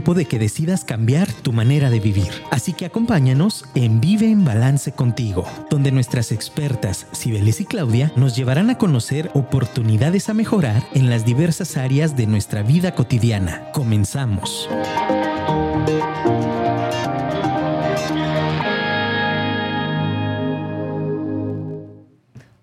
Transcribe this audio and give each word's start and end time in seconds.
tiempo 0.00 0.14
de 0.14 0.24
que 0.24 0.38
decidas 0.38 0.82
cambiar 0.82 1.30
tu 1.30 1.52
manera 1.52 1.90
de 1.90 2.00
vivir. 2.00 2.30
Así 2.50 2.72
que 2.72 2.86
acompáñanos 2.86 3.66
en 3.74 4.00
Vive 4.00 4.30
en 4.30 4.46
Balance 4.46 4.92
contigo, 4.92 5.44
donde 5.68 5.92
nuestras 5.92 6.32
expertas 6.32 7.06
Cibeles 7.12 7.60
y 7.60 7.66
Claudia 7.66 8.10
nos 8.16 8.34
llevarán 8.34 8.70
a 8.70 8.78
conocer 8.78 9.30
oportunidades 9.34 10.30
a 10.30 10.32
mejorar 10.32 10.82
en 10.94 11.10
las 11.10 11.26
diversas 11.26 11.76
áreas 11.76 12.16
de 12.16 12.26
nuestra 12.26 12.62
vida 12.62 12.94
cotidiana. 12.94 13.70
Comenzamos. 13.74 14.70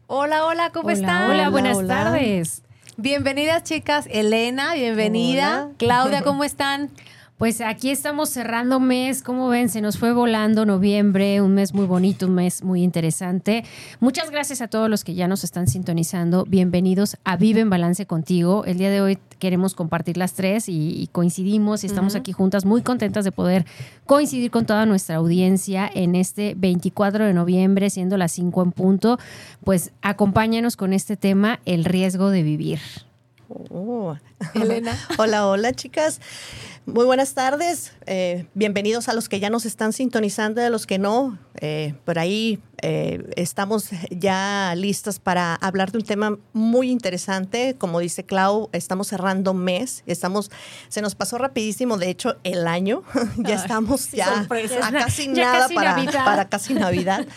Hola, 0.07 0.46
hola, 0.47 0.71
¿cómo 0.71 0.89
están? 0.89 1.29
Hola, 1.29 1.50
buenas 1.50 1.86
tardes. 1.86 2.64
Bienvenidas, 3.00 3.61
chicas. 3.61 4.07
Elena, 4.10 4.74
bienvenida. 4.74 5.69
Claudia, 5.78 6.24
¿cómo 6.24 6.43
están? 6.43 6.89
Pues 7.37 7.61
aquí 7.61 7.91
estamos 7.91 8.29
cerrando 8.29 8.79
mes, 8.79 9.21
como 9.21 9.47
ven, 9.47 9.69
se 9.69 9.79
nos 9.79 10.00
fue 10.00 10.11
volando 10.11 10.65
noviembre, 10.65 11.39
un 11.39 11.54
mes 11.54 11.71
muy 11.71 11.86
bonito, 11.86 12.25
un 12.25 12.33
mes 12.33 12.64
muy 12.64 12.82
interesante. 12.82 13.64
Muchas 14.00 14.32
gracias 14.32 14.61
a 14.61 14.68
todos 14.68 14.89
los 14.89 15.04
que 15.04 15.14
ya 15.14 15.28
nos 15.28 15.43
están 15.43 15.68
sintonizando. 15.68 16.45
Bienvenidos 16.45 17.15
a 17.25 17.37
Vive 17.37 17.61
en 17.61 17.69
Balance 17.69 18.07
contigo. 18.07 18.65
El 18.65 18.79
día 18.79 18.89
de 18.89 19.01
hoy 19.01 19.19
queremos 19.37 19.75
compartir 19.75 20.18
las 20.18 20.33
tres 20.33 20.68
y, 20.68 21.07
coincidimos 21.11 21.83
y 21.83 21.87
estamos 21.87 22.15
aquí 22.15 22.31
juntas 22.31 22.65
muy 22.65 22.81
contentas 22.81 23.23
de 23.23 23.31
poder 23.31 23.67
coincidir 24.07 24.50
con 24.50 24.65
toda 24.65 24.87
nuestra 24.87 25.17
audiencia 25.17 25.87
en 25.93 26.15
este 26.15 26.56
24 26.57 27.23
de 27.23 27.33
noviembre, 27.36 27.92
siendo 27.92 28.17
las 28.17 28.31
5 28.31 28.64
en 28.64 28.71
punto. 28.71 29.19
Pues 29.64 29.92
acompáñanos 30.01 30.75
con 30.75 30.92
este 30.92 31.17
tema, 31.17 31.59
el 31.65 31.86
riesgo 31.86 32.31
de 32.31 32.42
vivir. 32.42 32.80
Oh. 33.69 34.16
Elena. 34.56 34.97
hola, 35.19 35.47
hola, 35.47 35.73
chicas. 35.73 36.19
Muy 36.88 37.04
buenas 37.04 37.34
tardes. 37.34 37.92
Eh, 38.06 38.46
bienvenidos 38.54 39.10
a 39.10 39.14
los 39.14 39.28
que 39.28 39.42
ya 39.42 39.50
nos 39.50 39.66
están 39.66 39.92
sintonizando 39.92 40.62
y 40.62 40.64
a 40.64 40.70
los 40.70 40.88
que 40.88 40.98
no. 40.98 41.38
Eh, 41.60 41.96
por 42.06 42.18
ahí 42.18 42.60
eh, 42.82 43.30
estamos 43.36 43.90
ya 44.10 44.74
listas 44.74 45.20
para 45.20 45.56
hablar 45.56 45.92
de 45.92 45.98
un 45.98 46.06
tema 46.06 46.38
muy 46.54 46.90
interesante. 46.90 47.76
Como 47.78 48.00
dice 48.00 48.24
Clau, 48.24 48.70
estamos 48.72 49.10
cerrando 49.10 49.54
mes. 49.54 50.04
Estamos, 50.08 50.50
se 50.88 51.02
nos 51.02 51.14
pasó 51.14 51.38
rapidísimo, 51.38 51.98
de 51.98 52.10
hecho, 52.10 52.38
el 52.46 52.66
año. 52.66 53.04
ya 53.38 53.56
estamos 53.56 54.10
ya 54.12 54.48
a 54.82 54.92
casi 54.94 55.28
nada 55.28 55.68
para, 55.68 55.94
para, 56.24 56.48
casi 56.48 56.74
Navidad. 56.74 57.28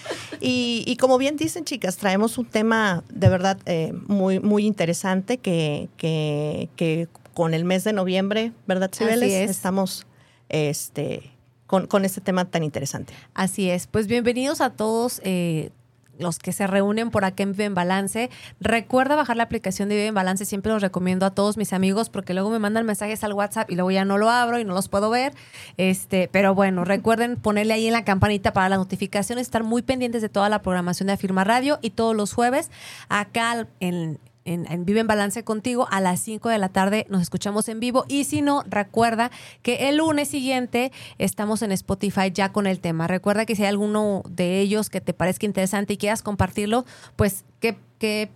Y, 0.41 0.85
y, 0.87 0.97
como 0.97 1.19
bien 1.19 1.37
dicen, 1.37 1.65
chicas, 1.65 1.97
traemos 1.97 2.39
un 2.39 2.47
tema 2.47 3.03
de 3.13 3.29
verdad 3.29 3.59
muy, 4.07 4.39
muy 4.39 4.65
interesante 4.65 5.39
que, 5.39 5.89
que, 5.97 6.69
que 6.77 7.09
con 7.41 7.55
el 7.55 7.65
mes 7.65 7.85
de 7.85 7.95
noviembre, 7.95 8.53
¿verdad, 8.67 8.91
Cibeles? 8.93 9.49
Estamos 9.49 10.07
este, 10.51 11.31
con, 11.67 11.87
con, 11.87 12.05
este 12.05 12.21
tema 12.21 12.45
tan 12.45 12.63
interesante. 12.63 13.15
Así 13.33 13.71
es. 13.71 13.87
Pues 13.87 14.09
bienvenidos 14.09 14.61
a 14.61 14.69
todos. 14.69 15.23
Eh, 15.25 15.71
los 16.19 16.39
que 16.39 16.53
se 16.53 16.67
reúnen 16.67 17.11
por 17.11 17.25
acá 17.25 17.45
en 17.45 17.53
Vive 17.53 17.65
en 17.65 17.75
Balance. 17.75 18.29
Recuerda 18.61 19.17
bajar 19.17 19.39
la 19.39 19.45
aplicación 19.45 19.89
de 19.89 19.95
Vive 19.95 20.09
en 20.09 20.15
Balance, 20.15 20.45
siempre 20.45 20.71
los 20.71 20.83
recomiendo 20.83 21.25
a 21.25 21.31
todos 21.31 21.57
mis 21.57 21.73
amigos 21.73 22.11
porque 22.11 22.35
luego 22.35 22.51
me 22.51 22.59
mandan 22.59 22.85
mensajes 22.85 23.25
al 23.25 23.33
WhatsApp 23.33 23.71
y 23.71 23.75
luego 23.75 23.91
ya 23.91 24.05
no 24.05 24.19
lo 24.19 24.29
abro 24.29 24.59
y 24.59 24.65
no 24.67 24.75
los 24.75 24.91
puedo 24.91 25.09
ver. 25.09 25.33
Este, 25.79 26.29
pero 26.31 26.55
bueno, 26.55 26.85
recuerden 26.85 27.37
ponerle 27.37 27.73
ahí 27.73 27.87
en 27.87 27.95
la 27.95 28.05
campanita 28.05 28.53
para 28.53 28.69
la 28.69 28.77
notificación, 28.77 29.39
estar 29.39 29.65
muy 29.65 29.81
pendientes 29.81 30.21
de 30.21 30.29
toda 30.29 30.51
la 30.51 30.61
programación 30.61 31.07
de 31.07 31.15
Afirma 31.15 31.43
Radio 31.43 31.79
y 31.81 31.89
todos 31.89 32.15
los 32.15 32.35
jueves 32.35 32.71
acá 33.09 33.67
en, 33.81 34.19
en, 34.45 34.85
Vive 34.85 35.01
en 35.01 35.07
Balance 35.07 35.45
contigo 35.45 35.87
a 35.91 36.01
las 36.01 36.21
5 36.21 36.49
de 36.49 36.59
la 36.59 36.69
tarde. 36.69 37.07
Nos 37.09 37.23
escuchamos 37.23 37.69
en 37.69 37.81
vivo. 37.81 38.05
Y 38.09 38.25
si 38.25 38.43
no, 38.43 38.65
recuerda 38.69 39.31
que 39.63 39.89
el 39.89 39.99
lunes 39.99 40.29
siguiente 40.29 40.93
estamos 41.19 41.63
en 41.63 41.73
Spotify 41.73 42.31
ya 42.33 42.53
con 42.53 42.67
el 42.67 42.81
tema. 42.81 43.07
Recuerda 43.07 43.47
que 43.47 43.57
si 43.57 43.63
hay 43.63 43.69
alguno 43.69 44.23
de 44.29 44.61
ellos 44.61 44.91
que 44.91 45.01
te 45.01 45.13
parezca 45.13 45.47
interesante 45.47 45.95
y 45.95 45.97
quieras 45.97 46.23
compartirlo, 46.23 46.85
pues 47.17 47.45
qué, 47.61 47.77
qué, 47.99 48.31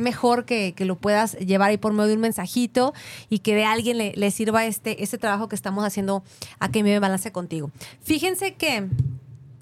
mejor 0.00 0.44
que, 0.44 0.74
lo 0.80 0.96
puedas 0.96 1.38
llevar 1.38 1.70
ahí 1.70 1.78
por 1.78 1.92
medio 1.92 2.08
de 2.08 2.14
un 2.14 2.20
mensajito 2.20 2.92
y 3.30 3.38
que 3.38 3.54
de 3.54 3.64
alguien 3.64 3.98
le, 3.98 4.30
sirva 4.30 4.66
este, 4.66 5.02
este 5.02 5.18
trabajo 5.18 5.48
que 5.48 5.56
estamos 5.56 5.84
haciendo 5.84 6.22
en 6.60 6.72
Vive 6.72 6.94
en 6.94 7.00
Balance 7.00 7.32
contigo. 7.32 7.70
Fíjense 8.02 8.54
que 8.54 8.88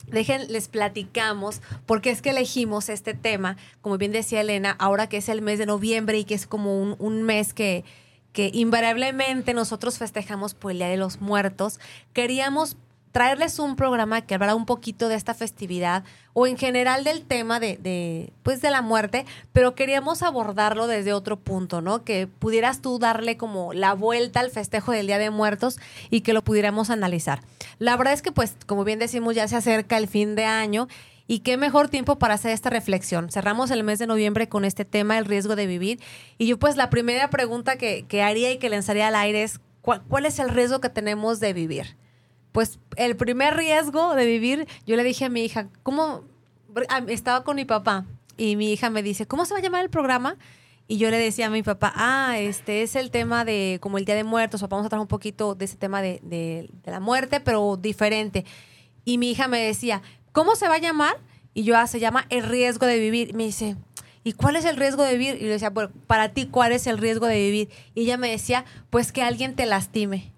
Dejen, 0.06 0.52
les 0.52 0.68
platicamos 0.68 1.60
porque 1.86 2.10
es 2.10 2.22
que 2.22 2.30
elegimos 2.30 2.88
este 2.88 3.14
tema, 3.14 3.56
como 3.80 3.98
bien 3.98 4.12
decía 4.12 4.40
Elena, 4.40 4.76
ahora 4.78 5.08
que 5.08 5.16
es 5.16 5.28
el 5.28 5.42
mes 5.42 5.58
de 5.58 5.66
noviembre 5.66 6.18
y 6.18 6.24
que 6.24 6.34
es 6.34 6.46
como 6.46 6.80
un, 6.80 6.96
un 6.98 7.22
mes 7.22 7.54
que, 7.54 7.84
que 8.32 8.50
invariablemente 8.52 9.54
nosotros 9.54 9.98
festejamos 9.98 10.54
por 10.54 10.72
el 10.72 10.78
Día 10.78 10.88
de 10.88 10.96
los 10.96 11.20
Muertos, 11.20 11.80
queríamos 12.12 12.76
traerles 13.14 13.60
un 13.60 13.76
programa 13.76 14.22
que 14.22 14.34
hablara 14.34 14.56
un 14.56 14.66
poquito 14.66 15.08
de 15.08 15.14
esta 15.14 15.34
festividad 15.34 16.02
o 16.32 16.48
en 16.48 16.58
general 16.58 17.04
del 17.04 17.22
tema 17.22 17.60
de, 17.60 17.76
de, 17.76 18.32
pues 18.42 18.60
de 18.60 18.72
la 18.72 18.82
muerte, 18.82 19.24
pero 19.52 19.76
queríamos 19.76 20.24
abordarlo 20.24 20.88
desde 20.88 21.12
otro 21.12 21.38
punto, 21.38 21.80
¿no? 21.80 22.02
Que 22.02 22.26
pudieras 22.26 22.82
tú 22.82 22.98
darle 22.98 23.36
como 23.36 23.72
la 23.72 23.92
vuelta 23.92 24.40
al 24.40 24.50
festejo 24.50 24.90
del 24.90 25.06
Día 25.06 25.18
de 25.18 25.30
Muertos 25.30 25.78
y 26.10 26.22
que 26.22 26.32
lo 26.32 26.42
pudiéramos 26.42 26.90
analizar. 26.90 27.42
La 27.78 27.96
verdad 27.96 28.14
es 28.14 28.20
que, 28.20 28.32
pues, 28.32 28.56
como 28.66 28.82
bien 28.82 28.98
decimos, 28.98 29.36
ya 29.36 29.46
se 29.46 29.54
acerca 29.54 29.96
el 29.96 30.08
fin 30.08 30.34
de 30.34 30.46
año 30.46 30.88
y 31.28 31.38
qué 31.38 31.56
mejor 31.56 31.88
tiempo 31.88 32.18
para 32.18 32.34
hacer 32.34 32.50
esta 32.50 32.68
reflexión. 32.68 33.30
Cerramos 33.30 33.70
el 33.70 33.84
mes 33.84 34.00
de 34.00 34.08
noviembre 34.08 34.48
con 34.48 34.64
este 34.64 34.84
tema, 34.84 35.18
el 35.18 35.24
riesgo 35.24 35.54
de 35.54 35.68
vivir. 35.68 36.00
Y 36.36 36.48
yo 36.48 36.58
pues 36.58 36.74
la 36.74 36.90
primera 36.90 37.30
pregunta 37.30 37.76
que, 37.76 38.06
que 38.08 38.24
haría 38.24 38.50
y 38.50 38.58
que 38.58 38.70
lanzaría 38.70 39.06
al 39.06 39.14
aire 39.14 39.44
es, 39.44 39.60
¿cuál, 39.82 40.26
es 40.26 40.40
el 40.40 40.48
riesgo 40.48 40.80
que 40.80 40.88
tenemos 40.88 41.38
de 41.38 41.52
vivir? 41.52 41.96
Pues 42.54 42.78
el 42.94 43.16
primer 43.16 43.56
riesgo 43.56 44.14
de 44.14 44.26
vivir, 44.26 44.68
yo 44.86 44.94
le 44.94 45.02
dije 45.02 45.24
a 45.24 45.28
mi 45.28 45.44
hija, 45.44 45.66
¿cómo? 45.82 46.22
Estaba 47.08 47.42
con 47.42 47.56
mi 47.56 47.64
papá 47.64 48.06
y 48.36 48.54
mi 48.54 48.72
hija 48.72 48.90
me 48.90 49.02
dice, 49.02 49.26
¿cómo 49.26 49.44
se 49.44 49.54
va 49.54 49.58
a 49.58 49.60
llamar 49.60 49.82
el 49.82 49.90
programa? 49.90 50.36
Y 50.86 50.98
yo 50.98 51.10
le 51.10 51.18
decía 51.18 51.46
a 51.46 51.50
mi 51.50 51.64
papá, 51.64 51.92
ah, 51.96 52.38
este 52.38 52.82
es 52.82 52.94
el 52.94 53.10
tema 53.10 53.44
de 53.44 53.80
como 53.82 53.98
el 53.98 54.04
Día 54.04 54.14
de 54.14 54.22
Muertos, 54.22 54.62
o 54.62 54.68
vamos 54.68 54.86
a 54.86 54.88
tratar 54.88 55.00
un 55.00 55.08
poquito 55.08 55.56
de 55.56 55.64
ese 55.64 55.76
tema 55.76 56.00
de, 56.00 56.20
de, 56.22 56.70
la 56.84 57.00
muerte, 57.00 57.40
pero 57.40 57.76
diferente. 57.76 58.44
Y 59.04 59.18
mi 59.18 59.32
hija 59.32 59.48
me 59.48 59.58
decía, 59.60 60.00
¿cómo 60.30 60.54
se 60.54 60.68
va 60.68 60.74
a 60.74 60.78
llamar? 60.78 61.16
Y 61.54 61.64
yo, 61.64 61.76
ah, 61.76 61.88
se 61.88 61.98
llama 61.98 62.24
el 62.30 62.44
riesgo 62.44 62.86
de 62.86 63.00
vivir. 63.00 63.30
Y 63.30 63.32
me 63.32 63.46
dice, 63.46 63.74
¿y 64.22 64.32
cuál 64.32 64.54
es 64.54 64.64
el 64.64 64.76
riesgo 64.76 65.02
de 65.02 65.18
vivir? 65.18 65.42
Y 65.42 65.46
le 65.46 65.54
decía, 65.54 65.70
bueno, 65.70 65.90
para 66.06 66.28
ti, 66.28 66.46
¿cuál 66.46 66.70
es 66.70 66.86
el 66.86 66.98
riesgo 66.98 67.26
de 67.26 67.36
vivir? 67.36 67.68
Y 67.96 68.02
ella 68.02 68.16
me 68.16 68.30
decía, 68.30 68.64
pues 68.90 69.10
que 69.10 69.22
alguien 69.22 69.56
te 69.56 69.66
lastime 69.66 70.33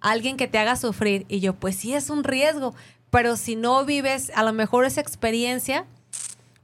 alguien 0.00 0.36
que 0.36 0.48
te 0.48 0.58
haga 0.58 0.76
sufrir. 0.76 1.26
Y 1.28 1.40
yo, 1.40 1.54
pues 1.54 1.76
sí 1.76 1.94
es 1.94 2.10
un 2.10 2.24
riesgo, 2.24 2.74
pero 3.10 3.36
si 3.36 3.56
no 3.56 3.84
vives 3.84 4.30
a 4.34 4.42
lo 4.42 4.52
mejor 4.52 4.84
esa 4.84 5.00
experiencia, 5.00 5.86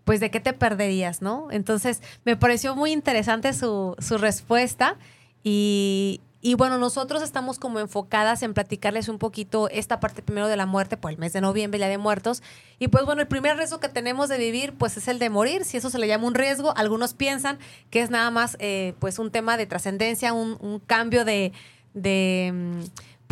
pues 0.05 0.21
de 0.21 0.31
qué 0.31 0.41
te 0.41 0.53
perderías, 0.53 1.23
¿no? 1.23 1.49
Entonces, 1.51 2.03
me 2.25 2.37
pareció 2.37 2.75
muy 2.75 2.93
interesante 2.93 3.53
su, 3.53 3.95
su 3.99 4.19
respuesta 4.19 4.97
y, 5.45 6.21
y 6.45 6.55
bueno, 6.55 6.77
nosotros 6.77 7.23
estamos 7.23 7.61
como 7.61 7.79
enfocadas 7.79 8.43
en 8.43 8.53
platicarles 8.53 9.09
un 9.09 9.19
poquito 9.19 9.69
esta 9.69 10.01
parte 10.01 10.23
primero 10.23 10.49
de 10.49 10.57
la 10.57 10.67
muerte, 10.67 10.97
pues 10.97 11.15
el 11.15 11.21
mes 11.21 11.33
de 11.33 11.41
noviembre, 11.41 11.79
ya 11.79 11.87
de 11.87 11.99
muertos. 11.99 12.43
Y 12.81 12.89
pues 12.89 13.05
bueno, 13.05 13.23
el 13.23 13.29
primer 13.29 13.57
riesgo 13.57 13.79
que 13.79 13.89
tenemos 13.89 14.29
de 14.29 14.39
vivir, 14.39 14.75
pues 14.75 14.97
es 14.97 15.07
el 15.07 15.21
de 15.21 15.31
morir. 15.31 15.65
Si 15.65 15.77
eso 15.77 15.89
se 15.89 16.01
le 16.01 16.09
llama 16.09 16.27
un 16.27 16.35
riesgo, 16.35 16.77
algunos 16.77 17.15
piensan 17.15 17.61
que 17.91 18.03
es 18.03 18.11
nada 18.11 18.33
más 18.33 18.57
eh, 18.59 18.95
pues 18.99 19.21
un 19.21 19.31
tema 19.31 19.57
de 19.57 19.67
trascendencia, 19.67 20.33
un, 20.33 20.83
cambio 20.85 21.25
de, 21.25 21.53
de 21.95 22.51
mm, 22.53 22.81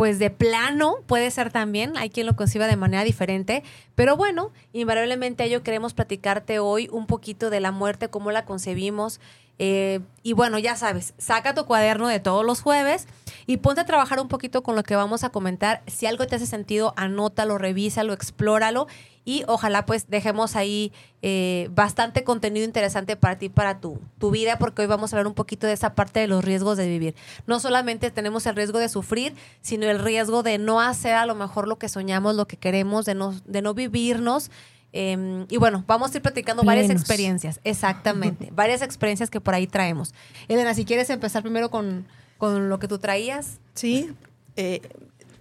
pues 0.00 0.18
de 0.18 0.30
plano 0.30 0.94
puede 1.06 1.30
ser 1.30 1.52
también, 1.52 1.98
hay 1.98 2.08
quien 2.08 2.26
lo 2.26 2.34
conciba 2.34 2.66
de 2.66 2.74
manera 2.74 3.04
diferente, 3.04 3.62
pero 3.94 4.16
bueno, 4.16 4.50
invariablemente 4.72 5.44
ello 5.44 5.62
queremos 5.62 5.92
platicarte 5.92 6.58
hoy 6.58 6.88
un 6.90 7.06
poquito 7.06 7.50
de 7.50 7.60
la 7.60 7.70
muerte, 7.70 8.08
cómo 8.08 8.30
la 8.30 8.46
concebimos. 8.46 9.20
Eh, 9.62 10.00
y 10.22 10.33
bueno, 10.33 10.59
ya 10.59 10.74
sabes, 10.74 11.12
saca 11.18 11.54
tu 11.54 11.66
cuaderno 11.66 12.09
de 12.09 12.18
todos 12.18 12.47
los 12.47 12.62
jueves 12.62 13.07
y 13.47 13.59
ponte 13.59 13.83
a 13.83 13.84
trabajar 13.84 14.18
un 14.18 14.28
poquito 14.28 14.62
con 14.62 14.74
lo 14.74 14.83
que 14.83 14.97
vamos 14.97 15.22
a 15.22 15.28
comentar. 15.28 15.83
Si 15.86 16.07
algo 16.07 16.27
te 16.27 16.36
hace 16.36 16.47
sentido, 16.47 16.95
anótalo, 16.97 17.59
revísalo, 17.59 18.15
explóralo 18.15 18.86
y 19.27 19.45
ojalá 19.48 19.84
pues 19.84 20.09
dejemos 20.09 20.57
ahí 20.57 20.92
eh, 21.21 21.68
bastante 21.72 22.24
contenido 22.24 22.65
interesante 22.65 23.16
para 23.16 23.36
ti, 23.36 23.51
para 23.51 23.80
tu, 23.80 24.01
tu 24.18 24.30
vida, 24.30 24.59
porque 24.59 24.80
hoy 24.80 24.89
vamos 24.89 25.12
a 25.12 25.16
hablar 25.16 25.27
un 25.27 25.34
poquito 25.34 25.66
de 25.66 25.74
esa 25.74 25.95
parte 25.95 26.21
de 26.21 26.27
los 26.27 26.42
riesgos 26.42 26.78
de 26.78 26.89
vivir. 26.89 27.15
No 27.47 27.60
solamente 27.60 28.10
tenemos 28.10 28.47
el 28.47 28.56
riesgo 28.56 28.78
de 28.78 28.89
sufrir, 28.89 29.34
sino 29.60 29.84
el 29.91 29.98
riesgo 29.98 30.42
de 30.42 30.56
no 30.56 30.80
hacer 30.80 31.16
a 31.16 31.27
lo 31.27 31.34
mejor 31.34 31.68
lo 31.68 31.78
que 31.78 31.91
soñamos, 31.91 32.34
lo 32.34 32.47
que 32.47 32.56
queremos, 32.56 33.04
de 33.04 33.15
no, 33.15 33.34
de 33.45 33.60
no 33.60 33.74
vivirnos. 33.74 34.51
Em, 34.92 35.47
y 35.48 35.57
bueno, 35.57 35.84
vamos 35.87 36.13
a 36.13 36.16
ir 36.16 36.22
platicando 36.22 36.65
varias 36.65 36.91
experiencias, 36.91 37.60
exactamente, 37.63 38.51
varias 38.54 38.83
experiencias 38.83 39.31
que 39.31 39.41
por 39.41 39.54
ahí 39.54 39.66
traemos. 39.66 40.15
Elena, 40.48 40.75
si 40.75 40.84
quieres 40.84 41.10
empezar 41.10 41.42
primero 41.42 41.71
con, 41.71 42.07
con 42.39 42.69
lo 42.69 42.78
que 42.78 42.89
tú 42.89 42.98
traías. 42.98 43.60
Sí, 43.75 44.13
eh, 44.57 44.81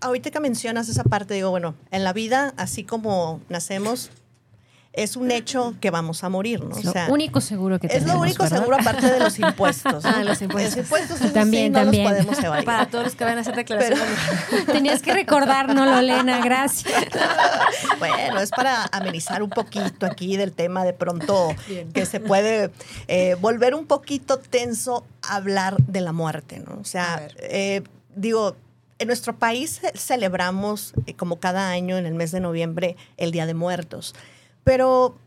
ahorita 0.02 0.32
que 0.32 0.40
mencionas 0.40 0.88
esa 0.90 1.04
parte, 1.04 1.34
digo, 1.34 1.50
bueno, 1.50 1.76
en 1.92 2.04
la 2.04 2.14
vida, 2.14 2.54
así 2.58 2.84
como 2.84 3.42
nacemos, 3.50 4.12
es 4.92 5.16
un 5.16 5.30
hecho 5.32 5.76
que 5.80 5.92
vamos 5.92 6.24
a 6.24 6.30
morir, 6.30 6.64
¿no? 6.64 6.76
Es 6.76 6.84
lo 6.84 6.92
único 7.14 7.42
seguro 7.42 7.80
que 7.80 7.88
es 7.88 7.94
tenemos, 7.94 8.16
lo 8.16 8.22
único 8.22 8.44
¿verdad? 8.44 8.58
seguro 8.60 8.78
aparte 8.80 9.06
de 9.12 9.20
los 9.20 9.38
impuestos. 9.40 10.04
¿no? 10.04 10.10
Ah, 10.10 10.24
los 10.24 10.42
impuestos. 10.42 10.76
Los 10.78 10.86
impuestos 10.86 11.32
También, 11.34 11.66
sí, 11.66 11.70
no 11.70 11.80
también. 11.82 12.04
los 12.06 12.12
podemos 12.14 12.44
evadir. 12.44 12.66
Para 12.66 12.86
todos 12.90 13.04
los 13.06 13.16
que 13.16 13.24
van 13.24 13.38
a 13.38 13.42
hacer 13.42 13.56
declaraciones. 13.56 14.08
Tenías 14.66 15.02
que 15.02 15.14
recordárnoslo, 15.14 16.02
Lena, 16.02 16.44
gracias. 16.44 16.94
Bueno, 18.00 18.40
es 18.40 18.50
para 18.52 18.86
amenizar 18.92 19.44
un 19.44 19.50
poquito 19.50 20.06
aquí 20.06 20.38
del 20.38 20.54
tema 20.54 20.84
de 20.84 20.94
pronto 20.94 21.54
que 21.94 22.06
se 22.06 22.20
puede 22.20 22.72
eh, 23.08 23.36
volver 23.40 23.76
un 23.76 23.86
poquito 23.86 24.40
tenso 24.40 25.06
hablar 25.22 25.78
de 25.78 26.02
la 26.02 26.12
muerte, 26.14 26.60
¿no? 26.60 26.80
O 26.82 26.86
sea, 26.86 27.28
eh, 27.38 27.84
digo, 28.16 28.56
en 28.98 29.08
nuestro 29.08 29.36
país 29.38 29.80
ce- 29.82 29.98
celebramos 29.98 30.94
eh, 31.06 31.14
como 31.14 31.40
cada 31.40 31.70
año 31.70 31.98
en 31.98 32.06
el 32.06 32.14
mes 32.16 32.32
de 32.32 32.40
noviembre 32.40 32.96
el 33.18 33.32
Día 33.32 33.46
de 33.46 33.54
Muertos, 33.54 34.14
pero 34.70 35.18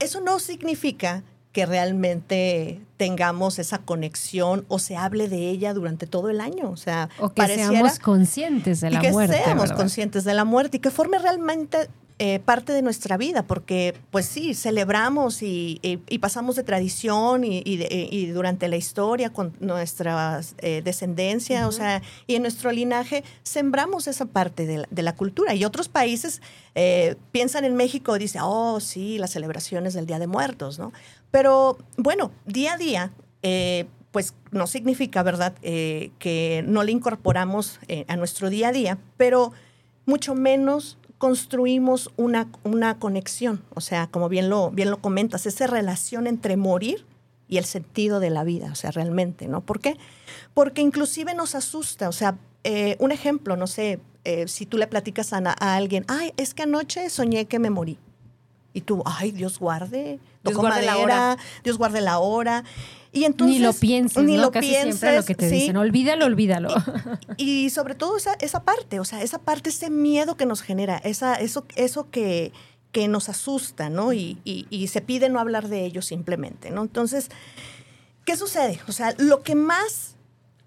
eso 0.00 0.22
no 0.22 0.38
significa 0.38 1.22
que 1.52 1.66
realmente 1.66 2.80
tengamos 2.96 3.58
esa 3.58 3.76
conexión 3.76 4.64
o 4.68 4.78
se 4.78 4.96
hable 4.96 5.28
de 5.28 5.50
ella 5.50 5.74
durante 5.74 6.06
todo 6.06 6.30
el 6.30 6.40
año. 6.40 6.70
O 6.70 6.78
sea, 6.78 7.10
O 7.18 7.28
que 7.34 7.46
seamos 7.46 7.98
conscientes 7.98 8.80
de 8.80 8.90
la 8.90 8.98
y 8.98 9.02
que 9.02 9.12
muerte. 9.12 9.36
seamos 9.36 9.64
¿verdad? 9.64 9.76
conscientes 9.76 10.24
de 10.24 10.32
la 10.32 10.46
muerte 10.46 10.78
y 10.78 10.80
que 10.80 10.90
forme 10.90 11.18
realmente 11.18 11.88
eh, 12.18 12.38
parte 12.38 12.72
de 12.72 12.80
nuestra 12.80 13.18
vida, 13.18 13.42
porque 13.46 13.94
pues 14.10 14.24
sí, 14.24 14.54
celebramos 14.54 15.42
y, 15.42 15.78
y- 15.82 15.98
y 16.08 16.18
pasamos 16.18 16.56
de 16.56 16.62
tradición 16.64 17.44
y, 17.44 17.60
de- 17.76 18.08
y 18.10 18.26
durante 18.28 18.68
la 18.68 18.76
historia 18.76 19.30
con 19.30 19.52
nuestra 19.60 20.40
eh, 20.58 20.80
descendencia, 20.82 21.68
o 21.68 21.72
sea, 21.72 22.00
y 22.26 22.36
en 22.36 22.42
nuestro 22.42 22.72
linaje 22.72 23.22
sembramos 23.42 24.06
esa 24.06 24.24
parte 24.24 24.64
de 24.64 24.78
la, 24.78 24.88
de 24.90 25.02
la 25.02 25.14
cultura. 25.14 25.54
Y 25.54 25.64
otros 25.66 25.88
países 25.88 26.40
eh, 26.74 27.16
piensan 27.32 27.64
en 27.66 27.76
México 27.76 28.16
y 28.16 28.18
dicen, 28.20 28.40
oh, 28.44 28.80
sí, 28.80 29.18
las 29.18 29.32
celebraciones 29.32 29.92
del 29.92 30.06
Día 30.06 30.18
de 30.18 30.26
Muertos, 30.26 30.78
¿no? 30.78 30.92
Pero 31.30 31.76
bueno, 31.98 32.30
día 32.46 32.74
a 32.74 32.76
día, 32.78 33.12
pues 34.10 34.32
no 34.50 34.66
significa, 34.66 35.22
¿verdad?, 35.22 35.52
eh, 35.60 36.10
que 36.18 36.64
no 36.66 36.82
le 36.82 36.92
incorporamos 36.92 37.78
eh, 37.88 38.06
a 38.08 38.16
nuestro 38.16 38.48
día 38.48 38.68
a 38.68 38.72
día, 38.72 38.98
pero 39.18 39.52
mucho 40.06 40.34
menos 40.34 40.96
construimos 41.18 42.10
una, 42.16 42.48
una 42.62 42.98
conexión, 42.98 43.62
o 43.74 43.80
sea, 43.80 44.06
como 44.08 44.28
bien 44.28 44.50
lo, 44.50 44.70
bien 44.70 44.90
lo 44.90 45.00
comentas, 45.00 45.46
esa 45.46 45.66
relación 45.66 46.26
entre 46.26 46.56
morir 46.56 47.06
y 47.48 47.58
el 47.58 47.64
sentido 47.64 48.20
de 48.20 48.30
la 48.30 48.44
vida, 48.44 48.70
o 48.72 48.74
sea, 48.74 48.90
realmente, 48.90 49.48
¿no? 49.48 49.60
¿Por 49.60 49.80
qué? 49.80 49.96
Porque 50.52 50.82
inclusive 50.82 51.34
nos 51.34 51.54
asusta, 51.54 52.08
o 52.08 52.12
sea, 52.12 52.38
eh, 52.64 52.96
un 52.98 53.12
ejemplo, 53.12 53.56
no 53.56 53.66
sé, 53.66 54.00
eh, 54.24 54.48
si 54.48 54.66
tú 54.66 54.76
le 54.76 54.88
platicas 54.88 55.32
a, 55.32 55.38
a 55.38 55.76
alguien, 55.76 56.04
ay, 56.08 56.32
es 56.36 56.52
que 56.52 56.64
anoche 56.64 57.08
soñé 57.10 57.46
que 57.46 57.58
me 57.58 57.70
morí. 57.70 57.98
Y 58.76 58.82
tú, 58.82 59.02
ay, 59.06 59.30
Dios 59.30 59.58
guarde, 59.58 60.20
Dios 60.44 60.56
guarde 60.56 60.82
la 60.82 60.92
madera, 60.92 61.02
hora. 61.32 61.38
Dios 61.64 61.78
guarde 61.78 62.00
la 62.02 62.18
hora. 62.18 62.62
Y 63.12 63.24
entonces, 63.24 63.56
ni 63.56 63.62
lo 63.64 63.72
pienses, 63.72 64.22
ni 64.22 64.36
¿no? 64.36 64.42
lo 64.42 64.50
Casi 64.50 64.68
pienses, 64.68 64.98
siempre 65.00 65.16
lo 65.16 65.24
que 65.24 65.34
te 65.34 65.48
sí. 65.48 65.54
dicen. 65.56 65.76
Olvídalo, 65.78 66.26
olvídalo. 66.26 66.68
Y 67.38 67.70
sobre 67.70 67.94
todo 67.94 68.18
esa, 68.18 68.34
esa 68.40 68.62
parte, 68.64 69.00
o 69.00 69.04
sea, 69.06 69.22
esa 69.22 69.38
parte, 69.38 69.70
ese 69.70 69.88
miedo 69.88 70.36
que 70.36 70.44
nos 70.44 70.60
genera, 70.60 70.98
esa, 70.98 71.36
eso, 71.36 71.64
eso 71.76 72.10
que, 72.10 72.52
que 72.92 73.08
nos 73.08 73.30
asusta, 73.30 73.88
¿no? 73.88 74.12
Y, 74.12 74.38
y- 74.44 74.66
y 74.68 74.88
se 74.88 75.00
pide 75.00 75.30
no 75.30 75.40
hablar 75.40 75.68
de 75.68 75.86
ello 75.86 76.02
simplemente, 76.02 76.70
¿no? 76.70 76.82
Entonces, 76.82 77.30
¿qué 78.26 78.36
sucede? 78.36 78.80
O 78.88 78.92
sea, 78.92 79.14
lo 79.16 79.42
que 79.42 79.54
más 79.54 80.16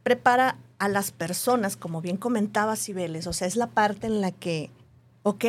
prepara 0.02 0.58
a 0.80 0.88
las 0.88 1.12
personas, 1.12 1.78
como 1.78 2.02
bien 2.02 2.18
comentaba 2.18 2.76
Cibeles, 2.76 3.28
o 3.28 3.34
sea, 3.34 3.48
es 3.48 3.56
la 3.56 3.68
parte 3.68 4.08
en 4.08 4.22
la 4.22 4.32
que, 4.32 4.72
ok, 5.22 5.46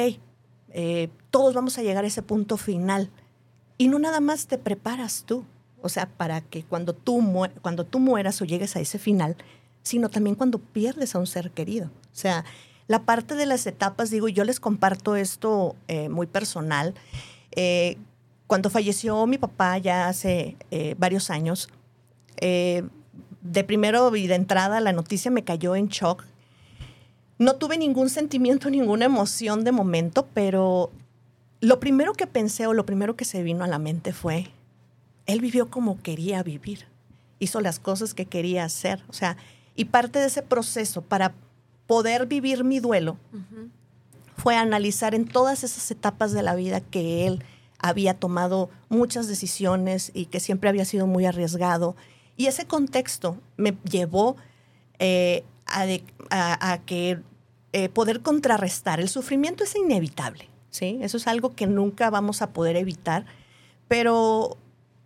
eh, 0.70 1.08
todos 1.30 1.54
vamos 1.54 1.78
a 1.78 1.82
llegar 1.82 2.04
a 2.04 2.06
ese 2.06 2.22
punto 2.22 2.56
final. 2.56 3.10
Y 3.78 3.88
no 3.88 3.98
nada 3.98 4.20
más 4.20 4.46
te 4.46 4.58
preparas 4.58 5.24
tú, 5.26 5.44
o 5.82 5.88
sea, 5.88 6.06
para 6.06 6.40
que 6.40 6.62
cuando 6.62 6.92
tú, 6.92 7.22
cuando 7.62 7.84
tú 7.84 7.98
mueras 7.98 8.40
o 8.42 8.44
llegues 8.44 8.76
a 8.76 8.80
ese 8.80 8.98
final, 8.98 9.36
sino 9.82 10.10
también 10.10 10.36
cuando 10.36 10.58
pierdes 10.58 11.14
a 11.14 11.18
un 11.18 11.26
ser 11.26 11.50
querido. 11.50 11.86
O 11.86 12.16
sea, 12.16 12.44
la 12.86 13.04
parte 13.04 13.34
de 13.34 13.46
las 13.46 13.66
etapas, 13.66 14.10
digo, 14.10 14.28
yo 14.28 14.44
les 14.44 14.60
comparto 14.60 15.16
esto 15.16 15.76
eh, 15.88 16.08
muy 16.08 16.26
personal. 16.26 16.94
Eh, 17.52 17.96
cuando 18.46 18.68
falleció 18.68 19.26
mi 19.26 19.38
papá 19.38 19.78
ya 19.78 20.08
hace 20.08 20.56
varios 20.98 21.30
años, 21.30 21.68
de 22.40 23.64
primero 23.64 24.14
y 24.16 24.26
de 24.26 24.34
entrada 24.34 24.80
la 24.80 24.92
noticia 24.92 25.30
me 25.30 25.44
cayó 25.44 25.76
en 25.76 25.88
shock. 25.88 26.24
No 27.40 27.56
tuve 27.56 27.76
ningún 27.78 28.08
sentimiento, 28.08 28.70
ninguna 28.78 29.06
emoción 29.06 29.64
de 29.64 29.72
momento, 29.72 30.28
pero 30.34 30.92
lo 31.60 31.80
primero 31.80 32.12
que 32.12 32.26
pensé 32.28 32.66
o 32.68 32.72
lo 32.74 32.86
primero 32.86 33.16
que 33.16 33.24
se 33.24 33.42
vino 33.42 33.64
a 33.64 33.68
la 33.68 33.78
mente 33.80 34.12
fue, 34.12 34.50
él 35.26 35.40
vivió 35.40 35.68
como 35.70 36.00
quería 36.00 36.42
vivir, 36.42 36.86
hizo 37.40 37.60
las 37.60 37.78
cosas 37.80 38.14
que 38.14 38.26
quería 38.26 38.64
hacer, 38.64 39.02
o 39.08 39.12
sea, 39.12 39.36
y 39.74 39.86
parte 39.86 40.18
de 40.18 40.26
ese 40.26 40.42
proceso 40.42 41.02
para 41.02 41.34
poder 41.86 42.26
vivir 42.26 42.62
mi 42.64 42.78
duelo 42.80 43.16
fue 44.36 44.56
analizar 44.56 45.14
en 45.14 45.26
todas 45.26 45.64
esas 45.64 45.90
etapas 45.90 46.32
de 46.32 46.42
la 46.42 46.54
vida 46.54 46.80
que 46.80 47.26
él 47.26 47.44
había 47.78 48.14
tomado 48.14 48.70
muchas 48.88 49.26
decisiones 49.28 50.10
y 50.14 50.26
que 50.26 50.40
siempre 50.40 50.68
había 50.70 50.84
sido 50.84 51.06
muy 51.06 51.26
arriesgado. 51.26 51.94
Y 52.36 52.46
ese 52.46 52.66
contexto 52.66 53.36
me 53.56 53.76
llevó 53.90 54.36
eh, 54.98 55.44
a, 55.66 55.84
de- 55.86 56.04
a- 56.30 56.72
a 56.72 56.78
que 56.78 57.20
eh, 57.72 57.88
poder 57.88 58.20
contrarrestar. 58.20 59.00
El 59.00 59.08
sufrimiento 59.08 59.64
es 59.64 59.74
inevitable, 59.76 60.48
¿sí? 60.70 60.98
Eso 61.02 61.16
es 61.16 61.26
algo 61.26 61.54
que 61.54 61.66
nunca 61.66 62.10
vamos 62.10 62.42
a 62.42 62.50
poder 62.50 62.76
evitar, 62.76 63.24
pero, 63.88 64.56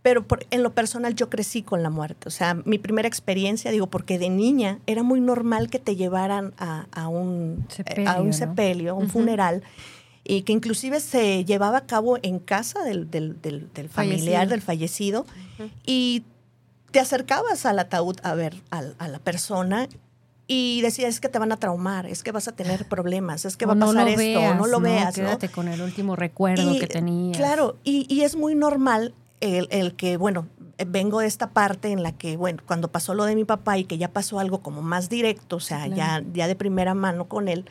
pero 0.03 0.27
por- 0.27 0.47
en 0.51 0.63
lo 0.63 0.73
personal 0.75 1.15
yo 1.15 1.31
crecí 1.31 1.63
con 1.63 1.83
la 1.83 1.91
muerte. 1.91 2.29
O 2.29 2.31
sea, 2.31 2.55
mi 2.55 2.79
primera 2.79 3.09
experiencia, 3.09 3.71
digo, 3.71 3.87
porque 3.89 4.19
de 4.19 4.31
niña 4.31 4.79
era 4.87 5.03
muy 5.03 5.21
normal 5.21 5.71
que 5.71 5.79
te 5.79 5.97
llevaran 5.97 6.55
a, 6.59 6.87
a 6.93 7.09
un 7.09 7.67
Sepelio, 7.69 8.11
a 8.11 8.21
un 8.21 8.33
sepelio, 8.33 8.97
un 8.97 9.09
funeral, 9.11 9.63
y 10.25 10.43
que 10.43 10.53
inclusive 10.53 11.01
se 11.01 11.45
llevaba 11.45 11.79
a 11.79 11.87
cabo 11.87 12.19
en 12.23 12.39
casa 12.39 12.83
del, 12.83 13.11
del- 13.11 13.41
del- 13.43 13.71
del 13.75 13.89
familiar, 13.91 14.49
Fallecido. 14.49 14.51
del 14.51 14.63
fallecido, 14.63 15.27
y 15.87 16.25
te 16.91 17.01
acercabas 17.01 17.67
al 17.67 17.79
ataúd 17.79 18.17
a 18.23 18.35
ver 18.35 18.55
a, 18.71 18.83
la 19.09 19.19
persona 19.19 19.89
y 20.47 20.83
decías, 20.83 21.15
es 21.15 21.21
que 21.21 21.29
te 21.29 21.39
van 21.39 21.53
a 21.53 21.57
traumar, 21.57 22.07
es 22.07 22.23
que 22.23 22.33
vas 22.33 22.49
a 22.49 22.53
tener 22.53 22.87
problemas, 22.87 23.45
es 23.45 23.57
que 23.57 23.65
va 23.67 23.73
a 23.73 23.77
no 23.77 23.87
pasar 23.87 24.09
esto, 24.09 24.19
veas, 24.19 24.57
no 24.57 24.67
lo 24.67 24.81
veas, 24.81 25.17
¿no? 25.17 25.25
Quédate 25.25 25.49
con 25.49 25.69
el 25.69 25.81
último 25.81 26.17
recuerdo 26.17 26.75
Y, 26.75 26.79
que 26.79 26.87
tenías. 26.87 27.37
Claro, 27.37 27.77
y, 27.83 28.07
y 28.15 28.23
es 28.23 28.37
muy 28.37 28.55
normal 28.55 29.15
el, 29.41 29.69
el 29.71 29.95
que, 29.95 30.17
bueno, 30.17 30.47
vengo 30.87 31.21
de 31.21 31.27
esta 31.27 31.51
parte 31.51 31.93
en 31.93 32.03
la 32.03 32.13
que, 32.13 32.37
bueno, 32.37 32.63
cuando 32.67 32.89
pasó 32.89 33.15
lo 33.15 33.25
de 33.25 33.35
mi 33.35 33.45
papá 33.45 33.79
y 33.79 33.85
que 33.85 33.97
ya 33.97 34.09
pasó 34.09 34.39
algo 34.39 34.61
como 34.61 34.83
más 34.83 35.09
directo, 35.09 35.57
o 35.57 35.61
sea, 35.61 35.87
ya, 35.87 36.23
ya 36.33 36.47
de 36.47 36.57
primera 36.57 36.95
mano 36.95 37.27
con 37.27 37.49
él, 37.49 37.65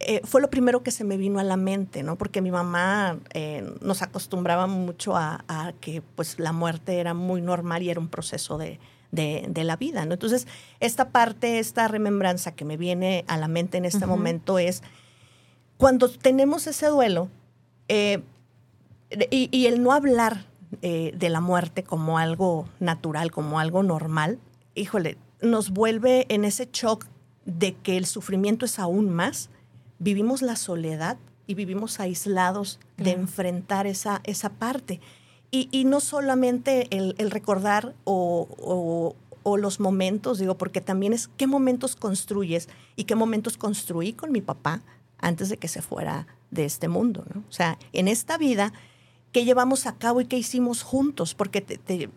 eh, 0.00 0.20
fue 0.24 0.40
lo 0.40 0.50
primero 0.50 0.82
que 0.82 0.90
se 0.90 1.04
me 1.04 1.16
vino 1.16 1.38
a 1.38 1.44
la 1.44 1.56
mente, 1.56 2.02
¿no? 2.02 2.16
Porque 2.16 2.42
mi 2.42 2.50
mamá 2.50 3.18
eh, 3.34 3.64
nos 3.80 4.02
acostumbraba 4.02 4.66
mucho 4.66 5.16
a, 5.16 5.44
a 5.48 5.72
que, 5.80 6.02
pues, 6.02 6.38
la 6.38 6.52
muerte 6.52 6.98
era 6.98 7.14
muy 7.14 7.40
normal 7.40 7.82
y 7.82 7.90
era 7.90 8.00
un 8.00 8.08
proceso 8.08 8.58
de, 8.58 8.78
de- 9.12 9.46
de 9.48 9.64
la 9.64 9.76
vida, 9.76 10.04
¿no? 10.04 10.14
Entonces, 10.14 10.46
esta 10.80 11.10
parte, 11.10 11.58
esta 11.58 11.88
remembranza 11.88 12.52
que 12.54 12.64
me 12.64 12.76
viene 12.76 13.24
a 13.28 13.36
la 13.36 13.48
mente 13.48 13.78
en 13.78 13.84
este 13.84 14.06
momento 14.06 14.58
es 14.58 14.82
cuando 15.76 16.08
tenemos 16.08 16.66
ese 16.66 16.86
duelo, 16.86 17.28
eh, 17.88 18.22
y, 19.30 19.48
y 19.56 19.66
el 19.66 19.82
no 19.82 19.92
hablar 19.92 20.46
eh, 20.82 21.12
de 21.16 21.28
la 21.28 21.40
muerte 21.40 21.84
como 21.84 22.18
algo 22.18 22.68
natural, 22.80 23.30
como 23.30 23.60
algo 23.60 23.82
normal, 23.82 24.38
híjole, 24.74 25.16
nos 25.40 25.70
vuelve 25.70 26.26
en 26.28 26.44
ese 26.44 26.68
shock 26.72 27.06
de 27.44 27.74
que 27.74 27.96
el 27.96 28.06
sufrimiento 28.06 28.64
es 28.66 28.78
aún 28.78 29.10
más. 29.10 29.50
Vivimos 30.00 30.42
la 30.42 30.56
soledad 30.56 31.18
y 31.46 31.54
vivimos 31.54 32.00
aislados 32.00 32.80
de 32.96 33.12
enfrentar 33.12 33.86
esa, 33.86 34.20
esa 34.24 34.48
parte. 34.50 35.00
Y, 35.50 35.84
no 35.84 36.00
solamente 36.00 36.86
el, 36.94 37.14
recordar 37.30 37.94
o 38.04 39.56
los 39.58 39.80
momentos, 39.80 40.38
digo, 40.38 40.58
porque 40.58 40.80
también 40.80 41.12
es 41.12 41.28
qué 41.36 41.46
momentos 41.46 41.96
construyes 41.96 42.68
y 42.96 43.04
qué 43.04 43.14
momentos 43.14 43.56
construí 43.56 44.12
con 44.12 44.32
mi 44.32 44.40
papá 44.40 44.82
antes 45.18 45.48
de 45.48 45.56
que 45.56 45.68
se 45.68 45.82
fuera 45.82 46.26
de 46.50 46.64
este 46.64 46.88
mundo, 46.88 47.24
¿no? 47.32 47.40
O 47.48 47.52
sea, 47.52 47.78
en 47.92 48.08
esta 48.08 48.36
vida, 48.38 48.72
¿qué 49.32 49.44
llevamos 49.44 49.86
a 49.86 49.96
cabo 49.96 50.20
y 50.20 50.26
qué 50.26 50.36
hicimos 50.36 50.82
juntos? 50.82 51.34
Porque 51.34 51.60
te, 51.60 51.78
te- 51.78 52.10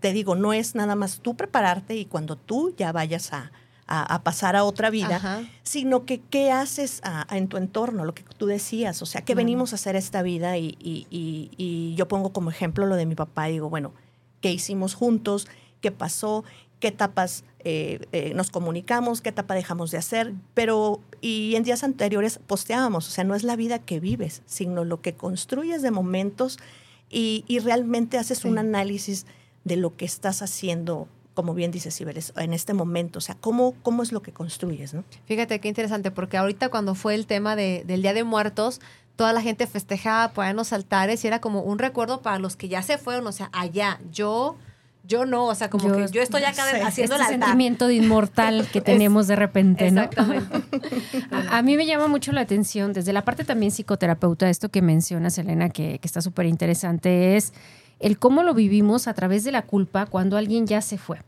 te 0.00 0.12
digo, 0.12 0.34
no 0.34 0.52
es 0.52 0.74
nada 0.74 0.94
más 0.96 1.20
tú 1.20 1.36
prepararte 1.36 1.96
y 1.96 2.06
cuando 2.06 2.36
tú 2.36 2.74
ya 2.76 2.92
vayas 2.92 3.32
a, 3.32 3.52
a- 3.90 4.14
a 4.14 4.22
pasar 4.22 4.56
a 4.56 4.64
otra 4.64 4.88
vida, 4.88 5.16
Ajá. 5.16 5.42
sino 5.62 6.06
que 6.06 6.20
qué 6.20 6.50
haces 6.52 7.00
a- 7.04 7.26
a- 7.32 7.36
en 7.36 7.48
tu 7.48 7.56
entorno, 7.58 8.04
lo 8.06 8.14
que 8.14 8.22
tú 8.22 8.46
decías, 8.46 9.02
o 9.02 9.06
sea, 9.06 9.22
qué 9.22 9.34
venimos 9.34 9.72
a 9.72 9.74
hacer 9.74 9.96
esta 9.96 10.22
vida 10.22 10.56
y, 10.56 10.76
y- 10.80 11.06
y- 11.10 11.50
y 11.58 11.94
yo 11.96 12.08
pongo 12.08 12.32
como 12.32 12.50
ejemplo 12.50 12.86
lo 12.86 12.96
de 12.96 13.04
mi 13.04 13.14
papá 13.16 13.48
y 13.48 13.52
digo, 13.54 13.68
bueno, 13.68 13.92
¿qué 14.40 14.50
hicimos 14.52 14.94
juntos? 14.94 15.48
¿Qué 15.80 15.90
pasó? 15.90 16.44
¿Qué 16.78 16.88
etapas 16.88 17.44
eh, 17.62 18.00
eh, 18.12 18.32
nos 18.34 18.50
comunicamos? 18.50 19.20
¿Qué 19.20 19.28
etapa 19.28 19.54
dejamos 19.54 19.90
de 19.90 19.98
hacer? 19.98 20.32
Pero, 20.54 21.00
y 21.20 21.56
en 21.56 21.62
días 21.62 21.84
anteriores 21.84 22.38
posteábamos, 22.46 23.06
o 23.06 23.10
sea, 23.10 23.22
no 23.24 23.34
es 23.34 23.42
la 23.44 23.54
vida 23.54 23.80
que 23.80 24.00
vives, 24.00 24.40
sino 24.46 24.84
lo 24.86 25.02
que 25.02 25.12
construyes 25.14 25.82
de 25.82 25.90
momentos 25.90 26.58
y, 27.10 27.44
y 27.48 27.58
realmente 27.58 28.16
haces 28.16 28.46
un 28.46 28.56
análisis 28.56 29.26
de 29.64 29.76
lo 29.76 29.94
que 29.96 30.06
estás 30.06 30.40
haciendo 30.40 31.06
como 31.40 31.54
bien 31.54 31.70
dice 31.70 31.90
Cibeles, 31.90 32.34
en 32.36 32.52
este 32.52 32.74
momento? 32.74 33.16
O 33.18 33.22
sea, 33.22 33.34
¿cómo, 33.40 33.72
cómo 33.82 34.02
es 34.02 34.12
lo 34.12 34.20
que 34.20 34.30
construyes? 34.30 34.92
¿no? 34.92 35.04
Fíjate 35.24 35.58
qué 35.58 35.68
interesante, 35.68 36.10
porque 36.10 36.36
ahorita 36.36 36.68
cuando 36.68 36.94
fue 36.94 37.14
el 37.14 37.24
tema 37.26 37.56
de, 37.56 37.82
del 37.86 38.02
Día 38.02 38.12
de 38.12 38.24
Muertos, 38.24 38.82
toda 39.16 39.32
la 39.32 39.40
gente 39.40 39.66
festejaba, 39.66 40.32
ponían 40.32 40.56
los 40.56 40.74
altares 40.74 41.24
y 41.24 41.28
era 41.28 41.40
como 41.40 41.62
un 41.62 41.78
recuerdo 41.78 42.20
para 42.20 42.38
los 42.38 42.56
que 42.56 42.68
ya 42.68 42.82
se 42.82 42.98
fueron, 42.98 43.26
o 43.26 43.32
sea, 43.32 43.48
allá, 43.54 43.98
yo... 44.12 44.56
Yo 45.02 45.24
no, 45.24 45.46
o 45.46 45.54
sea, 45.54 45.70
como 45.70 45.88
Yo- 45.88 45.96
que 45.96 46.12
yo 46.12 46.20
estoy 46.22 46.42
acá 46.44 46.62
sí, 46.70 46.76
haciendo 46.82 47.14
este 47.14 47.24
el 47.26 47.32
altar. 47.32 47.48
sentimiento 47.48 47.86
de 47.88 47.94
inmortal 47.94 48.68
que 48.70 48.80
tenemos 48.92 49.26
de 49.28 49.34
repente, 49.34 49.90
¿no? 49.90 50.02
Exactamente. 50.02 50.62
A, 51.32 51.56
a 51.58 51.62
mí 51.62 51.76
me 51.78 51.86
llama 51.86 52.06
mucho 52.06 52.30
la 52.32 52.42
atención, 52.42 52.92
desde 52.92 53.12
la 53.14 53.24
parte 53.24 53.42
también 53.42 53.72
psicoterapeuta, 53.72 54.48
esto 54.50 54.68
que 54.68 54.82
mencionas, 54.82 55.38
Elena, 55.38 55.70
que, 55.70 55.98
que 55.98 56.06
está 56.06 56.20
súper 56.20 56.44
interesante, 56.46 57.36
es 57.36 57.54
el 57.98 58.18
cómo 58.18 58.42
lo 58.42 58.52
vivimos 58.54 59.08
a 59.08 59.14
través 59.14 59.42
de 59.42 59.52
la 59.52 59.62
culpa 59.62 60.04
cuando 60.06 60.36
alguien 60.36 60.66
ya 60.66 60.80
se 60.82 60.98
fue. 60.98 61.22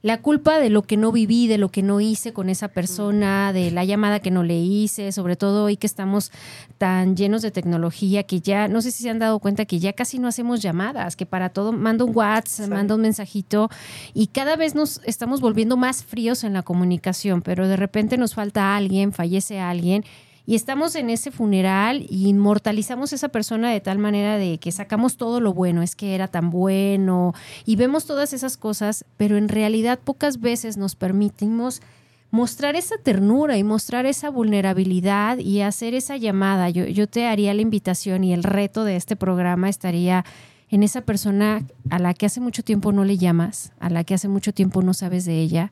La 0.00 0.22
culpa 0.22 0.60
de 0.60 0.70
lo 0.70 0.82
que 0.82 0.96
no 0.96 1.10
viví, 1.10 1.48
de 1.48 1.58
lo 1.58 1.70
que 1.70 1.82
no 1.82 2.00
hice 2.00 2.32
con 2.32 2.48
esa 2.50 2.68
persona, 2.68 3.52
de 3.52 3.72
la 3.72 3.84
llamada 3.84 4.20
que 4.20 4.30
no 4.30 4.44
le 4.44 4.56
hice, 4.56 5.10
sobre 5.10 5.34
todo 5.34 5.64
hoy 5.64 5.76
que 5.76 5.88
estamos 5.88 6.30
tan 6.78 7.16
llenos 7.16 7.42
de 7.42 7.50
tecnología 7.50 8.22
que 8.22 8.40
ya, 8.40 8.68
no 8.68 8.80
sé 8.80 8.92
si 8.92 9.02
se 9.02 9.10
han 9.10 9.18
dado 9.18 9.40
cuenta 9.40 9.64
que 9.64 9.80
ya 9.80 9.92
casi 9.92 10.20
no 10.20 10.28
hacemos 10.28 10.62
llamadas, 10.62 11.16
que 11.16 11.26
para 11.26 11.48
todo 11.48 11.72
mando 11.72 12.04
un 12.06 12.16
WhatsApp, 12.16 12.66
Sí. 12.66 12.70
mando 12.70 12.94
un 12.94 13.00
mensajito 13.00 13.70
y 14.14 14.28
cada 14.28 14.54
vez 14.54 14.76
nos 14.76 15.00
estamos 15.04 15.40
volviendo 15.40 15.76
más 15.76 16.04
fríos 16.04 16.44
en 16.44 16.52
la 16.52 16.62
comunicación, 16.62 17.42
pero 17.42 17.66
de 17.66 17.76
repente 17.76 18.16
nos 18.18 18.34
falta 18.34 18.76
alguien, 18.76 19.12
fallece 19.12 19.58
alguien 19.58 20.04
y 20.48 20.54
estamos 20.54 20.94
en 20.94 21.10
ese 21.10 21.30
funeral 21.30 22.06
y 22.08 22.26
inmortalizamos 22.26 23.12
a 23.12 23.16
esa 23.16 23.28
persona 23.28 23.70
de 23.70 23.82
tal 23.82 23.98
manera 23.98 24.38
de 24.38 24.56
que 24.56 24.72
sacamos 24.72 25.18
todo 25.18 25.40
lo 25.40 25.52
bueno, 25.52 25.82
es 25.82 25.94
que 25.94 26.14
era 26.14 26.26
tan 26.26 26.48
bueno 26.48 27.34
y 27.66 27.76
vemos 27.76 28.06
todas 28.06 28.32
esas 28.32 28.56
cosas, 28.56 29.04
pero 29.18 29.36
en 29.36 29.50
realidad 29.50 29.98
pocas 30.02 30.40
veces 30.40 30.78
nos 30.78 30.94
permitimos 30.94 31.82
mostrar 32.30 32.76
esa 32.76 32.96
ternura 32.96 33.58
y 33.58 33.62
mostrar 33.62 34.06
esa 34.06 34.30
vulnerabilidad 34.30 35.36
y 35.36 35.60
hacer 35.60 35.92
esa 35.92 36.16
llamada. 36.16 36.70
Yo, 36.70 36.86
yo 36.86 37.06
te 37.06 37.26
haría 37.26 37.52
la 37.52 37.60
invitación 37.60 38.24
y 38.24 38.32
el 38.32 38.42
reto 38.42 38.84
de 38.84 38.96
este 38.96 39.16
programa 39.16 39.68
estaría 39.68 40.24
en 40.70 40.82
esa 40.82 41.02
persona 41.02 41.66
a 41.90 41.98
la 41.98 42.14
que 42.14 42.24
hace 42.24 42.40
mucho 42.40 42.62
tiempo 42.62 42.90
no 42.92 43.04
le 43.04 43.18
llamas, 43.18 43.72
a 43.80 43.90
la 43.90 44.02
que 44.02 44.14
hace 44.14 44.28
mucho 44.28 44.54
tiempo 44.54 44.80
no 44.80 44.94
sabes 44.94 45.26
de 45.26 45.38
ella 45.42 45.70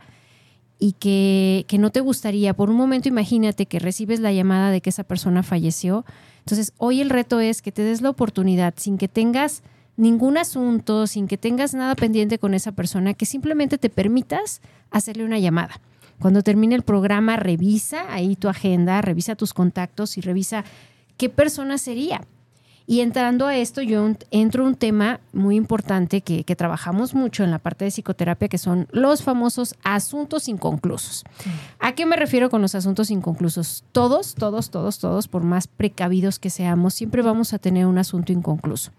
y 0.78 0.92
que, 0.92 1.64
que 1.68 1.78
no 1.78 1.90
te 1.90 2.00
gustaría, 2.00 2.54
por 2.54 2.71
un 2.71 2.76
momento 2.76 3.09
imagínate 3.09 3.66
que 3.66 3.78
recibes 3.78 4.21
la 4.21 4.33
llamada 4.33 4.71
de 4.71 4.80
que 4.80 4.90
esa 4.90 5.04
persona 5.04 5.42
falleció. 5.42 6.04
Entonces, 6.40 6.73
hoy 6.76 7.00
el 7.00 7.11
reto 7.11 7.40
es 7.40 7.62
que 7.62 7.73
te 7.73 7.83
des 7.83 8.02
la 8.02 8.11
oportunidad 8.11 8.75
sin 8.76 8.99
que 8.99 9.09
tengas 9.09 9.62
ningún 9.97 10.37
asunto, 10.37 11.06
sin 11.06 11.26
que 11.26 11.38
tengas 11.38 11.75
nada 11.75 11.95
pendiente 11.95 12.38
con 12.38 12.54
esa 12.54 12.73
persona, 12.73 13.14
que 13.14 13.26
simplemente 13.26 13.78
te 13.78 13.88
permitas 13.88 14.61
hacerle 14.90 15.25
una 15.25 15.38
llamada. 15.38 15.80
Cuando 16.18 16.42
termine 16.42 16.75
el 16.75 16.83
programa, 16.83 17.37
revisa 17.37 18.12
ahí 18.12 18.37
tu 18.37 18.49
agenda, 18.49 19.00
revisa 19.02 19.35
tus 19.35 19.52
contactos 19.52 20.16
y 20.16 20.21
revisa 20.21 20.64
qué 21.16 21.28
persona 21.28 21.78
sería. 21.78 22.23
Y 22.88 23.00
entrando 23.00 23.46
a 23.46 23.56
esto, 23.56 23.82
yo 23.82 24.08
entro 24.30 24.64
un 24.64 24.76
tema 24.76 25.18
muy 25.32 25.56
importante 25.56 26.20
que, 26.20 26.44
que 26.44 26.54
trabajamos 26.54 27.14
mucho 27.14 27.42
en 27.42 27.50
la 27.50 27.58
parte 27.58 27.84
de 27.84 27.90
psicoterapia, 27.90 28.48
que 28.48 28.58
son 28.58 28.86
los 28.92 29.24
famosos 29.24 29.74
asuntos 29.82 30.48
inconclusos. 30.48 31.24
¿A 31.80 31.92
qué 31.92 32.06
me 32.06 32.14
refiero 32.14 32.48
con 32.48 32.62
los 32.62 32.76
asuntos 32.76 33.10
inconclusos? 33.10 33.84
Todos, 33.90 34.36
todos, 34.36 34.70
todos, 34.70 35.00
todos, 35.00 35.26
por 35.26 35.42
más 35.42 35.66
precavidos 35.66 36.38
que 36.38 36.48
seamos, 36.48 36.94
siempre 36.94 37.22
vamos 37.22 37.52
a 37.52 37.58
tener 37.58 37.86
un 37.86 37.98
asunto 37.98 38.32
inconcluso. 38.32 38.92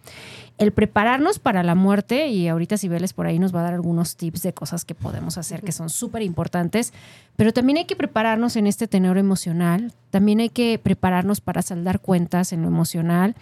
El 0.58 0.74
prepararnos 0.74 1.39
para 1.39 1.63
la 1.63 1.75
muerte, 1.75 2.27
y 2.27 2.48
ahorita 2.48 2.77
Cibeles 2.77 3.13
por 3.13 3.27
ahí 3.27 3.39
nos 3.39 3.56
va 3.56 3.62
a 3.62 3.63
dar 3.63 3.74
algunos 3.74 4.17
tips 4.17 4.41
de 4.41 4.53
cosas 4.53 4.86
que 4.86 4.96
podemos 4.96 5.38
hacer 5.38 5.62
que 5.62 5.72
son 5.72 5.89
súper 5.89 6.24
importantes, 6.24 6.94
pero 7.36 7.53
también 7.53 7.77
hay 7.77 7.86
que 7.86 7.96
prepararnos 7.96 8.56
en 8.56 8.67
este 8.67 8.88
tenor 8.88 9.17
emocional, 9.17 9.94
también 10.10 10.39
hay 10.39 10.50
que 10.50 10.79
prepararnos 10.82 11.41
para 11.41 11.62
saldar 11.62 12.01
cuentas 12.01 12.51
en 12.51 12.63
lo 12.63 12.67
emocional. 12.67 13.36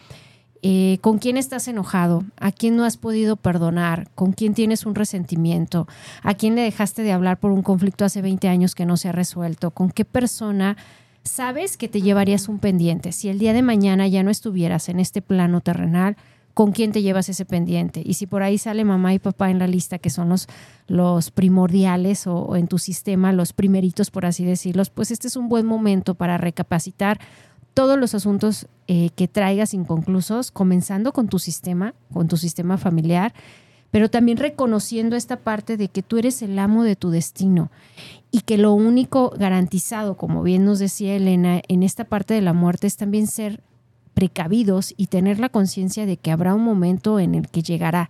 Eh, 0.68 0.98
¿Con 1.02 1.20
quién 1.20 1.38
estás 1.38 1.68
enojado? 1.68 2.24
¿A 2.40 2.52
quién 2.52 2.76
no 2.76 2.86
has 2.86 2.98
podido 2.98 3.36
perdonar? 3.36 4.10
¿Con 4.16 4.32
quién 4.32 4.56
tienes 4.56 4.88
un 4.88 4.96
resentimiento? 4.96 5.88
¿A 6.24 6.34
quién 6.34 6.56
le 6.56 6.64
dejaste 6.64 7.04
de 7.04 7.12
hablar 7.12 7.40
por 7.40 7.52
un 7.52 7.62
conflicto 7.62 8.04
hace 8.04 8.24
20 8.24 8.48
años 8.48 8.74
que 8.74 8.88
no 8.88 8.98
se 8.98 9.10
ha 9.10 9.12
resuelto? 9.12 9.70
¿Con 9.70 9.92
qué 9.92 10.06
persona 10.06 10.76
sabes 11.22 11.78
que 11.78 11.88
te 11.88 12.02
llevarías 12.02 12.50
un 12.50 12.58
pendiente? 12.58 13.12
Si 13.12 13.30
el 13.30 13.38
día 13.38 13.54
de 13.54 13.62
mañana 13.62 14.08
ya 14.08 14.24
no 14.24 14.32
estuvieras 14.32 14.90
en 14.90 15.00
este 15.00 15.22
plano 15.22 15.62
terrenal, 15.62 16.18
¿con 16.56 16.72
quién 16.72 16.92
te 16.92 17.04
llevas 17.04 17.30
ese 17.30 17.46
pendiente? 17.46 18.02
Y 18.04 18.16
si 18.16 18.26
por 18.26 18.42
ahí 18.42 18.58
sale 18.58 18.84
mamá 18.86 19.14
y 19.14 19.20
papá 19.20 19.52
en 19.52 19.60
la 19.60 19.68
lista, 19.68 20.00
que 20.00 20.10
son 20.10 20.30
los, 20.88 21.32
primordiales 21.32 22.26
o, 22.26 22.38
o 22.38 22.56
en 22.56 22.68
tu 22.68 22.80
sistema, 22.80 23.34
los 23.34 23.54
primeritos, 23.54 24.10
por 24.10 24.26
así 24.26 24.44
decirlos, 24.44 24.90
pues 24.90 25.12
este 25.12 25.28
es 25.28 25.36
un 25.36 25.48
buen 25.48 25.68
momento 25.68 26.16
para 26.16 26.40
recapacitar 26.40 27.20
todos 27.76 28.00
los 28.00 28.16
asuntos 28.16 28.68
eh, 28.88 29.12
que 29.16 29.28
traigas 29.28 29.76
inconclusos, 29.76 30.50
comenzando 30.50 31.12
con 31.12 31.28
tu 31.28 31.38
sistema, 31.38 31.94
con 32.12 32.28
tu 32.28 32.38
sistema 32.38 32.78
familiar, 32.78 33.34
pero 33.92 34.10
también 34.10 34.38
reconociendo 34.38 35.16
esta 35.16 35.38
parte 35.38 35.78
de 35.78 35.90
que 35.90 36.02
tú 36.02 36.18
eres 36.18 36.42
el 36.42 36.58
amo 36.58 36.84
de 36.84 36.96
tu 36.96 37.12
destino 37.12 37.70
y 38.32 38.42
que 38.42 38.58
lo 38.58 38.74
único 38.74 39.30
garantizado, 39.38 40.16
como 40.16 40.42
bien 40.42 40.66
nos 40.66 40.80
decía 40.80 41.16
Elena, 41.16 41.62
en 41.68 41.84
esta 41.84 42.06
parte 42.06 42.34
de 42.34 42.42
la 42.42 42.54
muerte 42.54 42.88
es 42.88 42.96
también 42.96 43.28
ser 43.28 43.62
precavidos 44.14 44.94
y 44.96 45.08
tener 45.08 45.40
la 45.40 45.50
conciencia 45.50 46.06
de 46.06 46.16
que 46.16 46.32
habrá 46.32 46.56
un 46.56 46.64
momento 46.64 47.20
en 47.20 47.36
el 47.36 47.50
que 47.50 47.62
llegará 47.62 48.10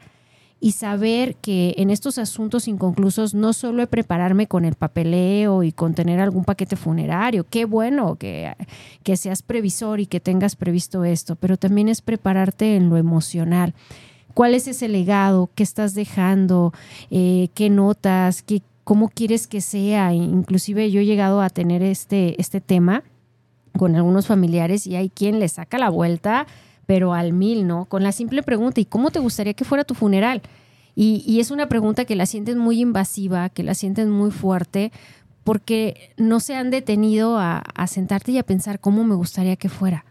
y 0.60 0.72
saber 0.72 1.36
que 1.36 1.76
en 1.78 1.90
estos 1.90 2.18
asuntos 2.18 2.68
inconclusos 2.68 3.34
no 3.34 3.54
solo 3.54 3.84
es 3.84 3.90
prepararme 3.90 4.48
con 4.48 4.66
el 4.66 4.76
papeleo 4.76 5.64
y 5.64 5.72
con 5.72 5.94
tener 5.94 6.20
algún 6.20 6.46
paquete 6.46 6.76
funerario, 6.76 7.46
qué 7.50 7.66
bueno 7.66 8.16
que, 8.16 8.54
que 9.04 9.18
seas 9.18 9.42
previsor 9.42 10.00
y 10.00 10.08
que 10.08 10.20
tengas 10.20 10.56
previsto 10.56 11.04
esto, 11.04 11.36
pero 11.36 11.58
también 11.58 11.90
es 11.90 12.02
prepararte 12.02 12.76
en 12.76 12.90
lo 12.90 12.98
emocional. 12.98 13.74
¿Cuál 14.34 14.54
es 14.54 14.68
ese 14.68 14.88
legado? 14.88 15.50
¿Qué 15.56 15.64
estás 15.64 15.94
dejando? 15.94 16.74
Eh, 17.10 17.50
¿Qué 17.54 17.70
notas? 17.70 18.42
¿Qué, 18.42 18.62
¿Cómo 18.84 19.10
quieres 19.10 19.48
que 19.48 19.62
sea? 19.62 20.14
Inclusive 20.14 20.92
yo 20.92 21.00
he 21.00 21.06
llegado 21.06 21.42
a 21.42 21.50
tener 21.50 21.82
este, 21.82 22.40
este 22.40 22.60
tema 22.60 23.04
con 23.78 23.96
algunos 23.96 24.28
familiares 24.28 24.88
y 24.88 24.96
hay 24.96 25.10
quien 25.10 25.40
le 25.40 25.48
saca 25.48 25.78
la 25.78 25.90
vuelta 25.90 26.48
pero 26.86 27.14
al 27.14 27.34
mil, 27.34 27.68
¿no? 27.68 27.86
Con 27.86 28.04
la 28.04 28.12
simple 28.12 28.44
pregunta, 28.44 28.82
¿y 28.82 28.86
cómo 28.86 29.12
te 29.12 29.20
gustaría 29.20 29.54
que 29.54 29.66
fuera 29.66 29.84
tu 29.84 29.94
funeral? 29.94 30.42
Y, 30.96 31.24
y, 31.28 31.40
es 31.40 31.52
una 31.52 31.68
pregunta 31.68 32.06
que 32.06 32.16
la 32.16 32.26
sienten 32.26 32.58
muy 32.58 32.80
invasiva, 32.80 33.50
que 33.50 33.64
la 33.64 33.74
sienten 33.74 34.10
muy 34.10 34.32
fuerte, 34.32 34.92
porque 35.44 36.12
no 36.18 36.40
se 36.40 36.56
han 36.56 36.72
detenido 36.72 37.38
a, 37.38 37.58
a 37.58 37.88
sentarte 37.88 38.32
y 38.32 38.38
a 38.38 38.44
pensar 38.44 38.80
cómo 38.80 39.04
me 39.04 39.16
gustaría 39.16 39.58
que 39.58 39.70
fuera. 39.70 40.06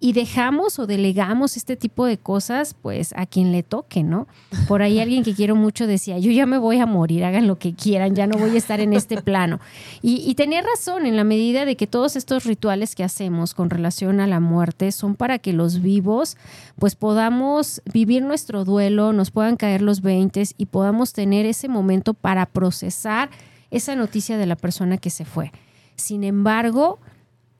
Y 0.00 0.12
dejamos 0.12 0.78
o 0.78 0.86
delegamos 0.86 1.56
este 1.56 1.76
tipo 1.76 2.06
de 2.06 2.18
cosas, 2.18 2.74
pues 2.80 3.12
a 3.16 3.26
quien 3.26 3.50
le 3.50 3.64
toque, 3.64 4.04
¿no? 4.04 4.28
Por 4.68 4.80
ahí 4.80 5.00
alguien 5.00 5.24
que 5.24 5.34
quiero 5.34 5.56
mucho 5.56 5.88
decía, 5.88 6.18
yo 6.18 6.30
ya 6.30 6.46
me 6.46 6.56
voy 6.56 6.78
a 6.78 6.86
morir, 6.86 7.24
hagan 7.24 7.48
lo 7.48 7.58
que 7.58 7.74
quieran, 7.74 8.14
ya 8.14 8.28
no 8.28 8.38
voy 8.38 8.50
a 8.50 8.58
estar 8.58 8.78
en 8.78 8.92
este 8.92 9.20
plano. 9.22 9.58
Y, 10.00 10.22
y 10.24 10.36
tenía 10.36 10.62
razón 10.62 11.04
en 11.04 11.16
la 11.16 11.24
medida 11.24 11.64
de 11.64 11.76
que 11.76 11.88
todos 11.88 12.14
estos 12.14 12.44
rituales 12.44 12.94
que 12.94 13.02
hacemos 13.02 13.54
con 13.54 13.70
relación 13.70 14.20
a 14.20 14.28
la 14.28 14.38
muerte 14.38 14.92
son 14.92 15.16
para 15.16 15.40
que 15.40 15.52
los 15.52 15.82
vivos, 15.82 16.36
pues 16.78 16.94
podamos 16.94 17.82
vivir 17.92 18.22
nuestro 18.22 18.64
duelo, 18.64 19.12
nos 19.12 19.32
puedan 19.32 19.56
caer 19.56 19.82
los 19.82 20.00
veintes 20.00 20.54
y 20.56 20.66
podamos 20.66 21.12
tener 21.12 21.44
ese 21.44 21.66
momento 21.66 22.14
para 22.14 22.46
procesar 22.46 23.30
esa 23.72 23.96
noticia 23.96 24.38
de 24.38 24.46
la 24.46 24.56
persona 24.56 24.98
que 24.98 25.10
se 25.10 25.24
fue. 25.24 25.50
Sin 25.96 26.22
embargo, 26.22 27.00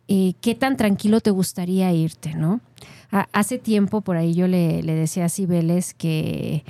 eh, 0.08 0.34
qué 0.40 0.54
tan 0.54 0.76
tranquilo 0.76 1.20
te 1.20 1.30
gustaría 1.30 1.92
irte, 1.92 2.34
¿no? 2.34 2.60
A, 3.10 3.28
hace 3.32 3.58
tiempo 3.58 4.00
por 4.00 4.16
ahí 4.16 4.34
yo 4.34 4.48
le, 4.48 4.82
le 4.82 4.94
decía 4.94 5.26
a 5.26 5.28
Cibeles 5.28 5.94
que, 5.94 6.64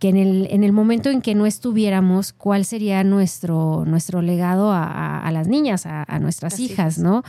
que 0.00 0.08
en, 0.08 0.16
el, 0.16 0.48
en 0.50 0.64
el 0.64 0.72
momento 0.72 1.10
en 1.10 1.22
que 1.22 1.36
no 1.36 1.46
estuviéramos, 1.46 2.32
cuál 2.32 2.64
sería 2.64 3.04
nuestro, 3.04 3.84
nuestro 3.86 4.22
legado 4.22 4.72
a, 4.72 4.82
a, 4.82 5.20
a 5.20 5.30
las 5.30 5.46
niñas, 5.46 5.86
a, 5.86 6.18
nuestras 6.18 6.54
Así 6.54 6.64
hijas. 6.64 6.98
¿no? 6.98 7.22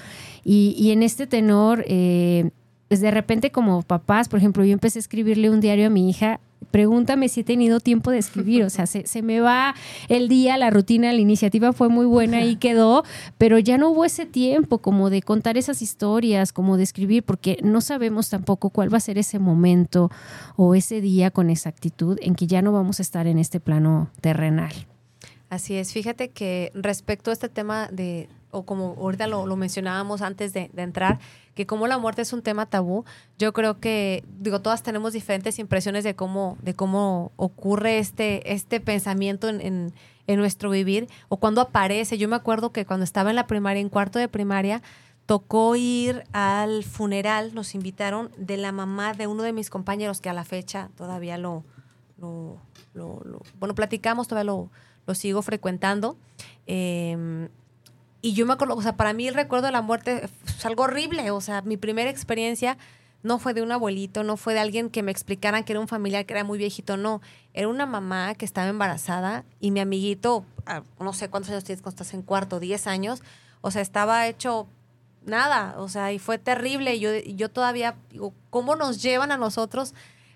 Y, 0.44 0.76
y, 0.80 0.90
en 0.90 1.04
este 1.04 1.28
tenor, 1.28 1.86
eh, 1.88 2.50
pues 2.88 3.00
de 3.00 3.12
repente 3.12 3.52
como 3.52 3.84
papás, 3.84 4.28
por 4.28 4.40
ejemplo, 4.40 4.66
yo 4.66 4.74
empecé 4.74 4.98
a 4.98 5.02
escribirle 5.02 5.52
un 5.52 5.62
diario 5.62 5.86
a 5.86 5.90
mi 5.92 6.10
hija 6.10 6.40
pregúntame 6.72 7.30
si 7.30 7.42
he 7.42 7.44
tenido 7.44 7.80
tiempo 7.80 8.12
de 8.12 8.18
escribir. 8.18 8.64
O 8.64 8.70
sea, 8.70 8.86
se, 8.86 9.08
se, 9.08 9.22
me 9.22 9.40
va 9.40 9.76
el 10.10 10.28
día, 10.28 10.58
la 10.58 10.70
rutina, 10.70 11.12
la 11.12 11.20
iniciativa 11.20 11.74
fue 11.74 11.90
muy 11.90 12.06
buena 12.06 12.44
y 12.44 12.56
quedó, 12.56 13.04
pero 13.38 13.60
ya 13.60 13.78
no 13.78 13.90
hubo 13.90 14.06
ese 14.06 14.26
tiempo 14.26 14.80
como 14.80 15.10
de 15.10 15.22
contar 15.22 15.58
esas 15.58 15.82
historias, 15.82 16.54
como 16.54 16.78
de 16.78 16.84
escribir, 16.84 17.24
porque 17.24 17.58
no 17.64 17.82
sabemos 17.82 18.30
tampoco 18.30 18.70
cuál 18.70 18.94
va 18.94 18.98
a 18.98 19.02
ser 19.02 19.18
ese 19.18 19.40
momento 19.40 20.12
o 20.56 20.76
ese 20.76 21.02
día 21.02 21.32
con 21.32 21.50
exactitud 21.50 22.18
en 22.22 22.36
que 22.36 22.48
ya 22.48 22.62
no 22.62 22.72
vamos 22.72 23.00
a 23.00 23.04
estar 23.04 23.28
en 23.28 23.40
este 23.40 23.60
plano 23.60 24.10
terrenal. 24.22 24.74
Así 25.50 25.76
es. 25.76 25.94
Fíjate 25.94 26.30
que 26.30 26.72
respecto 26.74 27.30
a 27.30 27.34
este 27.34 27.48
tema 27.48 27.88
de 27.92 28.28
o 28.54 28.64
como 28.64 28.96
ahorita 29.00 29.28
lo, 29.28 29.56
mencionábamos 29.56 30.22
antes 30.22 30.54
de, 30.54 30.70
entrar, 30.78 31.20
que 31.56 31.66
como 31.66 31.88
la 31.88 31.98
muerte 31.98 32.22
es 32.22 32.32
un 32.32 32.42
tema 32.42 32.68
tabú, 32.68 33.04
yo 33.38 33.52
creo 33.52 33.80
que, 33.80 34.24
digo, 34.40 34.62
todas 34.62 34.84
tenemos 34.84 35.12
diferentes 35.12 35.60
impresiones 35.60 36.04
de 36.04 36.16
cómo, 36.16 36.58
de 36.62 36.74
cómo 36.76 37.32
ocurre 37.36 37.98
este, 37.98 38.54
este 38.54 38.80
pensamiento 38.80 39.50
en, 39.50 39.60
en, 39.60 39.94
en 40.28 40.40
nuestro 40.40 40.70
vivir 40.70 41.10
o 41.30 41.38
cuando 41.38 41.62
aparece. 41.62 42.18
Yo 42.18 42.30
me 42.30 42.36
acuerdo 42.36 42.72
que 42.72 42.86
cuando 42.86 43.04
estaba 43.04 43.32
en 43.32 43.36
la 43.36 43.48
primaria, 43.48 43.82
en 43.82 43.90
cuarto 43.90 44.20
de 44.20 44.28
primaria, 44.28 44.82
tocó 45.26 45.76
ir 45.76 46.24
al 46.32 46.84
funeral, 46.84 47.56
nos 47.56 47.76
invitaron 47.76 48.32
de 48.38 48.58
la 48.58 48.72
mamá 48.72 49.14
de 49.14 49.28
uno 49.28 49.44
de 49.44 49.54
mis 49.54 49.70
compañeros 49.70 50.22
que 50.22 50.30
a 50.30 50.34
la 50.34 50.44
fecha 50.44 50.90
todavía 50.96 51.38
lo, 51.38 51.64
bueno, 53.60 53.76
platicamos, 53.76 54.28
todavía 54.28 54.52
lo, 54.52 54.70
lo 55.08 55.16
sigo 55.16 55.42
frecuentando. 55.42 56.18
Eh, 56.68 57.50
y 58.24 58.34
yo 58.34 58.48
me 58.48 58.54
acuerdo, 58.54 58.76
o 58.76 58.82
sea, 58.82 58.96
para 58.98 59.14
mí 59.14 59.28
el 59.28 59.36
recuerdo 59.36 59.68
de 59.68 59.72
la 59.74 59.84
muerte 59.84 60.26
es 60.48 60.66
algo 60.66 60.84
horrible, 60.84 61.30
o 61.30 61.42
sea, 61.42 61.62
mi 61.62 61.78
primera 61.78 62.10
experiencia 62.10 62.78
no 63.22 63.38
fue 63.38 63.54
de 63.54 63.62
un 63.62 63.72
abuelito, 63.72 64.24
no 64.24 64.36
fue 64.38 64.54
de 64.56 64.60
alguien 64.62 64.90
que 64.90 65.04
me 65.04 65.12
explicaran 65.12 65.64
que 65.64 65.74
era 65.74 65.80
un 65.80 65.88
familiar 65.88 66.26
que 66.26 66.34
era 66.34 66.44
muy 66.44 66.58
viejito, 66.58 66.98
no, 66.98 67.22
era 67.54 67.68
una 67.68 67.86
mamá 67.86 68.34
que 68.36 68.46
estaba 68.46 68.68
embarazada 68.68 69.46
y 69.60 69.70
mi 69.72 69.80
amiguito, 69.82 70.44
ah, 70.66 70.82
no 71.00 71.14
sé 71.14 71.30
cuántos 71.30 71.52
años 71.52 71.64
tienes 71.64 71.82
cuando 71.84 72.02
estás 72.02 72.14
en 72.16 72.22
cuarto, 72.24 72.60
10 72.60 72.88
años, 72.88 73.22
o 73.62 73.70
sea, 73.72 73.82
estaba 73.82 74.28
hecho 74.28 74.68
nada, 75.26 75.76
o 75.78 75.88
sea, 75.88 76.12
y 76.12 76.20
fue 76.20 76.38
terrible. 76.38 77.00
Yo, 77.00 77.12
yo 77.20 77.48
todavía 77.50 77.96
digo, 78.12 78.34
¿cómo 78.50 78.76
nos 78.76 79.02
llevan 79.02 79.32
a 79.32 79.38
nosotros 79.38 79.94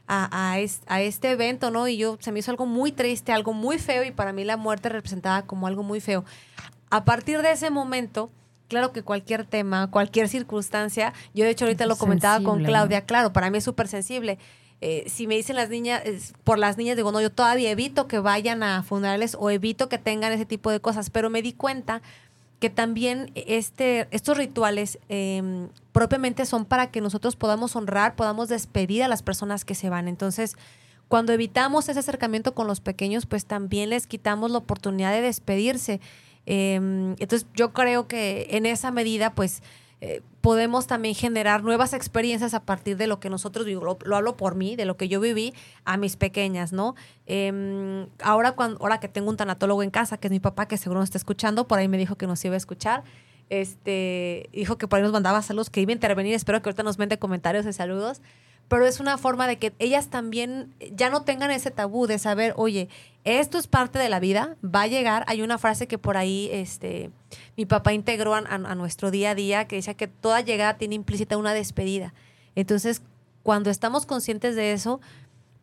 a, 0.08 0.30
a, 0.52 0.60
es- 0.60 0.80
a 0.88 1.02
este 1.02 1.32
evento, 1.32 1.72
no? 1.72 1.90
Y 1.90 1.98
yo, 1.98 2.18
se 2.22 2.32
me 2.32 2.40
hizo 2.40 2.52
algo 2.52 2.66
muy 2.66 2.94
triste, 2.94 3.34
algo 3.34 3.52
muy 3.52 3.80
feo, 3.80 4.06
y 4.06 4.12
para 4.12 4.32
mí 4.32 4.46
la 4.46 4.56
muerte 4.56 4.88
representaba 4.88 5.42
como 5.42 5.68
algo 5.68 5.84
muy 5.84 6.00
feo. 6.00 6.24
A 6.90 7.04
partir 7.06 7.42
de 7.42 7.52
ese 7.52 7.70
momento, 7.70 8.30
claro 8.68 8.92
que 8.94 9.04
cualquier 9.04 9.46
tema, 9.46 9.90
cualquier 9.92 10.30
circunstancia, 10.30 11.14
yo 11.34 11.44
de 11.46 11.52
hecho 11.52 11.66
ahorita 11.66 11.86
lo 11.86 11.96
comentaba 11.98 12.36
con 12.38 12.46
Sensible, 12.56 12.68
Claudia, 12.70 13.02
claro, 13.06 13.34
para 13.34 13.50
mí 13.50 13.58
es 13.58 13.64
súper 13.64 13.88
sensible. 13.88 14.38
Eh, 14.80 15.06
si 15.08 15.26
me 15.26 15.36
dicen 15.36 15.56
las 15.56 15.70
niñas, 15.70 16.02
es- 16.06 16.34
por 16.44 16.60
las 16.60 16.78
niñas, 16.78 16.96
digo, 16.96 17.12
no, 17.12 17.20
yo 17.20 17.32
todavía 17.32 17.72
evito 17.72 18.08
que 18.08 18.20
vayan 18.20 18.62
a 18.64 18.84
funerales 18.84 19.36
o 19.40 19.50
evito 19.50 19.90
que 19.90 19.98
tengan 19.98 20.32
ese 20.32 20.46
tipo 20.46 20.70
de 20.72 20.80
cosas, 20.80 21.10
pero 21.10 21.30
me 21.30 21.42
di 21.42 21.54
cuenta 21.54 22.02
que 22.60 22.70
también 22.70 23.32
este, 23.36 24.08
estos 24.12 24.38
rituales 24.38 24.98
eh, 25.10 25.68
propiamente 25.92 26.46
son 26.46 26.66
para 26.66 26.90
que 26.92 27.02
nosotros 27.02 27.36
podamos 27.36 27.76
honrar, 27.76 28.16
podamos 28.16 28.50
despedir 28.50 29.04
a 29.04 29.08
las 29.08 29.22
personas 29.24 29.66
que 29.66 29.76
se 29.76 29.90
van. 29.90 30.08
Entonces, 30.08 30.56
cuando 31.08 31.34
evitamos 31.34 31.88
ese 31.90 32.00
acercamiento 32.00 32.54
con 32.56 32.68
los 32.68 32.80
pequeños, 32.82 33.26
pues 33.26 33.46
también 33.46 33.90
les 33.90 34.08
quitamos 34.08 34.52
la 34.52 34.58
oportunidad 34.60 35.12
de 35.12 35.22
despedirse. 35.22 36.02
Eh, 36.48 36.76
entonces, 37.20 37.46
yo 37.54 37.74
creo 37.74 38.08
que 38.08 38.48
en 38.52 38.66
esa 38.66 38.90
medida, 38.90 39.36
pues, 39.36 39.62
eh, 40.00 40.22
podemos 40.42 40.88
también 40.88 41.14
generar 41.14 41.64
nuevas 41.64 41.94
experiencias 41.94 42.54
a 42.54 42.64
partir 42.64 42.98
de 42.98 43.08
lo 43.08 43.20
que 43.20 43.30
nosotros, 43.30 43.66
digo, 43.66 43.84
lo, 43.84 43.98
lo 44.06 44.16
hablo 44.16 44.38
por 44.38 44.56
mí, 44.56 44.76
de 44.76 44.86
lo 44.86 44.96
que 44.96 45.10
yo 45.10 45.20
viví 45.20 45.54
a 45.86 45.98
mis 45.98 46.16
pequeñas, 46.16 46.72
¿no? 46.72 46.96
Eh, 47.26 48.08
ahora, 48.22 48.54
cuando, 48.54 48.80
ahora 48.80 49.00
que 49.00 49.10
tengo 49.10 49.30
un 49.30 49.38
tanatólogo 49.38 49.84
en 49.84 49.90
casa, 49.90 50.18
que 50.18 50.28
es 50.28 50.32
mi 50.32 50.40
papá, 50.40 50.68
que 50.68 50.78
seguro 50.78 51.02
nos 51.02 51.08
está 51.08 51.18
escuchando, 51.18 51.68
por 51.68 51.80
ahí 51.80 51.88
me 51.88 51.98
dijo 51.98 52.16
que 52.16 52.28
nos 52.28 52.44
iba 52.46 52.54
a 52.54 52.58
escuchar, 52.58 53.04
este, 53.50 54.50
dijo 54.54 54.78
que 54.78 54.88
por 54.88 54.98
ahí 54.98 55.04
nos 55.04 55.12
mandaba 55.12 55.42
saludos, 55.42 55.70
que 55.70 55.82
iba 55.82 55.92
a 55.92 55.94
intervenir, 55.94 56.34
espero 56.34 56.62
que 56.62 56.70
ahorita 56.70 56.84
nos 56.84 56.98
mande 56.98 57.18
comentarios 57.20 57.66
de 57.66 57.74
saludos, 57.74 58.22
pero 58.68 58.86
es 58.86 59.00
una 59.00 59.18
forma 59.18 59.48
de 59.48 59.58
que 59.58 59.74
ellas 59.80 60.08
también 60.10 60.74
ya 60.92 61.10
no 61.10 61.22
tengan 61.24 61.52
ese 61.52 61.72
tabú 61.72 62.06
de 62.08 62.20
saber, 62.20 62.54
oye, 62.58 62.90
esto 63.24 63.58
es 63.58 63.68
parte 63.68 64.00
de 64.00 64.10
la 64.10 64.20
vida, 64.20 64.56
va 64.64 64.84
a 64.84 64.88
llegar. 64.88 65.24
Hay 65.28 65.42
una 65.42 65.58
frase 65.58 65.88
que 65.88 65.98
por 65.98 66.18
ahí 66.18 66.50
este, 66.52 67.12
mi 67.56 67.66
papá 67.66 67.94
integró 67.94 68.36
a, 68.36 68.40
a- 68.40 68.76
nuestro 68.76 69.12
día 69.12 69.32
a 69.32 69.36
día 69.36 69.68
que 69.68 69.78
decía 69.78 69.94
que 69.94 70.08
toda 70.08 70.42
llegada 70.42 70.78
tiene 70.78 70.96
implícita 70.96 71.38
una 71.38 71.54
despedida. 71.54 72.14
Entonces, 72.56 73.02
cuando 73.44 73.70
estamos 73.70 74.06
conscientes 74.06 74.56
de 74.56 74.74
eso, 74.74 75.00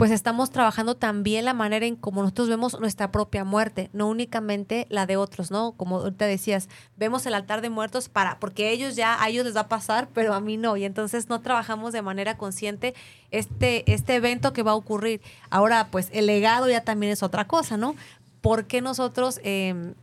pues 0.04 0.12
estamos 0.12 0.50
trabajando 0.50 0.96
también 0.96 1.46
la 1.46 1.54
manera 1.54 1.86
en 1.86 1.96
cómo 1.96 2.20
nosotros 2.20 2.50
vemos 2.50 2.78
nuestra 2.78 3.10
propia 3.10 3.42
muerte, 3.42 3.88
no 3.94 4.06
únicamente 4.06 4.86
la 4.90 5.06
de 5.06 5.16
otros, 5.16 5.50
¿no? 5.50 5.72
Como 5.78 5.96
ahorita 5.96 6.26
decías, 6.26 6.68
vemos 6.98 7.24
el 7.24 7.32
altar 7.32 7.62
de 7.62 7.70
muertos 7.70 8.10
para, 8.10 8.38
porque 8.38 8.70
ellos 8.70 8.96
ya, 8.96 9.16
a 9.18 9.30
ellos 9.30 9.46
les 9.46 9.56
va 9.56 9.60
a 9.60 9.68
pasar, 9.68 10.10
pero 10.12 10.34
a 10.34 10.40
mí 10.40 10.58
no, 10.58 10.76
y 10.76 10.84
entonces 10.84 11.30
no 11.30 11.40
trabajamos 11.40 11.94
de 11.94 12.02
manera 12.02 12.36
consciente 12.36 12.94
este, 13.30 13.90
este 13.90 14.16
evento 14.16 14.52
que 14.52 14.62
va 14.62 14.72
a 14.72 14.74
ocurrir. 14.74 15.22
Ahora, 15.48 15.88
pues 15.90 16.10
el 16.12 16.26
legado 16.26 16.68
ya 16.68 16.82
también 16.82 17.10
es 17.10 17.22
otra 17.22 17.46
cosa, 17.46 17.78
¿no? 17.78 17.96
¿Por 18.42 18.66
qué 18.66 18.82
nosotros 18.82 19.40
eh, 19.42 19.94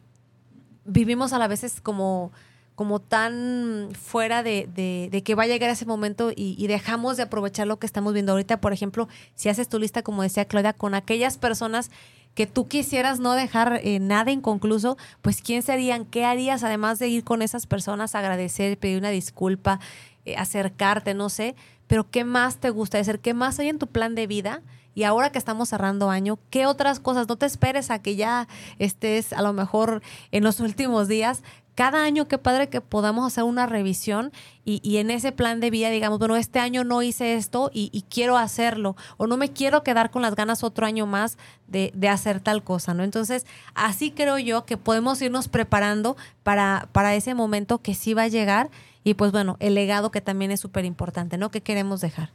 vivimos 0.84 1.32
a 1.32 1.38
la 1.38 1.48
veces 1.48 1.80
como 1.80 2.32
como 2.82 3.00
tan 3.00 3.90
fuera 3.94 4.42
de, 4.42 4.68
de- 4.74 5.10
de 5.12 5.22
que 5.22 5.36
va 5.36 5.44
a 5.44 5.46
llegar 5.46 5.70
ese 5.70 5.86
momento 5.86 6.32
y, 6.36 6.66
dejamos 6.66 7.16
de 7.16 7.22
aprovechar 7.22 7.68
lo 7.68 7.78
que 7.78 7.86
estamos 7.86 8.12
viendo 8.12 8.32
ahorita. 8.32 8.60
Por 8.60 8.74
ejemplo, 8.74 9.08
si 9.36 9.50
haces 9.50 9.70
tu 9.70 9.78
lista, 9.78 10.02
como 10.02 10.24
decía 10.24 10.46
Claudia, 10.46 10.74
con 10.74 10.96
aquellas 10.96 11.38
personas 11.38 11.92
que 12.34 12.48
tú 12.48 12.68
quisieras 12.68 13.20
no 13.20 13.34
dejar 13.34 13.82
eh, 13.84 14.00
nada 14.00 14.32
inconcluso, 14.32 14.98
pues 15.22 15.44
¿quién 15.44 15.62
serían? 15.62 16.06
¿Qué 16.06 16.26
harías 16.26 16.64
además 16.64 16.98
de 16.98 17.08
ir 17.10 17.24
con 17.24 17.44
esas 17.44 17.68
personas, 17.68 18.16
agradecer, 18.16 18.76
pedir 18.80 18.98
una 18.98 19.12
disculpa, 19.12 19.80
eh, 20.26 20.36
acercarte, 20.38 21.14
no 21.14 21.30
sé? 21.30 21.54
Pero 21.86 22.10
¿qué 22.10 22.24
más 22.24 22.58
te 22.58 22.72
gusta 22.72 22.98
hacer? 22.98 23.20
¿Qué 23.20 23.36
más 23.36 23.60
hay 23.60 23.70
en 23.70 23.78
tu 23.78 23.86
plan 23.86 24.16
de 24.16 24.26
vida? 24.26 24.64
Y 24.94 25.04
ahora 25.04 25.32
que 25.32 25.38
estamos 25.38 25.70
cerrando 25.70 26.10
año, 26.10 26.38
¿qué 26.50 26.66
otras 26.66 27.00
cosas? 27.00 27.26
No 27.30 27.38
te 27.38 27.46
esperes 27.46 27.92
a 27.92 28.02
que 28.02 28.18
ya 28.18 28.50
estés 28.78 29.32
a 29.32 29.42
lo 29.42 29.54
mejor 29.54 30.02
en 30.32 30.44
los 30.44 30.60
últimos 30.60 31.08
días. 31.08 31.44
Cada 31.82 32.04
año, 32.04 32.28
qué 32.28 32.38
padre 32.38 32.70
que 32.70 32.80
podamos 32.80 33.26
hacer 33.26 33.44
una 33.44 33.66
revisión 33.66 34.32
y, 34.64 34.88
y 34.88 34.98
en 34.98 35.10
ese 35.10 35.32
plan 35.32 35.60
de 35.60 35.72
vida, 35.72 35.90
digamos, 35.90 36.20
bueno, 36.20 36.36
este 36.36 36.60
año 36.60 36.84
no 36.84 37.02
hice 37.02 37.34
esto 37.34 37.72
y, 37.74 38.06
quiero 38.08 38.38
hacerlo, 38.38 38.96
o 39.18 39.26
no 39.26 39.36
me 39.36 39.50
quiero 39.50 39.82
quedar 39.82 40.12
con 40.12 40.22
las 40.22 40.36
ganas 40.36 40.64
otro 40.64 40.86
año 40.86 41.08
más 41.08 41.40
de, 41.66 41.92
de 41.96 42.08
hacer 42.08 42.40
tal 42.40 42.64
cosa, 42.64 42.94
¿no? 42.94 43.04
Entonces, 43.04 43.48
así 43.74 44.12
creo 44.12 44.38
yo 44.38 44.64
que 44.64 44.78
podemos 44.78 45.20
irnos 45.24 45.48
preparando 45.48 46.18
para, 46.44 46.88
para 46.92 47.16
ese 47.16 47.34
momento 47.34 47.80
que 47.80 47.96
sí 47.96 48.14
va 48.14 48.22
a 48.22 48.28
llegar 48.28 48.70
y 49.04 49.16
pues 49.16 49.32
bueno, 49.32 49.58
el 49.60 49.74
legado 49.74 50.12
que 50.12 50.22
también 50.22 50.52
es 50.52 50.60
súper 50.60 50.86
importante, 50.86 51.40
¿no? 51.40 51.50
¿Qué 51.50 51.62
queremos 51.62 52.00
dejar? 52.00 52.30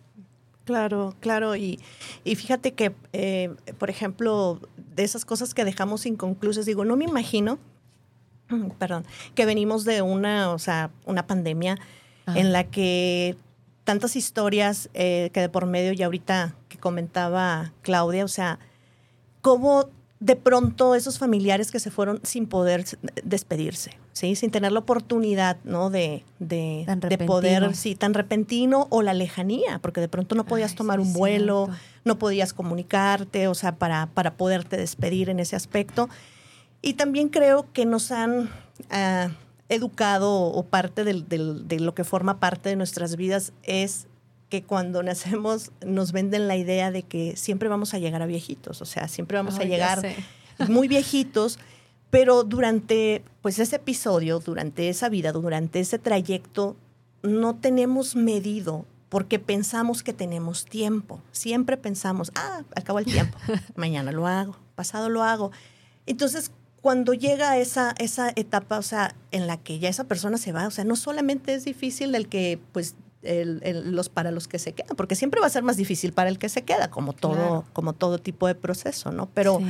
Claro, 0.64 1.14
claro. 1.20 1.54
Y, 1.54 1.78
y 2.24 2.34
fíjate 2.34 2.74
que, 2.74 2.96
eh, 3.12 3.54
por 3.78 3.90
ejemplo, 3.90 4.58
de 4.96 5.04
esas 5.04 5.24
cosas 5.24 5.54
que 5.54 5.64
dejamos 5.64 6.04
inconclusas, 6.04 6.66
digo, 6.66 6.84
no 6.84 6.96
me 6.96 7.04
imagino, 7.04 7.60
perdón, 8.78 9.04
que 9.34 9.46
venimos 9.46 9.84
de 9.84 10.02
una, 10.02 10.50
o 10.50 10.58
sea, 10.58 10.90
una 11.04 11.26
pandemia 11.26 11.76
Ajá. 12.26 12.38
en 12.38 12.52
la 12.52 12.64
que 12.64 13.36
tantas 13.84 14.16
historias 14.16 14.90
eh, 14.94 15.30
que 15.32 15.40
de 15.40 15.48
por 15.48 15.66
medio 15.66 15.92
y 15.92 16.02
ahorita 16.02 16.56
que 16.68 16.76
comentaba 16.76 17.72
Claudia, 17.82 18.24
o 18.24 18.28
sea, 18.28 18.58
cómo 19.40 19.88
de 20.18 20.34
pronto 20.34 20.94
esos 20.94 21.18
familiares 21.18 21.70
que 21.70 21.78
se 21.78 21.90
fueron 21.90 22.20
sin 22.22 22.46
poder 22.46 22.84
despedirse, 23.22 23.92
¿sí? 24.12 24.34
Sin 24.34 24.50
tener 24.50 24.72
la 24.72 24.80
oportunidad, 24.80 25.58
¿no? 25.64 25.90
De, 25.90 26.24
de, 26.38 26.84
poder, 27.26 27.76
sí, 27.76 27.94
tan 27.94 28.14
repentino 28.14 28.86
o 28.90 29.02
la 29.02 29.14
lejanía, 29.14 29.78
porque 29.80 30.00
de 30.00 30.08
pronto 30.08 30.34
no 30.34 30.44
podías 30.44 30.72
Ay, 30.72 30.76
tomar 30.78 31.00
un 31.00 31.12
vuelo, 31.12 31.66
cierto. 31.66 31.84
no 32.04 32.18
podías 32.18 32.52
comunicarte, 32.54 33.46
o 33.46 33.54
sea, 33.54 33.76
para, 33.76 34.06
para 34.06 34.36
poderte 34.36 34.76
despedir 34.76 35.28
en 35.28 35.38
ese 35.38 35.54
aspecto. 35.54 36.08
Y 36.82 36.94
también 36.94 37.28
creo 37.28 37.72
que 37.72 37.84
nos 37.86 38.10
han 38.12 38.50
ah, 38.90 39.30
educado 39.68 40.32
o 40.32 40.64
parte 40.64 41.04
del- 41.04 41.28
del- 41.28 41.66
de 41.68 41.80
lo 41.80 41.94
que 41.94 42.04
forma 42.04 42.38
parte 42.38 42.68
de 42.68 42.76
nuestras 42.76 43.16
vidas 43.16 43.52
es 43.62 44.06
que 44.48 44.62
cuando 44.62 45.02
nacemos 45.02 45.72
nos 45.84 46.12
venden 46.12 46.46
la 46.48 46.56
idea 46.56 46.90
de 46.90 47.02
que 47.02 47.36
siempre 47.36 47.68
vamos 47.68 47.94
a 47.94 47.98
llegar 47.98 48.22
a 48.22 48.26
viejitos, 48.26 48.80
o 48.82 48.84
sea, 48.84 49.08
siempre 49.08 49.36
vamos 49.36 49.58
a 49.58 49.64
llegar 49.64 50.06
muy 50.68 50.86
viejitos, 50.88 51.58
pero 52.10 52.44
durante 52.44 53.24
pues 53.42 53.58
ese 53.58 53.76
episodio, 53.76 54.38
durante 54.38 54.88
esa 54.88 55.08
vida, 55.08 55.32
durante 55.32 55.80
ese 55.80 55.98
trayecto, 55.98 56.76
no 57.22 57.56
tenemos 57.56 58.14
medido 58.14 58.84
porque 59.08 59.38
pensamos 59.38 60.02
que 60.02 60.12
tenemos 60.12 60.64
tiempo. 60.64 61.20
Siempre 61.32 61.76
pensamos, 61.76 62.30
ah, 62.36 62.62
acabó 62.76 62.98
el 63.00 63.04
tiempo, 63.06 63.36
mañana 63.74 64.12
lo 64.12 64.26
hago, 64.28 64.56
pasado 64.76 65.08
lo 65.08 65.22
hago. 65.24 65.50
Entonces, 66.06 66.52
cuando 66.86 67.14
llega 67.14 67.58
esa, 67.58 67.96
esa 67.98 68.30
etapa, 68.36 68.78
o 68.78 68.82
sea, 68.82 69.12
en 69.32 69.48
la 69.48 69.56
que 69.56 69.80
ya 69.80 69.88
esa 69.88 70.04
persona 70.04 70.38
se 70.38 70.52
va, 70.52 70.68
o 70.68 70.70
sea, 70.70 70.84
no 70.84 70.94
solamente 70.94 71.52
es 71.52 71.64
difícil 71.64 72.14
el 72.14 72.28
que, 72.28 72.60
pues, 72.70 72.94
el- 73.22 73.58
el- 73.64 73.90
los 73.90 74.08
para 74.08 74.30
los 74.30 74.46
que 74.46 74.60
se 74.60 74.70
quedan, 74.72 74.94
porque 74.94 75.16
siempre 75.16 75.40
va 75.40 75.48
a 75.48 75.50
ser 75.50 75.64
más 75.64 75.76
difícil 75.76 76.12
para 76.12 76.28
el 76.28 76.38
que 76.38 76.48
se 76.48 76.62
queda, 76.62 76.88
como 76.88 77.12
todo, 77.12 77.34
Claro. 77.34 77.64
como 77.72 77.92
todo 77.92 78.18
tipo 78.18 78.46
de 78.46 78.54
proceso, 78.54 79.10
¿no? 79.10 79.28
Pero, 79.34 79.58
Sí. 79.58 79.64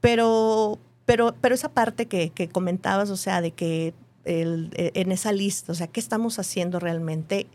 pero, 0.00 0.78
pero, 1.04 1.34
pero 1.42 1.54
esa 1.54 1.68
parte 1.68 2.06
que, 2.06 2.30
que 2.30 2.48
comentabas, 2.48 3.10
o 3.10 3.18
sea, 3.18 3.42
de 3.42 3.50
que 3.50 3.92
el- 4.24 4.70
eh, 4.76 4.92
en 4.94 5.12
esa 5.12 5.32
lista, 5.32 5.72
o 5.72 5.74
sea, 5.74 5.88
¿qué 5.88 6.00
estamos 6.00 6.38
haciendo 6.38 6.80
realmente? 6.80 7.48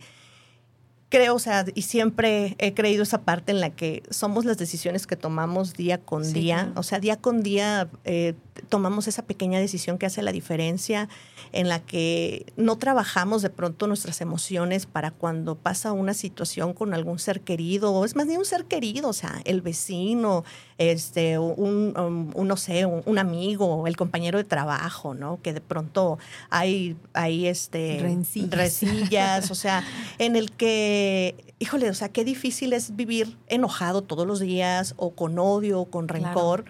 Creo, 1.09 1.35
o 1.35 1.39
sea, 1.39 1.65
y 1.75 1.81
siempre 1.81 2.55
he 2.57 2.73
creído 2.73 3.03
esa 3.03 3.23
parte 3.23 3.51
en 3.51 3.59
la 3.59 3.71
que 3.71 4.01
somos 4.09 4.45
las 4.45 4.57
decisiones 4.57 5.07
que 5.07 5.17
tomamos 5.17 5.73
día 5.73 5.97
con 5.97 6.23
Sí, 6.23 6.31
día, 6.33 6.55
claro. 6.67 6.73
o 6.79 6.83
sea, 6.83 6.99
día 7.01 7.17
con 7.17 7.43
día 7.43 7.89
eh, 8.05 8.33
tomamos 8.69 9.07
esa 9.07 9.23
pequeña 9.23 9.59
decisión 9.59 9.97
que 9.97 10.05
hace 10.05 10.21
la 10.21 10.31
diferencia, 10.31 11.09
en 11.51 11.69
la 11.69 11.79
que 11.79 12.45
no 12.55 12.77
trabajamos 12.77 13.41
de 13.41 13.49
pronto 13.49 13.87
nuestras 13.87 14.21
emociones 14.21 14.85
para 14.85 15.11
cuando 15.11 15.55
pasa 15.55 15.91
una 15.91 16.13
situación 16.13 16.73
con 16.73 16.93
algún 16.93 17.19
ser 17.19 17.41
querido, 17.41 17.91
o 17.93 18.05
es 18.05 18.15
más 18.15 18.27
ni 18.27 18.37
un 18.37 18.45
ser 18.45 18.65
querido, 18.65 19.09
o 19.09 19.13
sea, 19.13 19.41
el 19.45 19.61
vecino, 19.61 20.43
este, 20.77 21.39
un, 21.39 21.97
um, 22.35 22.47
no 22.47 22.57
sé, 22.57 22.85
un, 22.85 23.17
amigo, 23.17 23.87
el 23.87 23.97
compañero 23.97 24.37
de 24.37 24.43
trabajo, 24.43 25.13
¿no? 25.13 25.41
Que 25.41 25.53
de 25.53 25.61
pronto 25.61 26.17
hay, 26.49 26.95
hay 27.13 27.47
este, 27.47 27.99
rencillas. 28.01 29.51
o 29.51 29.55
sea, 29.55 29.83
en 30.17 30.35
el 30.35 30.51
que, 30.51 31.53
híjole, 31.59 31.89
o 31.89 31.93
sea, 31.93 32.09
qué 32.09 32.25
difícil 32.25 32.73
es 32.73 32.95
vivir 32.95 33.37
enojado 33.47 34.01
todos 34.01 34.25
los 34.25 34.39
días 34.39 34.93
o 34.97 35.11
con 35.11 35.37
odio 35.39 35.81
o 35.81 35.85
con 35.85 36.07
rencor 36.07 36.65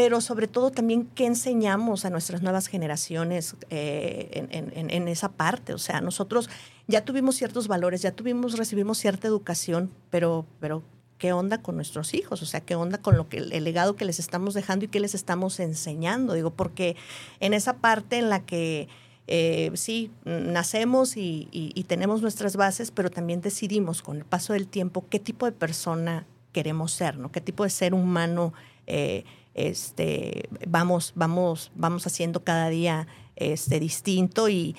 pero 0.00 0.22
sobre 0.22 0.48
todo 0.48 0.70
también 0.70 1.10
qué 1.14 1.26
enseñamos 1.26 2.06
a 2.06 2.10
nuestras 2.10 2.40
nuevas 2.40 2.68
generaciones 2.68 3.54
eh, 3.68 4.48
en, 4.50 5.08
esa 5.08 5.30
parte. 5.30 5.74
O 5.74 5.78
sea, 5.78 6.00
nosotros 6.00 6.48
ya 6.88 7.04
tuvimos 7.04 7.36
ciertos 7.36 7.68
valores, 7.68 8.00
ya 8.00 8.10
tuvimos, 8.10 8.56
recibimos 8.56 8.96
cierta 8.96 9.28
educación, 9.28 9.90
pero, 10.08 10.46
pero 10.58 10.82
¿qué 11.18 11.34
onda 11.34 11.58
con 11.58 11.76
nuestros 11.76 12.14
hijos? 12.14 12.40
O 12.40 12.46
sea, 12.46 12.62
¿qué 12.62 12.76
onda 12.76 12.96
con 12.96 13.18
lo 13.18 13.28
que, 13.28 13.36
el 13.36 13.62
legado 13.62 13.94
que 13.94 14.06
les 14.06 14.18
estamos 14.18 14.54
dejando 14.54 14.86
y 14.86 14.88
qué 14.88 15.00
les 15.00 15.14
estamos 15.14 15.60
enseñando? 15.60 16.32
Digo, 16.32 16.48
porque 16.48 16.96
en 17.40 17.52
esa 17.52 17.76
parte 17.76 18.16
en 18.16 18.30
la 18.30 18.40
que 18.46 18.88
eh, 19.26 19.70
sí, 19.74 20.10
nacemos 20.24 21.18
y, 21.18 21.84
tenemos 21.88 22.22
nuestras 22.22 22.56
bases, 22.56 22.90
pero 22.90 23.10
también 23.10 23.42
decidimos 23.42 24.00
con 24.00 24.16
el 24.16 24.24
paso 24.24 24.54
del 24.54 24.66
tiempo 24.66 25.04
qué 25.10 25.18
tipo 25.18 25.44
de 25.44 25.52
persona 25.52 26.26
queremos 26.52 26.92
ser, 26.92 27.18
¿no? 27.18 27.30
¿Qué 27.30 27.42
tipo 27.42 27.64
de 27.64 27.70
ser 27.70 27.92
humano 27.92 28.54
eh, 28.86 29.24
este, 29.68 30.48
vamos, 30.66 31.12
vamos, 31.14 31.72
vamos 31.74 32.06
haciendo 32.06 32.44
cada 32.44 32.68
día 32.68 33.06
este, 33.36 33.80
distinto 33.80 34.48
y, 34.48 34.76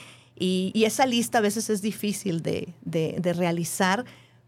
esa 0.74 1.06
lista 1.06 1.38
a 1.38 1.42
veces 1.42 1.70
es 1.70 1.84
difícil 1.84 2.42
de, 2.42 2.74
realizar, 3.38 4.06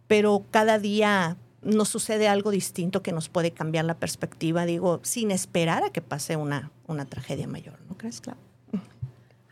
pero 0.08 0.44
cada 0.50 0.80
día 0.80 1.38
nos 1.62 1.90
sucede 1.90 2.28
algo 2.28 2.50
distinto 2.50 3.04
que 3.04 3.12
nos 3.12 3.30
puede 3.30 3.52
cambiar 3.52 3.86
la 3.86 4.00
perspectiva, 4.00 4.66
digo, 4.66 5.02
sin 5.04 5.30
esperar 5.30 5.84
a 5.84 5.92
que 5.92 6.02
pase 6.02 6.36
una, 6.36 6.72
una 6.88 7.06
tragedia 7.06 7.48
mayor, 7.48 7.78
¿no 7.88 7.96
crees, 7.96 8.22
Clau? 8.22 8.38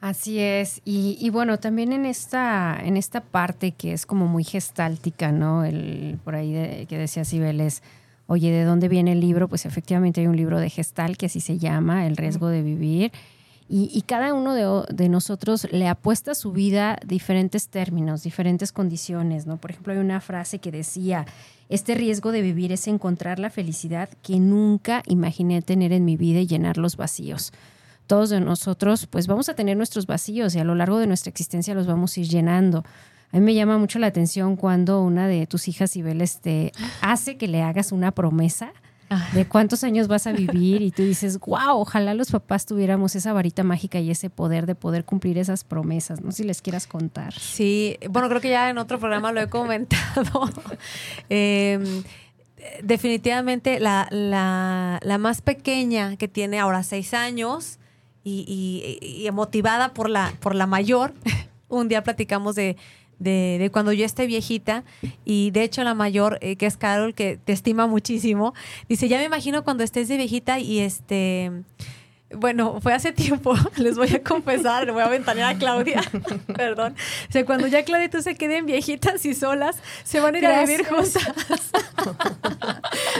Así 0.01 0.39
es, 0.39 0.81
y, 0.83 1.29
bueno, 1.29 1.59
también 1.59 1.93
en 1.93 2.07
esta, 2.07 2.75
en 2.83 2.97
esta 2.97 3.21
parte 3.21 3.73
que 3.73 3.93
es 3.93 4.07
como 4.07 4.25
muy 4.25 4.43
gestáltica, 4.43 5.31
¿no? 5.31 5.63
El, 5.63 6.19
por 6.23 6.33
ahí 6.33 6.87
que 6.87 6.97
decía 6.97 7.23
Cibeles, 7.23 7.83
oye, 8.31 8.49
¿de 8.49 8.63
dónde 8.63 8.87
viene 8.87 9.11
el 9.11 9.19
libro? 9.19 9.49
Pues 9.49 9.65
efectivamente 9.65 10.21
hay 10.21 10.27
un 10.27 10.37
libro 10.37 10.57
de 10.61 10.69
Gestal 10.69 11.17
que 11.17 11.25
así 11.25 11.41
se 11.41 11.57
llama, 11.57 12.07
El 12.07 12.15
riesgo 12.15 12.47
de 12.47 12.61
vivir. 12.61 13.11
Y, 13.73 14.01
cada 14.05 14.33
uno 14.33 14.53
de, 14.53 15.09
nosotros 15.09 15.65
le 15.71 15.87
apuesta 15.87 16.31
a 16.31 16.35
su 16.35 16.51
vida 16.51 16.97
diferentes 17.05 17.69
términos, 17.69 18.21
diferentes 18.21 18.73
condiciones, 18.73 19.47
¿no? 19.47 19.55
Por 19.55 19.71
ejemplo, 19.71 19.93
hay 19.93 19.99
una 19.99 20.19
frase 20.19 20.59
que 20.59 20.71
decía, 20.71 21.25
este 21.69 21.95
riesgo 21.95 22.33
de 22.33 22.41
vivir 22.41 22.73
es 22.73 22.87
encontrar 22.87 23.39
la 23.39 23.49
felicidad 23.49 24.09
que 24.23 24.41
nunca 24.41 25.03
imaginé 25.07 25.61
tener 25.61 25.93
en 25.93 26.03
mi 26.03 26.17
vida 26.17 26.41
y 26.41 26.47
llenar 26.47 26.77
los 26.77 26.97
vacíos. 26.97 27.53
Todos 28.07 28.29
de 28.29 28.41
nosotros, 28.41 29.07
pues 29.07 29.27
vamos 29.27 29.47
a 29.47 29.53
tener 29.53 29.77
nuestros 29.77 30.05
vacíos 30.05 30.53
y 30.53 30.59
a 30.59 30.65
lo 30.65 30.75
largo 30.75 30.99
de 30.99 31.07
nuestra 31.07 31.29
existencia 31.29 31.73
los 31.73 31.87
vamos 31.87 32.17
a 32.17 32.19
ir 32.19 32.27
llenando. 32.27 32.83
A 33.31 33.37
mí 33.37 33.45
me 33.45 33.53
llama 33.53 33.77
mucho 33.77 33.99
la 33.99 34.07
atención 34.07 34.55
cuando 34.55 35.01
una 35.01 35.27
de 35.27 35.47
tus 35.47 35.67
hijas, 35.67 35.95
Ibeles, 35.95 36.41
te 36.41 36.73
hace 37.01 37.37
que 37.37 37.47
le 37.47 37.61
hagas 37.61 37.91
una 37.91 38.11
promesa 38.11 38.73
de 39.33 39.45
cuántos 39.45 39.83
años 39.83 40.07
vas 40.07 40.25
a 40.25 40.31
vivir 40.31 40.81
y 40.81 40.91
tú 40.91 41.03
dices, 41.03 41.39
wow, 41.39 41.79
ojalá 41.79 42.13
los 42.13 42.31
papás 42.31 42.65
tuviéramos 42.65 43.15
esa 43.15 43.33
varita 43.33 43.63
mágica 43.63 43.99
y 43.99 44.09
ese 44.09 44.29
poder 44.29 44.65
de 44.65 44.75
poder 44.75 45.03
cumplir 45.03 45.37
esas 45.37 45.63
promesas. 45.63 46.21
No 46.21 46.31
sé 46.31 46.37
si 46.37 46.43
les 46.45 46.61
quieras 46.61 46.87
contar. 46.87 47.33
Sí, 47.33 47.97
bueno, 48.09 48.29
creo 48.29 48.39
que 48.39 48.49
ya 48.49 48.69
en 48.69 48.77
otro 48.77 48.99
programa 48.99 49.31
lo 49.31 49.41
he 49.41 49.49
comentado. 49.49 50.49
Em, 51.29 52.03
definitivamente 52.83 53.79
la, 53.79 54.07
la, 54.11 55.17
más 55.17 55.41
pequeña 55.41 56.15
que 56.15 56.27
tiene 56.27 56.59
ahora 56.59 56.83
seis 56.83 57.13
años 57.13 57.79
y, 58.23 58.99
y 59.01 59.29
motivada 59.31 59.93
por 59.93 60.09
la, 60.09 60.33
por 60.39 60.55
la 60.55 60.67
mayor, 60.67 61.13
un 61.69 61.87
día 61.87 62.03
platicamos 62.03 62.55
de 62.55 62.77
de, 63.21 63.69
cuando 63.71 63.93
yo 63.93 64.05
esté 64.05 64.27
viejita. 64.27 64.83
Y 65.25 65.51
de 65.51 65.63
hecho 65.63 65.83
la 65.83 65.93
mayor, 65.93 66.37
eh, 66.41 66.55
que 66.55 66.65
es 66.65 66.77
Carol, 66.77 67.13
que 67.13 67.37
te 67.37 67.53
estima 67.53 67.87
muchísimo, 67.87 68.53
dice, 68.89 69.07
ya 69.07 69.17
me 69.17 69.25
imagino 69.25 69.63
cuando 69.63 69.83
estés 69.83 70.07
de 70.07 70.17
viejita 70.17 70.59
y 70.59 70.79
este 70.79 71.51
bueno, 72.35 72.79
fue 72.81 72.93
hace 72.93 73.11
tiempo, 73.11 73.53
les 73.77 73.97
voy 73.97 74.09
a 74.09 74.23
confesar, 74.23 74.85
le 74.85 74.91
voy 74.91 75.01
a 75.01 75.07
ventanear 75.07 75.55
a 75.55 75.57
Claudia, 75.57 76.01
perdón. 76.55 76.95
O 77.29 77.31
sea, 77.31 77.45
cuando 77.45 77.67
ya 77.67 77.83
Claudia 77.83 78.05
y 78.05 78.09
tú 78.09 78.21
se 78.21 78.35
queden 78.35 78.65
viejitas 78.65 79.25
y 79.25 79.33
solas, 79.33 79.77
se 80.03 80.19
van 80.19 80.35
a 80.35 80.37
ir 80.37 80.45
a 80.45 80.61
vivir 80.61 80.85
juntas. 80.85 81.17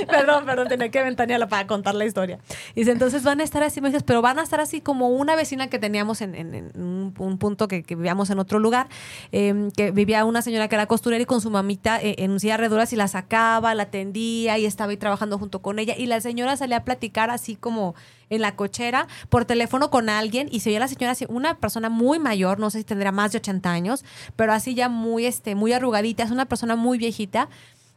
perdón, 0.09 0.45
perdón, 0.45 0.67
tenía 0.67 0.89
que 0.89 1.01
ventanearla 1.03 1.47
para 1.47 1.67
contar 1.67 1.95
la 1.95 2.05
historia. 2.05 2.39
Y 2.75 2.81
dice, 2.81 2.91
entonces 2.91 3.23
van 3.23 3.39
a 3.41 3.43
estar 3.43 3.63
así, 3.63 3.81
me 3.81 3.89
dices, 3.89 4.03
pero 4.03 4.21
van 4.21 4.39
a 4.39 4.43
estar 4.43 4.59
así 4.59 4.81
como 4.81 5.09
una 5.09 5.35
vecina 5.35 5.67
que 5.67 5.79
teníamos 5.79 6.21
en, 6.21 6.71
un, 6.75 7.37
punto 7.37 7.67
que, 7.67 7.83
vivíamos 7.87 8.29
en 8.29 8.39
otro 8.39 8.59
lugar, 8.59 8.87
em, 9.31 9.71
que 9.71 9.91
vivía 9.91 10.25
una 10.25 10.41
señora 10.41 10.67
que 10.67 10.75
era 10.75 10.85
costurera 10.85 11.21
y 11.21 11.25
con 11.25 11.41
su 11.41 11.49
mamita 11.49 12.01
eh, 12.01 12.15
en 12.19 12.31
un 12.31 12.39
silla 12.39 12.57
reduras 12.57 12.93
y 12.93 12.95
la 12.95 13.07
sacaba, 13.07 13.75
la 13.75 13.83
atendía 13.83 14.57
y 14.57 14.65
estaba 14.65 14.91
ahí 14.91 14.97
trabajando 14.97 15.37
junto 15.37 15.61
con 15.61 15.79
ella. 15.79 15.95
Y 15.97 16.05
la 16.07 16.21
señora 16.21 16.57
salía 16.57 16.77
a 16.77 16.83
platicar 16.83 17.29
así 17.29 17.55
como 17.55 17.95
en 18.31 18.41
la 18.41 18.55
cochera 18.55 19.07
por 19.29 19.45
teléfono 19.45 19.91
con 19.91 20.09
alguien 20.09 20.47
y 20.51 20.61
se 20.61 20.69
oía 20.69 20.79
la 20.79 20.87
señora 20.87 21.11
así, 21.11 21.25
una 21.29 21.59
persona 21.59 21.89
muy 21.89 22.17
mayor, 22.17 22.57
no 22.57 22.71
sé 22.71 22.79
si 22.79 22.83
tendría 22.83 23.11
más 23.11 23.31
de 23.31 23.37
80 23.37 23.71
años, 23.71 24.03
pero 24.35 24.53
así 24.53 24.73
ya 24.73 24.89
muy, 24.89 25.25
este, 25.25 25.53
muy 25.53 25.73
arrugadita, 25.73 26.23
es 26.23 26.31
una 26.31 26.45
persona 26.45 26.75
muy 26.75 26.97
viejita 26.97 27.49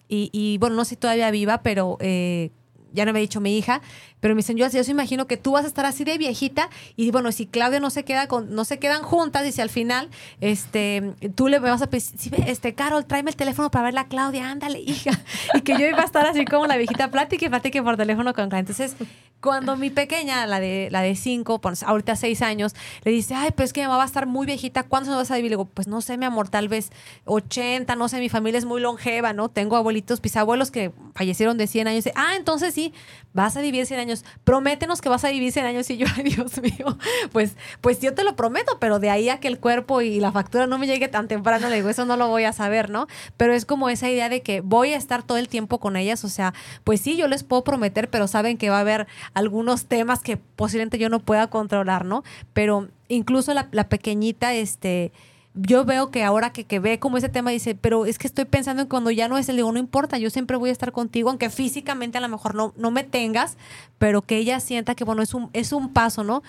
y, 0.07 0.59
bueno, 0.59 0.77
no 0.77 0.85
sé 0.85 0.90
si 0.90 0.97
todavía 0.97 1.31
viva, 1.31 1.62
pero... 1.62 1.97
Eh, 2.01 2.51
ya 2.94 3.05
no 3.05 3.12
me 3.12 3.18
ha 3.18 3.23
dicho 3.23 3.40
mi 3.40 3.59
hija, 3.59 3.83
pero 4.20 4.35
me 4.35 4.38
dicen, 4.38 4.57
yo, 4.57 4.68
yo 4.68 4.85
se 4.85 4.90
imagino 4.90 5.27
que 5.27 5.37
tú 5.37 5.53
vas 5.53 5.64
a 5.64 5.66
estar 5.66 5.85
así 5.85 6.05
de 6.05 6.16
viejita 6.16 6.70
y 6.97 7.11
bueno, 7.11 7.33
si 7.33 7.47
Claudia 7.47 7.81
no 7.81 7.90
se 7.90 8.05
queda 8.05 8.29
con, 8.29 8.55
no 8.55 8.64
se 8.64 8.79
quedan 8.79 9.03
juntas 9.03 9.44
y 9.47 9.53
si 9.53 9.61
al 9.61 9.68
final, 9.68 10.09
este, 10.40 11.12
tú 11.35 11.49
le 11.49 11.59
vas 11.59 11.83
a 11.83 11.90
pedir, 11.90 12.05
este, 12.47 12.75
Carol, 12.75 13.05
tráeme 13.05 13.31
el 13.31 13.37
teléfono 13.37 13.70
para 13.70 13.87
ver 13.87 13.99
a 13.99 14.07
Claudia, 14.07 14.49
ándale, 14.49 14.79
hija. 14.79 15.11
Y 15.55 15.61
que 15.62 15.73
yo 15.73 15.87
iba 15.87 16.01
a 16.01 16.05
estar 16.05 16.25
así 16.27 16.44
como 16.44 16.66
la 16.66 16.77
viejita 16.77 17.11
plática 17.11 17.44
y 17.47 17.49
platique 17.49 17.83
por 17.83 17.97
teléfono 17.97 18.33
con 18.33 18.49
Claudia. 18.49 18.61
Entonces, 18.61 18.97
cuando 19.40 19.77
mi 19.77 19.90
pequeña, 19.90 20.47
la 20.47 20.59
de, 20.59 20.88
la 20.90 21.03
de 21.03 21.14
cinco, 21.16 21.61
ahorita 21.85 22.16
seis 22.16 22.40
años, 22.40 22.75
le 23.03 23.12
dice, 23.12 23.35
ay, 23.35 23.51
pues 23.51 23.68
es 23.68 23.73
que 23.75 23.81
mi 23.81 23.87
mamá 23.87 23.99
va 23.99 24.03
a 24.05 24.07
estar 24.07 24.27
muy 24.27 24.47
viejita, 24.47 24.85
¿cuándo 24.85 25.11
se 25.11 25.16
vas 25.16 25.31
a 25.31 25.37
vivir? 25.37 25.51
Le 25.51 25.57
digo, 25.57 25.66
pues 25.66 25.87
no 25.87 26.01
sé, 26.01 26.16
mi 26.16 26.25
amor, 26.25 26.49
tal 26.49 26.68
vez 26.68 26.90
80, 27.27 27.94
no 27.97 28.09
sé, 28.09 28.20
mi 28.20 28.31
familia 28.31 28.59
es 28.59 28.64
muy 28.64 28.81
longeva, 28.81 29.33
¿no? 29.35 29.51
Tengo 29.51 29.77
abuelitos, 29.77 30.23
bisabuelos 30.23 30.70
que 30.70 30.92
fallecieron 31.14 31.59
de 31.59 31.66
100 31.66 31.88
años. 31.88 32.05
Ah, 32.14 32.37
entonces 32.37 32.73
sí, 32.73 32.94
vas 33.35 33.57
a 33.57 33.61
vivir 33.61 33.85
100 33.85 34.01
años. 34.01 34.25
Prométenos 34.44 35.03
que 35.03 35.11
vas 35.11 35.25
a 35.25 35.31
vivir 35.31 35.53
100 35.53 35.66
años 35.66 35.90
y 35.90 35.99
yo, 35.99 36.07
Dios 36.25 36.62
mío, 36.62 36.97
pues, 37.33 37.57
pues 37.83 38.01
yo 38.01 38.14
te 38.14 38.25
lo 38.25 38.35
prometo, 38.37 38.79
pero 38.81 38.99
de 38.99 39.11
ahí 39.11 39.29
a 39.29 39.40
que 39.40 39.49
el 39.49 39.59
cuerpo 39.59 40.01
y 40.01 40.20
la 40.20 40.33
factura 40.33 40.66
no 40.66 40.79
me 40.79 40.87
llegue 40.87 41.09
tan 41.09 41.29
temprano, 41.29 41.68
le 41.68 41.77
digo, 41.77 41.90
eso 41.90 42.07
no 42.07 42.16
lo 42.16 42.29
voy 42.29 42.44
a 42.44 42.53
saber, 42.55 42.88
¿no? 42.88 43.07
Pero 43.37 43.53
es 43.53 43.66
como 43.66 43.90
esa 43.90 44.09
idea 44.09 44.31
de 44.31 44.40
que 44.40 44.62
voy 44.62 44.92
a 44.92 44.97
estar 44.97 45.23
todo 45.23 45.37
el 45.37 45.49
tiempo 45.49 45.79
con 45.79 45.97
ellas, 45.97 46.25
o 46.25 46.29
sea, 46.29 46.55
pues 46.85 47.01
sí, 47.01 47.16
yo 47.16 47.29
les 47.29 47.42
puedo 47.42 47.64
prometer, 47.64 48.09
pero 48.09 48.27
saben 48.29 48.57
que 48.57 48.70
va 48.70 48.79
a 48.79 48.81
haber 48.81 49.07
algunos 49.35 49.87
temas 49.87 50.20
que 50.20 50.37
posiblemente 50.37 50.99
yo 50.99 51.09
no 51.09 51.20
pueda 51.20 51.49
controlar, 51.49 52.05
¿no? 52.05 52.23
Pero 52.53 52.88
incluso 53.09 53.53
la, 53.53 53.88
pequeñita, 53.88 54.55
este, 54.55 55.12
yo 55.55 55.85
veo 55.85 56.11
que 56.11 56.25
ahora 56.25 56.53
que, 56.53 56.64
que, 56.64 56.81
ve 56.81 56.99
como 56.99 57.17
ese 57.17 57.29
tema 57.29 57.51
dice, 57.51 57.75
pero 57.75 58.07
es 58.07 58.19
que 58.19 58.27
estoy 58.27 58.45
pensando 58.45 58.83
en 58.83 58.88
cuando 58.88 59.11
ya 59.11 59.29
no 59.29 59.38
es 59.38 59.49
el 59.49 59.57
digo, 59.57 59.71
no 59.71 59.79
importa, 59.79 60.19
yo 60.19 60.29
siempre 60.31 60.57
voy 60.57 60.71
a 60.71 60.73
estar 60.73 60.90
contigo, 60.90 61.31
aunque 61.31 61.49
físicamente 61.49 62.19
a 62.19 62.21
lo 62.21 62.29
mejor 62.29 62.55
no, 62.55 62.75
no 62.77 62.90
me 62.90 63.05
tengas, 63.05 63.57
pero 63.99 64.23
que 64.23 64.37
ella 64.37 64.59
sienta 64.59 64.95
que 64.95 65.05
bueno, 65.05 65.23
es 65.23 65.33
un, 65.33 65.51
es 65.53 65.73
un 65.73 65.93
paso, 65.93 66.25
¿no? 66.25 66.43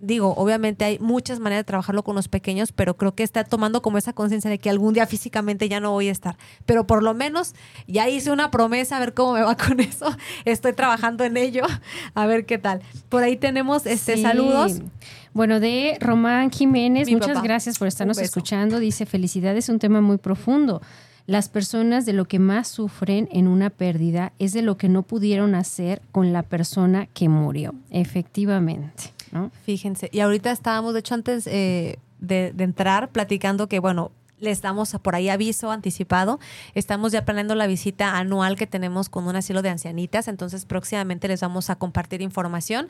Digo, 0.00 0.34
obviamente 0.36 0.84
hay 0.84 0.98
muchas 0.98 1.40
maneras 1.40 1.60
de 1.60 1.64
trabajarlo 1.64 2.02
con 2.02 2.16
los 2.16 2.28
pequeños, 2.28 2.72
pero 2.72 2.96
creo 2.96 3.14
que 3.14 3.22
está 3.22 3.44
tomando 3.44 3.82
como 3.82 3.98
esa 3.98 4.12
conciencia 4.12 4.50
de 4.50 4.58
que 4.58 4.70
algún 4.70 4.94
día 4.94 5.06
físicamente 5.06 5.68
ya 5.68 5.80
no 5.80 5.92
voy 5.92 6.08
a 6.08 6.12
estar. 6.12 6.36
Pero 6.66 6.86
por 6.86 7.02
lo 7.02 7.14
menos 7.14 7.54
ya 7.86 8.08
hice 8.08 8.30
una 8.30 8.50
promesa, 8.50 8.96
a 8.96 9.00
ver 9.00 9.14
cómo 9.14 9.34
me 9.34 9.42
va 9.42 9.56
con 9.56 9.80
eso. 9.80 10.06
Estoy 10.44 10.72
trabajando 10.72 11.24
en 11.24 11.36
ello, 11.36 11.64
a 12.14 12.26
ver 12.26 12.46
qué 12.46 12.58
tal. 12.58 12.80
Por 13.08 13.22
ahí 13.22 13.36
tenemos 13.36 13.86
este 13.86 14.20
saludos. 14.20 14.80
Bueno, 15.32 15.60
de 15.60 15.96
Román 16.00 16.50
Jiménez, 16.50 17.08
muchas 17.10 17.42
gracias 17.42 17.78
por 17.78 17.86
estarnos 17.86 18.18
escuchando. 18.18 18.80
Dice, 18.80 19.06
felicidad 19.06 19.56
es 19.56 19.68
un 19.68 19.78
tema 19.78 20.00
muy 20.00 20.18
profundo. 20.18 20.80
Las 21.26 21.48
personas 21.48 22.06
de 22.06 22.12
lo 22.12 22.24
que 22.24 22.40
más 22.40 22.66
sufren 22.66 23.28
en 23.30 23.46
una 23.46 23.70
pérdida 23.70 24.32
es 24.40 24.52
de 24.52 24.62
lo 24.62 24.76
que 24.76 24.88
no 24.88 25.04
pudieron 25.04 25.54
hacer 25.54 26.02
con 26.10 26.32
la 26.32 26.42
persona 26.42 27.06
que 27.06 27.28
murió. 27.28 27.74
Efectivamente. 27.90 29.12
Fíjense, 29.64 30.08
y 30.12 30.20
ahorita 30.20 30.50
estábamos, 30.50 30.92
de 30.92 31.00
hecho, 31.00 31.14
antes 31.14 31.46
eh, 31.46 31.98
de, 32.18 32.52
entrar, 32.58 33.10
platicando 33.10 33.68
que, 33.68 33.78
bueno, 33.78 34.10
les 34.38 34.62
damos 34.62 34.96
por 35.02 35.14
ahí 35.14 35.28
aviso 35.28 35.70
anticipado. 35.70 36.40
Estamos 36.74 37.12
ya 37.12 37.24
planeando 37.24 37.54
la 37.54 37.66
visita 37.66 38.16
anual 38.16 38.56
que 38.56 38.66
tenemos 38.66 39.08
con 39.08 39.26
un 39.26 39.36
asilo 39.36 39.62
de 39.62 39.68
ancianitas, 39.68 40.28
entonces 40.28 40.64
próximamente 40.64 41.28
les 41.28 41.40
vamos 41.40 41.70
a 41.70 41.76
compartir 41.76 42.22
información. 42.22 42.88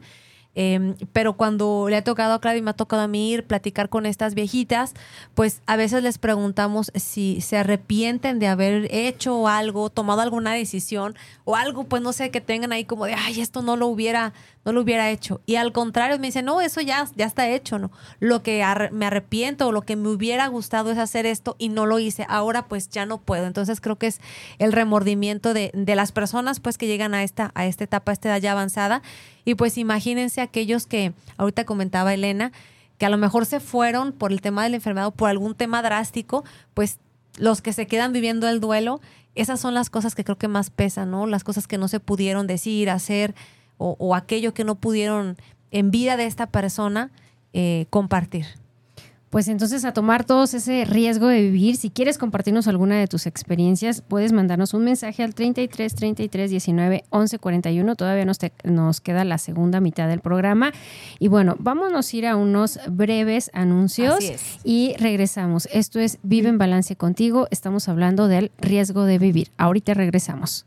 Em, 0.56 0.96
pero 1.12 1.36
cuando 1.36 1.86
le 1.88 1.96
ha 1.96 2.02
tocado 2.02 2.34
a 2.34 2.40
Claudia 2.40 2.58
y 2.58 2.62
me 2.62 2.70
ha 2.70 2.74
tocado 2.74 3.02
a 3.02 3.08
mí 3.08 3.30
ir, 3.30 3.46
platicar 3.46 3.88
con 3.88 4.04
estas 4.04 4.34
viejitas, 4.34 4.94
pues 5.34 5.62
a 5.66 5.76
veces 5.76 6.02
les 6.02 6.18
preguntamos 6.18 6.90
si 6.96 7.40
se 7.40 7.56
arrepienten 7.56 8.40
de 8.40 8.48
haber 8.48 8.92
hecho 8.92 9.46
algo, 9.46 9.90
tomado 9.90 10.22
alguna 10.22 10.52
decisión 10.52 11.14
o 11.44 11.54
algo, 11.54 11.84
pues 11.84 12.02
no 12.02 12.12
sé, 12.12 12.30
que 12.32 12.40
tengan 12.40 12.72
ahí 12.72 12.84
como 12.84 13.06
de, 13.06 13.14
ay, 13.14 13.40
esto 13.40 13.62
no 13.62 13.76
lo 13.76 13.86
hubiera, 13.86 14.32
no 14.64 14.72
lo 14.72 14.82
hubiera 14.82 15.10
hecho. 15.10 15.40
Y 15.46 15.56
al 15.56 15.72
contrario, 15.72 16.18
me 16.18 16.26
dicen, 16.26 16.44
no, 16.44 16.60
eso 16.60 16.80
ya, 16.80 17.08
ya 17.16 17.26
está 17.26 17.48
hecho, 17.48 17.78
¿no? 17.78 17.90
Lo 18.18 18.42
que 18.42 18.64
me 18.92 19.06
arrepiento 19.06 19.68
o 19.68 19.72
lo 19.72 19.82
que 19.82 19.96
me 19.96 20.08
hubiera 20.08 20.46
gustado 20.48 20.90
es 20.90 20.98
hacer 20.98 21.26
esto 21.26 21.56
y 21.58 21.70
no 21.70 21.86
lo 21.86 21.98
hice. 21.98 22.26
Ahora 22.28 22.68
pues 22.68 22.90
ya 22.90 23.06
no 23.06 23.18
puedo. 23.18 23.46
Entonces 23.46 23.80
creo 23.80 23.96
que 23.96 24.08
es 24.08 24.20
el 24.58 24.72
remordimiento 24.72 25.54
de, 25.54 25.70
de 25.74 25.94
las 25.94 26.12
personas 26.12 26.60
pues 26.60 26.78
que 26.78 26.86
llegan 26.86 27.14
a 27.14 27.22
esta, 27.22 27.52
a 27.54 27.66
esta 27.66 27.84
etapa, 27.84 28.12
a 28.12 28.14
esta 28.14 28.28
edad 28.28 28.40
ya 28.40 28.52
avanzada 28.52 29.02
y 29.44 29.54
pues 29.54 29.78
imagínense 29.78 30.40
aquellos 30.40 30.86
que 30.86 31.12
ahorita 31.36 31.64
comentaba 31.64 32.14
Elena, 32.14 32.52
que 32.98 33.06
a 33.06 33.10
lo 33.10 33.18
mejor 33.18 33.46
se 33.46 33.60
fueron 33.60 34.12
por 34.12 34.32
el 34.32 34.40
tema 34.40 34.62
de 34.62 34.70
la 34.70 34.76
enfermedad 34.76 35.08
o 35.08 35.12
por 35.12 35.30
algún 35.30 35.54
tema 35.54 35.82
drástico, 35.82 36.44
pues 36.74 36.98
los 37.36 37.62
que 37.62 37.72
se 37.72 37.86
quedan 37.86 38.12
viviendo 38.12 38.48
el 38.48 38.60
duelo, 38.60 39.00
esas 39.34 39.60
son 39.60 39.74
las 39.74 39.90
cosas 39.90 40.14
que 40.14 40.24
creo 40.24 40.36
que 40.36 40.48
más 40.48 40.70
pesan, 40.70 41.10
¿no? 41.10 41.26
Las 41.26 41.44
cosas 41.44 41.66
que 41.66 41.78
no 41.78 41.88
se 41.88 42.00
pudieron 42.00 42.46
decir, 42.46 42.90
hacer 42.90 43.34
o, 43.80 43.96
o 43.98 44.14
aquello 44.14 44.54
que 44.54 44.64
no 44.64 44.74
pudieron 44.74 45.36
en 45.70 45.90
vida 45.90 46.16
de 46.16 46.26
esta 46.26 46.46
persona 46.46 47.10
eh, 47.52 47.86
compartir. 47.90 48.46
Pues 49.30 49.46
entonces 49.46 49.84
a 49.84 49.92
tomar 49.92 50.24
todos 50.24 50.54
ese 50.54 50.84
riesgo 50.84 51.28
de 51.28 51.40
vivir, 51.40 51.76
si 51.76 51.90
quieres 51.90 52.18
compartirnos 52.18 52.66
alguna 52.66 52.98
de 52.98 53.06
tus 53.06 53.26
experiencias, 53.26 54.02
puedes 54.02 54.32
mandarnos 54.32 54.74
un 54.74 54.82
mensaje 54.82 55.22
al 55.22 55.36
33 55.36 55.94
33 55.94 56.50
19 56.50 57.04
11 57.10 57.38
41. 57.38 57.94
Todavía 57.94 58.24
nos, 58.24 58.38
nos 58.64 59.00
queda 59.00 59.24
la 59.24 59.38
segunda 59.38 59.78
mitad 59.78 60.08
del 60.08 60.18
programa. 60.18 60.72
Y 61.20 61.28
bueno, 61.28 61.54
vámonos 61.60 62.12
a 62.12 62.16
ir 62.16 62.26
a 62.26 62.34
unos 62.34 62.80
breves 62.90 63.52
anuncios 63.54 64.18
y 64.64 64.94
regresamos. 64.98 65.68
Esto 65.72 66.00
es 66.00 66.18
Vive 66.24 66.48
en 66.48 66.58
Balance 66.58 66.96
contigo. 66.96 67.46
Estamos 67.52 67.88
hablando 67.88 68.26
del 68.26 68.50
riesgo 68.58 69.04
de 69.04 69.20
vivir. 69.20 69.52
Ahorita 69.58 69.94
regresamos. 69.94 70.66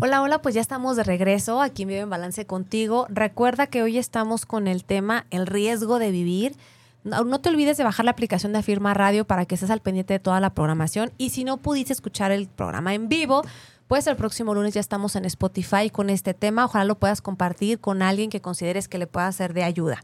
Hola, 0.00 0.22
hola, 0.22 0.42
pues 0.42 0.54
ya 0.54 0.60
estamos 0.60 0.96
de 0.96 1.04
regreso 1.04 1.60
aquí 1.60 1.82
en 1.82 1.88
Vive 1.88 2.00
en 2.00 2.10
Balance 2.10 2.46
contigo. 2.46 3.06
Recuerda 3.08 3.66
que 3.66 3.82
hoy 3.82 3.98
estamos 3.98 4.46
con 4.46 4.66
el 4.66 4.84
tema 4.84 5.26
el 5.30 5.46
riesgo 5.46 5.98
de 5.98 6.10
vivir. 6.10 6.56
No, 7.04 7.40
te 7.40 7.48
olvides 7.48 7.76
de 7.76 7.84
bajar 7.84 8.04
la 8.04 8.12
aplicación 8.12 8.52
de 8.52 8.60
Afirma 8.60 8.94
Radio 8.94 9.24
para 9.24 9.44
que 9.44 9.54
estés 9.56 9.70
al 9.70 9.80
pendiente 9.80 10.14
de 10.14 10.20
toda 10.20 10.40
la 10.40 10.54
programación. 10.54 11.12
Y 11.18 11.30
si 11.30 11.44
no 11.44 11.56
pudiste 11.56 11.92
escuchar 11.92 12.30
el 12.32 12.48
programa 12.48 12.94
en 12.94 13.08
vivo, 13.08 13.42
pues 13.88 14.06
el 14.06 14.16
próximo 14.16 14.54
lunes 14.54 14.72
ya 14.72 14.80
estamos 14.80 15.16
en 15.16 15.24
Spotify 15.24 15.90
con 15.90 16.10
este 16.10 16.32
tema. 16.32 16.64
Ojalá 16.64 16.84
lo 16.84 16.94
puedas 16.94 17.20
compartir 17.20 17.78
con 17.78 18.02
alguien 18.02 18.30
que 18.30 18.40
consideres 18.40 18.88
que 18.88 18.98
le 18.98 19.06
pueda 19.06 19.30
ser 19.32 19.52
de 19.52 19.64
ayuda. 19.64 20.02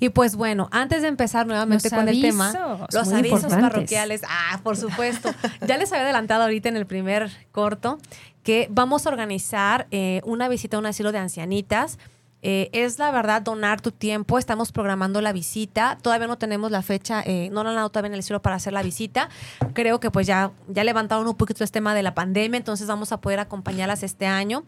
Y 0.00 0.10
pues 0.10 0.36
bueno, 0.36 0.68
antes 0.70 1.02
de 1.02 1.08
empezar 1.08 1.46
nuevamente 1.46 1.90
con 1.90 2.08
el 2.08 2.20
tema, 2.20 2.52
los 2.92 3.12
avisos 3.12 3.52
parroquiales. 3.52 4.22
Ah, 4.28 4.60
por 4.62 4.76
supuesto. 4.76 5.30
ya 5.66 5.78
les 5.78 5.92
había 5.92 6.04
adelantado 6.04 6.44
ahorita 6.44 6.68
en 6.68 6.76
el 6.76 6.86
primer 6.86 7.30
corto 7.52 7.98
que 8.44 8.68
vamos 8.70 9.06
a 9.06 9.08
organizar 9.08 9.88
eh, 9.90 10.20
una 10.24 10.48
visita 10.48 10.76
a 10.76 10.80
un 10.80 10.86
asilo 10.86 11.10
de 11.10 11.18
ancianitas 11.18 11.98
eh, 12.46 12.68
es 12.72 12.98
la 12.98 13.10
verdad 13.10 13.40
donar 13.40 13.80
tu 13.80 13.90
tiempo. 13.90 14.38
Estamos 14.38 14.70
programando 14.70 15.22
la 15.22 15.32
visita. 15.32 15.96
Todavía 16.02 16.26
no 16.26 16.36
tenemos 16.36 16.70
la 16.70 16.82
fecha, 16.82 17.22
eh, 17.24 17.48
no 17.50 17.60
han 17.62 17.74
dado 17.74 17.88
todavía 17.88 18.08
en 18.08 18.14
el 18.16 18.22
cielo 18.22 18.42
para 18.42 18.56
hacer 18.56 18.74
la 18.74 18.82
visita. 18.82 19.30
Creo 19.72 19.98
que 19.98 20.10
pues 20.10 20.26
ya, 20.26 20.52
ya 20.68 20.84
levantaron 20.84 21.26
un 21.26 21.36
poquito 21.36 21.64
este 21.64 21.78
tema 21.78 21.94
de 21.94 22.02
la 22.02 22.12
pandemia, 22.14 22.58
entonces 22.58 22.86
vamos 22.86 23.12
a 23.12 23.20
poder 23.22 23.40
acompañarlas 23.40 24.02
este 24.02 24.26
año. 24.26 24.62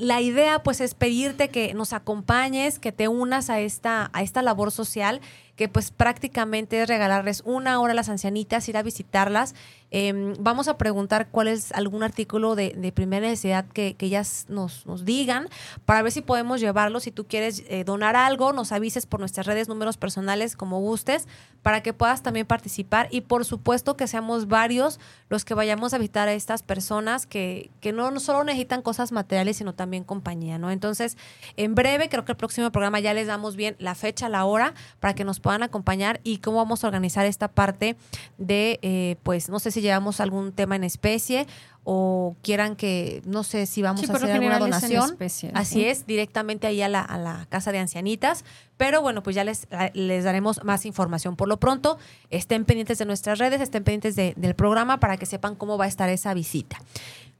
La 0.00 0.20
idea 0.20 0.62
pues 0.62 0.82
es 0.82 0.94
pedirte 0.94 1.48
que 1.48 1.72
nos 1.72 1.94
acompañes, 1.94 2.78
que 2.78 2.92
te 2.92 3.08
unas 3.08 3.48
a 3.48 3.58
esta, 3.58 4.10
a 4.12 4.22
esta 4.22 4.42
labor 4.42 4.70
social 4.70 5.22
que 5.58 5.68
pues 5.68 5.90
prácticamente 5.90 6.80
es 6.80 6.88
regalarles 6.88 7.42
una 7.44 7.80
hora 7.80 7.90
a 7.90 7.96
las 7.96 8.08
ancianitas, 8.08 8.68
ir 8.68 8.76
a 8.76 8.82
visitarlas. 8.84 9.56
Em, 9.90 10.34
vamos 10.38 10.68
a 10.68 10.78
preguntar 10.78 11.30
cuál 11.30 11.48
es 11.48 11.72
algún 11.72 12.04
artículo 12.04 12.54
de, 12.54 12.92
primera 12.94 13.26
necesidad 13.26 13.64
que, 13.66 13.96
ellas 13.98 14.46
nos, 14.48 14.86
nos, 14.86 15.04
digan 15.04 15.48
para 15.84 16.02
ver 16.02 16.12
si 16.12 16.20
podemos 16.20 16.60
llevarlo. 16.60 17.00
Si 17.00 17.10
tú 17.10 17.26
quieres 17.26 17.64
eh, 17.68 17.82
donar 17.82 18.14
algo, 18.14 18.52
nos 18.52 18.70
avises 18.70 19.06
por 19.06 19.18
nuestras 19.18 19.46
redes, 19.46 19.68
números 19.68 19.96
personales, 19.96 20.54
como 20.54 20.78
gustes, 20.78 21.26
para 21.62 21.82
que 21.82 21.92
puedas 21.92 22.22
también 22.22 22.46
participar. 22.46 23.08
Y 23.10 23.22
por 23.22 23.44
supuesto 23.44 23.96
que 23.96 24.06
seamos 24.06 24.46
varios 24.46 25.00
los 25.28 25.44
que 25.44 25.54
vayamos 25.54 25.92
a 25.92 25.98
visitar 25.98 26.28
a 26.28 26.34
estas 26.34 26.62
personas 26.62 27.26
que, 27.26 27.70
que 27.80 27.92
no, 27.92 28.20
solo 28.20 28.44
necesitan 28.44 28.80
cosas 28.80 29.10
materiales, 29.10 29.56
sino 29.56 29.74
también 29.74 30.04
compañía, 30.04 30.56
¿no? 30.58 30.70
Entonces, 30.70 31.16
en 31.56 31.74
breve, 31.74 32.08
creo 32.08 32.24
que 32.24 32.32
el 32.32 32.38
próximo 32.38 32.70
programa 32.70 33.00
ya 33.00 33.12
les 33.12 33.26
damos 33.26 33.56
bien 33.56 33.74
la 33.80 33.96
fecha, 33.96 34.28
la 34.28 34.44
hora, 34.44 34.74
para 35.00 35.14
que 35.14 35.24
nos 35.24 35.40
van 35.47 35.47
a 35.50 35.66
acompañar 35.66 36.20
y 36.24 36.38
cómo 36.38 36.58
vamos 36.58 36.84
a 36.84 36.86
organizar 36.86 37.26
esta 37.26 37.48
parte 37.48 37.96
de, 38.38 38.78
eh, 38.82 39.16
pues, 39.22 39.48
no 39.48 39.58
sé 39.58 39.70
si 39.70 39.80
llevamos 39.80 40.20
algún 40.20 40.52
tema 40.52 40.76
en 40.76 40.84
especie 40.84 41.46
o 41.90 42.36
quieran 42.42 42.76
que, 42.76 43.22
no 43.24 43.42
sé 43.44 43.64
si 43.64 43.80
vamos 43.80 44.08
a 44.10 44.12
hacer 44.12 44.30
alguna 44.30 44.58
donación. 44.58 45.16
Así 45.54 45.84
es, 45.84 46.06
directamente 46.06 46.66
ahí 46.66 46.82
a 46.82 46.88
la, 46.88 47.00
a 47.00 47.16
la, 47.16 47.46
casa 47.48 47.72
de 47.72 47.78
ancianitas. 47.78 48.44
Pero 48.76 49.00
bueno, 49.00 49.22
pues 49.22 49.34
ya 49.34 49.42
les, 49.42 49.66
les 49.94 50.24
daremos 50.24 50.62
más 50.64 50.84
información. 50.84 51.34
Por 51.34 51.48
lo 51.48 51.58
pronto, 51.58 51.98
estén 52.28 52.66
pendientes 52.66 52.98
de 52.98 53.06
nuestras 53.06 53.38
redes, 53.38 53.62
estén 53.62 53.84
pendientes 53.84 54.16
del 54.16 54.54
programa 54.54 55.00
para 55.00 55.16
que 55.16 55.24
sepan 55.24 55.54
cómo 55.54 55.78
va 55.78 55.86
a 55.86 55.88
estar 55.88 56.10
esa 56.10 56.34
visita. 56.34 56.78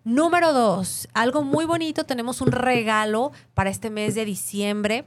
Número 0.04 0.54
dos, 0.54 1.08
algo 1.12 1.42
muy 1.42 1.66
bonito, 1.66 2.04
tenemos 2.04 2.40
un 2.40 2.50
regalo 2.50 3.32
para 3.52 3.68
este 3.68 3.90
mes 3.90 4.14
de 4.14 4.24
diciembre. 4.24 5.04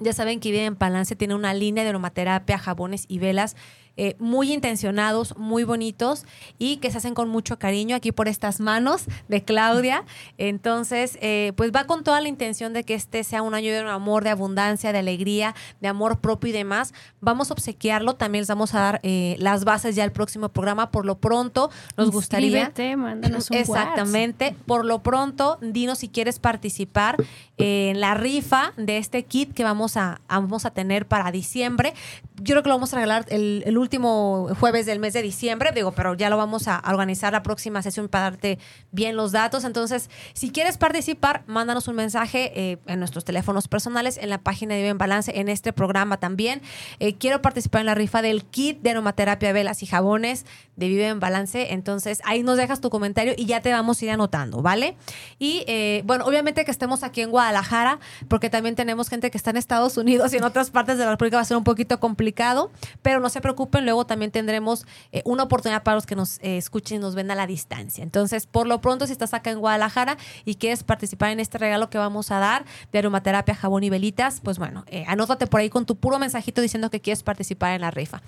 Ya 0.00 0.12
saben 0.12 0.40
que 0.40 0.50
Vive 0.50 0.64
en 0.64 0.76
Palance 0.76 1.16
tiene 1.16 1.34
una 1.34 1.54
línea 1.54 1.82
de 1.82 1.90
aromaterapia, 1.90 2.58
jabones 2.58 3.04
y 3.08 3.18
velas 3.18 3.56
eh, 4.00 4.14
muy 4.20 4.52
intencionados, 4.52 5.36
muy 5.36 5.64
bonitos 5.64 6.24
y 6.56 6.76
que 6.76 6.92
se 6.92 6.98
hacen 6.98 7.14
con 7.14 7.28
mucho 7.28 7.58
cariño 7.58 7.96
aquí 7.96 8.12
por 8.12 8.28
estas 8.28 8.60
manos 8.60 9.06
de 9.26 9.42
Claudia. 9.42 10.04
Entonces, 10.36 11.18
eh, 11.20 11.52
pues 11.56 11.72
va 11.74 11.82
con 11.82 12.04
toda 12.04 12.20
la 12.20 12.28
intención 12.28 12.72
de 12.72 12.84
que 12.84 12.94
este 12.94 13.24
sea 13.24 13.42
un 13.42 13.54
año 13.54 13.72
de 13.72 13.80
amor, 13.80 14.22
de 14.22 14.30
abundancia, 14.30 14.92
de 14.92 15.00
alegría, 15.00 15.56
de 15.80 15.88
amor 15.88 16.20
propio 16.20 16.50
y 16.50 16.52
demás. 16.52 16.94
Vamos 17.20 17.50
a 17.50 17.54
obsequiarlo, 17.54 18.14
también 18.14 18.42
les 18.42 18.48
vamos 18.48 18.72
a 18.72 18.78
dar 18.78 19.00
eh, 19.02 19.34
las 19.40 19.64
bases 19.64 19.96
ya 19.96 20.04
al 20.04 20.12
próximo 20.12 20.48
programa. 20.50 20.92
Por 20.92 21.04
lo 21.04 21.18
pronto, 21.18 21.68
nos 21.96 22.12
gustaría... 22.12 22.72
Mándanos 22.96 23.50
un 23.50 23.56
Exactamente. 23.56 24.54
Por 24.64 24.84
lo 24.84 25.02
pronto, 25.02 25.58
dinos 25.60 25.98
si 25.98 26.08
quieres 26.08 26.38
participar 26.38 27.16
en 27.56 28.00
la 28.00 28.14
rifa 28.14 28.74
de 28.76 28.98
este 28.98 29.24
kit 29.24 29.52
que 29.52 29.64
vamos 29.64 29.96
a, 29.96 30.20
vamos 30.28 30.66
a 30.66 30.70
tener 30.70 31.08
para 31.08 31.32
diciembre. 31.32 31.94
Yo 32.36 32.52
creo 32.52 32.62
que 32.62 32.68
lo 32.68 32.76
vamos 32.76 32.92
a 32.92 32.96
regalar 32.96 33.26
el, 33.30 33.64
el 33.66 33.76
último 33.76 33.87
último 33.88 34.48
jueves 34.60 34.84
del 34.84 34.98
mes 34.98 35.14
de 35.14 35.22
diciembre, 35.22 35.72
digo, 35.74 35.92
pero 35.92 36.12
ya 36.12 36.28
lo 36.28 36.36
vamos 36.36 36.68
a 36.68 36.82
organizar 36.86 37.32
la 37.32 37.42
próxima 37.42 37.80
sesión 37.80 38.08
para 38.08 38.24
darte 38.24 38.58
bien 38.92 39.16
los 39.16 39.32
datos. 39.32 39.64
Entonces, 39.64 40.10
si 40.34 40.50
quieres 40.50 40.76
participar, 40.76 41.42
mándanos 41.46 41.88
un 41.88 41.96
mensaje 41.96 42.52
eh, 42.54 42.78
en 42.86 42.98
nuestros 42.98 43.24
teléfonos 43.24 43.66
personales, 43.66 44.18
en 44.18 44.28
la 44.28 44.42
página 44.42 44.74
de 44.74 44.80
Vive 44.80 44.90
en 44.90 44.98
Balance, 44.98 45.32
en 45.40 45.48
este 45.48 45.72
programa 45.72 46.18
también. 46.20 46.60
Eh, 46.98 47.14
quiero 47.14 47.40
participar 47.40 47.80
en 47.80 47.86
la 47.86 47.94
rifa 47.94 48.20
del 48.20 48.44
kit 48.44 48.82
de 48.82 48.90
aromaterapia, 48.90 49.54
velas 49.54 49.82
y 49.82 49.86
jabones 49.86 50.44
de 50.76 50.88
Vive 50.88 51.08
en 51.08 51.18
Balance. 51.18 51.72
Entonces, 51.72 52.20
ahí 52.26 52.42
nos 52.42 52.58
dejas 52.58 52.82
tu 52.82 52.90
comentario 52.90 53.32
y 53.38 53.46
ya 53.46 53.62
te 53.62 53.72
vamos 53.72 54.02
a 54.02 54.04
ir 54.04 54.10
anotando, 54.10 54.60
¿vale? 54.60 54.96
Y 55.38 55.64
eh, 55.66 56.02
bueno, 56.04 56.26
obviamente 56.26 56.66
que 56.66 56.70
estemos 56.70 57.02
aquí 57.04 57.22
en 57.22 57.30
Guadalajara, 57.30 58.00
porque 58.28 58.50
también 58.50 58.74
tenemos 58.74 59.08
gente 59.08 59.30
que 59.30 59.38
está 59.38 59.48
en 59.48 59.56
Estados 59.56 59.96
Unidos 59.96 60.34
y 60.34 60.36
en 60.36 60.44
otras 60.44 60.70
partes 60.70 60.98
de 60.98 61.06
la 61.06 61.12
República 61.12 61.38
va 61.38 61.42
a 61.42 61.46
ser 61.46 61.56
un 61.56 61.64
poquito 61.64 61.98
complicado, 62.00 62.70
pero 63.00 63.18
no 63.20 63.30
se 63.30 63.40
preocupen 63.40 63.77
luego 63.80 64.06
también 64.06 64.30
tendremos 64.30 64.86
eh, 65.12 65.22
una 65.24 65.44
oportunidad 65.44 65.82
para 65.82 65.96
los 65.96 66.06
que 66.06 66.16
nos 66.16 66.38
eh, 66.38 66.56
escuchen 66.56 66.98
y 66.98 67.00
nos 67.00 67.14
ven 67.14 67.30
a 67.30 67.34
la 67.34 67.46
distancia. 67.46 68.02
Entonces, 68.02 68.46
por 68.46 68.66
lo 68.66 68.80
pronto, 68.80 69.06
si 69.06 69.12
estás 69.12 69.34
acá 69.34 69.50
en 69.50 69.58
Guadalajara 69.58 70.16
y 70.44 70.56
quieres 70.56 70.82
participar 70.82 71.30
en 71.30 71.40
este 71.40 71.58
regalo 71.58 71.90
que 71.90 71.98
vamos 71.98 72.30
a 72.30 72.38
dar 72.38 72.64
de 72.92 72.98
aromaterapia, 72.98 73.54
jabón 73.54 73.84
y 73.84 73.90
velitas, 73.90 74.40
pues 74.42 74.58
bueno, 74.58 74.84
eh, 74.88 75.04
anótate 75.08 75.46
por 75.46 75.60
ahí 75.60 75.70
con 75.70 75.86
tu 75.86 75.96
puro 75.96 76.18
mensajito 76.18 76.60
diciendo 76.60 76.90
que 76.90 77.00
quieres 77.00 77.22
participar 77.22 77.74
en 77.74 77.80
la 77.80 77.90
rifa. 77.90 78.22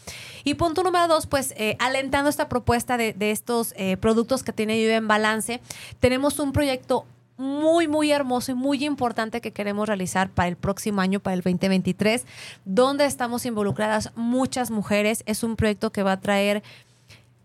Y 0.45 0.55
punto 0.55 0.83
número 0.83 1.09
dos, 1.09 1.27
pues 1.27 1.55
alentando 1.79 2.31
esta 2.31 2.49
propuesta 2.49 2.97
de, 2.97 3.13
de 3.13 3.31
estos 3.31 3.75
productos 4.01 4.43
que 4.43 4.53
tiene 4.53 4.77
Vive 4.77 4.95
en 4.95 5.09
Balance, 5.09 5.61
tenemos 6.01 6.39
un 6.39 6.53
proyecto 6.53 7.07
muy, 7.41 7.89
muy 7.89 8.13
hermoso 8.13 8.53
y 8.53 8.55
muy 8.55 8.85
importante 8.85 9.41
que 9.41 9.53
queremos 9.53 9.89
realizar 9.89 10.31
para 10.31 10.49
el 10.49 10.57
próximo 10.57 11.01
año, 11.01 11.21
para 11.21 11.35
el 11.35 11.41
2023, 11.41 12.27
donde 12.65 13.07
estamos 13.07 13.47
involucradas 13.47 14.13
muchas 14.15 14.71
mujeres. 14.71 15.23
Es 15.27 15.43
un 15.43 15.57
proyecto 15.57 15.91
que 15.91 16.03
va 16.03 16.13
a 16.13 16.21
traer 16.21 16.63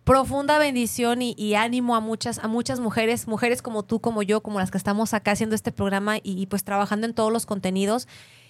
profunda 0.04 0.60
bendición 0.60 1.22
y, 1.22 1.56
ánimo 1.56 1.96
a 1.96 2.02
muchas, 2.02 2.40
a 2.40 2.48
muchas 2.48 2.80
mujeres, 2.80 3.28
mujeres 3.28 3.62
como 3.62 3.84
tú, 3.84 4.02
como 4.02 4.22
yo, 4.22 4.42
como 4.42 4.60
las 4.60 4.70
que 4.70 4.78
estamos 4.78 5.14
acá 5.14 5.32
haciendo 5.32 5.56
este 5.56 5.72
programa 5.72 6.18
y, 6.22 6.46
pues 6.48 6.64
trabajando 6.64 7.08
en 7.08 7.14
todos 7.14 7.32
los 7.32 7.46
contenidos. 7.46 8.08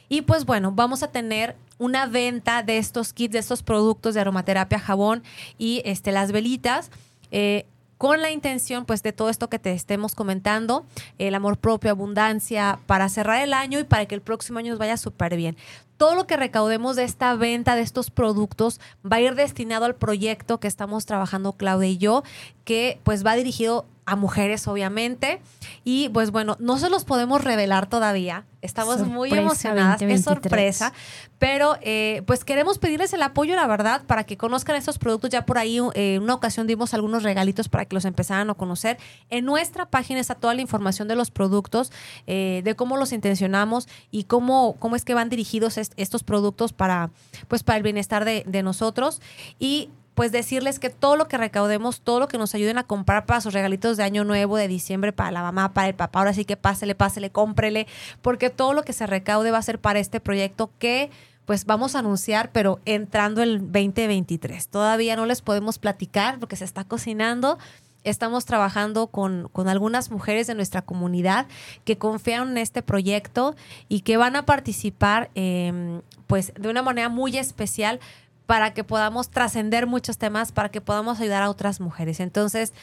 Y 0.10 0.24
pues 0.24 0.46
bueno, 0.46 0.72
vamos 0.72 1.04
a 1.04 1.12
tener 1.12 1.56
una 1.78 2.08
venta 2.08 2.64
de 2.64 2.78
estos 2.78 3.14
kits, 3.14 3.34
de 3.34 3.40
estos 3.40 3.64
productos 3.64 4.14
de 4.16 4.22
aromaterapia, 4.22 4.80
jabón 4.80 5.24
y 5.58 5.82
este, 5.86 6.12
las 6.12 6.32
velitas. 6.32 6.92
Eh, 7.32 7.66
con 8.06 8.22
la 8.22 8.30
intención 8.30 8.86
pues 8.86 9.02
de 9.02 9.14
todo 9.14 9.32
esto 9.32 9.50
que 9.50 9.58
te 9.58 9.74
estemos 9.74 10.14
comentando, 10.14 10.86
el 11.18 11.34
amor 11.34 11.58
propio, 11.58 11.90
abundancia, 11.90 12.78
para 12.86 13.10
cerrar 13.10 13.42
el 13.42 13.52
año 13.52 13.80
y 13.80 13.84
para 13.84 14.06
que 14.06 14.14
el 14.14 14.22
próximo 14.22 14.60
año 14.60 14.70
nos 14.70 14.78
vaya 14.78 14.96
súper 14.96 15.36
bien. 15.36 15.58
Todo 15.98 16.14
lo 16.14 16.28
que 16.28 16.38
recaudemos 16.38 16.96
de 16.96 17.04
esta 17.04 17.34
venta 17.34 17.76
de 17.76 17.82
estos 17.82 18.12
productos 18.12 18.80
va 19.04 19.16
a 19.16 19.22
ir 19.22 19.34
destinado 19.34 19.86
al 19.86 19.96
proyecto 19.96 20.60
que 20.60 20.68
estamos 20.68 21.08
trabajando 21.08 21.54
Claudia 21.54 21.90
y 21.90 21.98
yo, 21.98 22.22
que 22.64 23.00
pues 23.04 23.26
va 23.26 23.36
dirigido 23.36 23.88
a 24.06 24.16
mujeres, 24.16 24.68
obviamente. 24.68 25.42
Y 25.84 26.10
pues 26.10 26.32
bueno, 26.32 26.58
no 26.60 26.78
se 26.78 26.90
los 26.90 27.06
podemos 27.06 27.44
revelar 27.44 27.88
todavía. 27.88 28.46
Estamos 28.62 29.06
muy 29.06 29.32
emocionadas, 29.32 30.02
es 30.02 30.24
sorpresa, 30.24 30.92
pero 31.38 31.78
eh, 31.82 32.24
pues 32.26 32.44
queremos 32.44 32.80
pedirles 32.80 33.14
el 33.14 33.22
apoyo, 33.22 33.56
la 33.56 33.68
verdad, 33.68 34.04
para 34.08 34.24
que 34.24 34.38
conozcan 34.38 34.76
estos 34.76 34.98
productos. 34.98 35.30
Ya 35.30 35.46
por 35.46 35.60
ahí 35.60 35.80
eh, 35.94 36.16
en 36.16 36.24
una 36.24 36.34
ocasión 36.34 36.66
dimos 36.66 36.94
algunos 36.96 37.22
regalitos 37.22 37.70
para 37.70 37.86
que 37.86 37.94
los 37.94 38.06
empezaran 38.06 38.50
a 38.50 38.56
conocer. 38.56 38.98
En 39.30 39.46
nuestra 39.46 39.88
página 39.88 40.20
está 40.20 40.34
toda 40.34 40.56
la 40.56 40.62
información 40.62 41.08
de 41.08 41.16
los 41.16 41.30
productos, 41.30 41.92
eh, 42.26 42.62
de 42.64 42.76
cómo 42.76 42.98
los 42.98 43.12
intencionamos 43.12 43.88
y 44.10 44.24
cómo, 44.24 44.76
cómo 44.80 44.96
es 44.96 45.06
que 45.06 45.14
van 45.14 45.30
dirigidos 45.30 45.78
estos 45.78 46.24
productos 46.24 46.74
para, 46.74 47.12
pues, 47.48 47.64
para 47.64 47.78
el 47.78 47.84
bienestar 47.84 48.26
de, 48.26 48.44
de 48.48 48.64
nosotros. 48.64 49.22
Y 49.60 49.90
pues 50.16 50.32
decirles 50.32 50.80
que 50.80 50.90
todo 50.90 51.18
lo 51.18 51.28
que 51.28 51.38
recaudemos, 51.38 52.02
todo 52.02 52.22
lo 52.22 52.28
que 52.28 52.38
nos 52.38 52.56
ayuden 52.56 52.78
a 52.78 52.84
comprar 52.84 53.26
para 53.26 53.42
sus 53.42 53.54
regalitos 53.54 53.98
de 53.98 54.04
año 54.04 54.24
nuevo, 54.24 54.58
de 54.58 54.68
diciembre, 54.68 55.12
para 55.12 55.32
la 55.32 55.42
mamá, 55.42 55.74
para 55.74 55.90
el 55.90 55.96
papá, 55.96 56.20
ahora 56.20 56.34
sí 56.34 56.46
que 56.46 56.58
pásele, 56.58 56.96
pásele, 56.96 57.30
cómprele, 57.30 57.86
porque 58.22 58.50
todo 58.50 58.74
lo 58.74 58.84
que 58.84 58.94
se 58.94 59.06
recaude 59.06 59.52
va 59.52 59.58
a 59.58 59.62
ser 59.62 59.78
para 59.78 60.00
este 60.00 60.20
proyecto 60.20 60.72
que 60.80 61.12
pues 61.46 61.66
vamos 61.66 61.96
a 61.96 62.00
anunciar, 62.00 62.52
pero 62.52 62.80
entrando 62.86 63.44
el 63.44 63.60
2023. 63.60 64.68
Todavía 64.68 65.16
no 65.16 65.26
les 65.26 65.42
podemos 65.42 65.78
platicar 65.78 66.40
porque 66.40 66.56
se 66.56 66.66
está 66.66 66.86
cocinando. 66.86 67.60
Estamos 68.04 68.46
trabajando 68.46 69.08
con, 69.08 69.50
con, 69.52 69.68
algunas 69.68 70.12
mujeres 70.12 70.48
de 70.48 70.56
nuestra 70.56 70.82
comunidad 70.82 71.48
que 71.84 71.98
confían 71.98 72.50
en 72.50 72.58
este 72.58 72.82
proyecto 72.82 73.56
y 73.90 74.02
que 74.02 74.18
van 74.18 74.36
a 74.36 74.46
participar 74.46 75.30
em, 75.36 76.02
pues 76.28 76.54
de 76.60 76.70
una 76.70 76.82
manera 76.82 77.10
muy 77.10 77.38
especial 77.38 78.00
para 78.46 78.74
que 78.74 78.84
podamos 78.84 79.30
trascender 79.30 79.88
muchos 79.88 80.18
temas, 80.18 80.52
para 80.52 80.70
que 80.70 80.82
podamos 80.82 81.20
ayudar 81.20 81.44
a 81.44 81.50
otras 81.50 81.80
mujeres. 81.80 82.20
Entonces, 82.20 82.74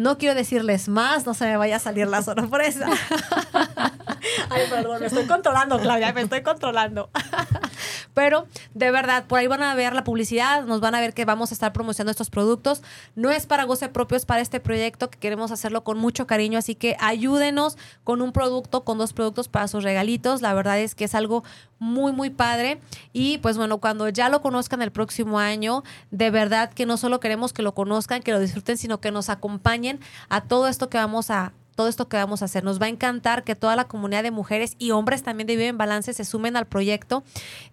no 0.00 0.16
quiero 0.16 0.34
decirles 0.34 0.88
más, 0.88 1.26
no 1.26 1.34
se 1.34 1.44
me 1.44 1.58
vaya 1.58 1.76
a 1.76 1.78
salir 1.78 2.08
la 2.08 2.22
sorpresa. 2.22 2.86
Ay, 4.48 4.62
perdón, 4.70 5.00
me 5.00 5.06
estoy 5.06 5.26
controlando, 5.26 5.78
Claudia, 5.78 6.12
me 6.14 6.22
estoy 6.22 6.42
controlando. 6.42 7.10
Pero 8.14 8.46
de 8.74 8.90
verdad, 8.90 9.24
por 9.26 9.38
ahí 9.38 9.46
van 9.46 9.62
a 9.62 9.74
ver 9.74 9.94
la 9.94 10.02
publicidad, 10.02 10.64
nos 10.64 10.80
van 10.80 10.94
a 10.94 11.00
ver 11.00 11.12
que 11.12 11.24
vamos 11.26 11.50
a 11.50 11.54
estar 11.54 11.72
promocionando 11.72 12.12
estos 12.12 12.30
productos. 12.30 12.82
No 13.14 13.30
es 13.30 13.46
para 13.46 13.64
goce 13.64 13.88
propio, 13.88 14.16
es 14.16 14.24
para 14.24 14.40
este 14.40 14.58
proyecto 14.58 15.10
que 15.10 15.18
queremos 15.18 15.50
hacerlo 15.50 15.84
con 15.84 15.98
mucho 15.98 16.26
cariño. 16.26 16.58
Así 16.58 16.74
que 16.74 16.96
ayúdenos 16.98 17.76
con 18.02 18.22
un 18.22 18.32
producto, 18.32 18.84
con 18.84 18.98
dos 18.98 19.12
productos 19.12 19.48
para 19.48 19.68
sus 19.68 19.84
regalitos. 19.84 20.40
La 20.40 20.54
verdad 20.54 20.78
es 20.78 20.94
que 20.94 21.04
es 21.04 21.14
algo 21.14 21.44
muy, 21.78 22.12
muy 22.12 22.30
padre. 22.30 22.80
Y 23.12 23.38
pues 23.38 23.56
bueno, 23.56 23.78
cuando 23.78 24.08
ya 24.08 24.28
lo 24.28 24.42
conozcan 24.42 24.82
el 24.82 24.92
próximo 24.92 25.38
año, 25.38 25.82
de 26.10 26.30
verdad 26.30 26.72
que 26.72 26.86
no 26.86 26.96
solo 26.96 27.20
queremos 27.20 27.52
que 27.52 27.62
lo 27.62 27.74
conozcan, 27.74 28.22
que 28.22 28.32
lo 28.32 28.38
disfruten, 28.38 28.76
sino 28.76 29.00
que 29.00 29.10
nos 29.10 29.28
acompañen 29.30 29.89
a 30.28 30.42
todo 30.42 30.68
esto 30.68 30.88
que 30.88 30.98
vamos 30.98 31.30
a 31.30 31.52
todo 31.74 31.88
esto 31.88 32.08
que 32.08 32.18
vamos 32.18 32.42
a 32.42 32.44
hacer. 32.44 32.62
Nos 32.62 32.78
va 32.78 32.86
a 32.86 32.88
encantar 32.90 33.42
que 33.42 33.54
toda 33.54 33.74
la 33.74 33.88
comunidad 33.88 34.22
de 34.22 34.30
mujeres 34.30 34.74
y 34.78 34.90
hombres 34.90 35.22
también 35.22 35.46
de 35.46 35.56
Vive 35.56 35.68
en 35.68 35.78
Balance 35.78 36.12
se 36.12 36.26
sumen 36.26 36.58
al 36.58 36.66
proyecto, 36.66 37.24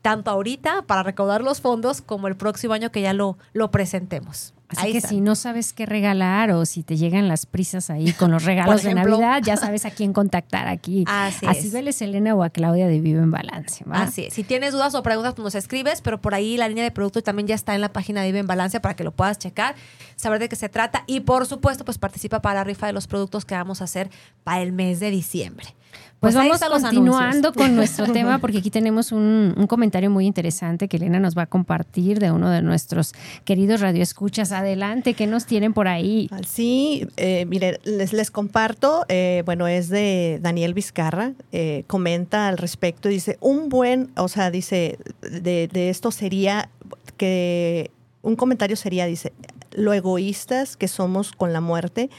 tanto 0.02 0.32
ahorita 0.32 0.84
para 0.84 1.04
recaudar 1.04 1.42
los 1.42 1.60
fondos 1.60 2.00
como 2.02 2.30
el 2.30 2.38
próximo 2.38 2.74
año 2.74 2.90
que 2.90 3.02
ya 3.02 3.12
lo, 3.12 3.38
lo 3.52 3.70
presentemos. 3.70 4.54
Así 4.70 4.92
que 4.92 5.02
si 5.02 5.22
no 5.22 5.36
sabes 5.36 5.72
qué 5.72 5.86
regalar 5.86 6.52
o 6.52 6.66
si 6.66 6.84
te 6.84 6.98
llegan 6.98 7.28
las 7.28 7.46
prisas 7.46 7.90
ahí 7.90 8.12
con 8.14 8.32
los 8.32 8.44
regalos 8.46 8.84
de 8.84 8.94
Navidad, 8.94 9.42
ya 9.44 9.56
sabes 9.56 9.86
a 9.86 9.92
quién 9.92 10.14
contactar 10.14 10.68
aquí. 10.68 11.06
Así 11.08 11.46
a 11.46 11.54
Cibeles 11.54 12.02
Elena 12.02 12.36
o 12.36 12.44
a 12.44 12.50
Claudia 12.50 12.88
de 12.88 13.00
Vive 13.00 13.20
en 13.20 13.32
Balance. 13.32 13.86
Así 13.92 14.26
es. 14.26 14.34
Si 14.34 14.44
tienes 14.44 14.74
dudas 14.74 14.94
o 14.96 15.04
preguntas, 15.04 15.34
pues 15.36 15.44
nos 15.44 15.56
escribes, 15.56 16.02
pero 16.02 16.20
por 16.20 16.34
ahí 16.34 16.58
la 16.58 16.68
línea 16.68 16.84
de 16.84 16.92
producto 16.92 17.22
también 17.22 17.48
ya 17.48 17.56
está 17.56 17.76
en 17.76 17.82
la 17.82 17.94
página 17.94 18.22
de 18.22 18.28
Vive 18.28 18.40
en 18.40 18.48
Balance 18.48 18.80
para 18.80 18.96
que 18.96 19.04
lo 19.04 19.12
puedas 19.12 19.40
checar, 19.40 19.76
saber 20.16 20.40
de 20.40 20.50
qué 20.50 20.56
se 20.56 20.70
trata 20.70 21.04
y 21.08 21.22
por 21.22 21.46
supuesto, 21.46 21.86
pues 21.86 21.98
participa 21.98 22.42
para 22.42 22.60
la 22.60 22.64
rifa 22.64 22.88
de 22.88 22.94
los 22.94 23.08
productos 23.08 23.46
que 23.46 23.56
vamos 23.56 23.82
a 23.82 23.86
hacer 23.86 24.10
para 24.44 24.62
el 24.62 24.74
mes 24.74 25.00
de 25.00 25.12
diciembre. 25.12 25.76
Pues, 26.20 26.34
pues 26.34 26.60
vamos 26.60 26.82
continuando 26.82 27.54
con 27.54 27.76
nuestro 27.76 28.08
tema 28.14 28.40
porque 28.40 28.58
aquí 28.58 28.72
tenemos 28.72 29.12
un, 29.12 29.54
comentario 29.70 30.10
muy 30.10 30.26
interesante 30.26 30.88
que 30.88 30.98
Elena 30.98 31.20
nos 31.20 31.38
va 31.38 31.44
a 31.44 31.46
compartir 31.46 32.18
de 32.18 32.32
uno 32.32 32.50
de 32.50 32.64
nuestros 32.64 33.14
queridos 33.46 33.82
radioescuchas. 33.82 34.52
Adelante, 34.58 35.14
¿qué 35.14 35.28
nos 35.28 35.46
tienen 35.46 35.74
por 35.74 35.88
ahí? 35.88 36.30
Ah, 36.32 36.40
sí, 36.48 37.08
eh, 37.16 37.46
mire, 37.46 37.80
les, 37.84 38.12
les 38.12 38.32
comparto, 38.32 39.06
eh, 39.08 39.44
bueno, 39.46 39.68
es 39.68 39.90
de 39.90 40.40
Daniel 40.42 40.74
Vizcarra, 40.74 41.34
eh, 41.52 41.84
comenta 41.86 42.48
al 42.48 42.58
respecto, 42.58 43.08
dice, 43.08 43.38
un 43.40 43.70
buen, 43.70 44.12
o 44.18 44.28
sea, 44.28 44.50
dice, 44.50 44.98
de, 45.22 45.68
de 45.68 45.90
esto 45.90 46.10
sería 46.10 46.70
que, 47.18 47.92
un 48.24 48.36
comentario 48.36 48.76
sería, 48.76 49.06
dice, 49.06 49.32
lo 49.74 49.94
egoístas 49.94 50.76
que 50.76 50.88
somos 50.88 51.34
con 51.34 51.54
la 51.54 51.62
muerte 51.62 52.10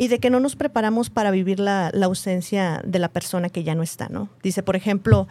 y 0.00 0.08
de 0.08 0.18
que 0.18 0.30
no 0.30 0.40
nos 0.40 0.56
preparamos 0.56 1.10
para 1.10 1.30
vivir 1.30 1.60
la, 1.60 1.92
ausencia 2.02 2.80
de 2.86 2.98
la 2.98 3.08
persona 3.08 3.50
que 3.50 3.64
ya 3.64 3.74
no 3.74 3.82
está, 3.82 4.08
¿no? 4.08 4.30
Dice, 4.42 4.62
por 4.62 4.74
ejemplo, 4.74 5.28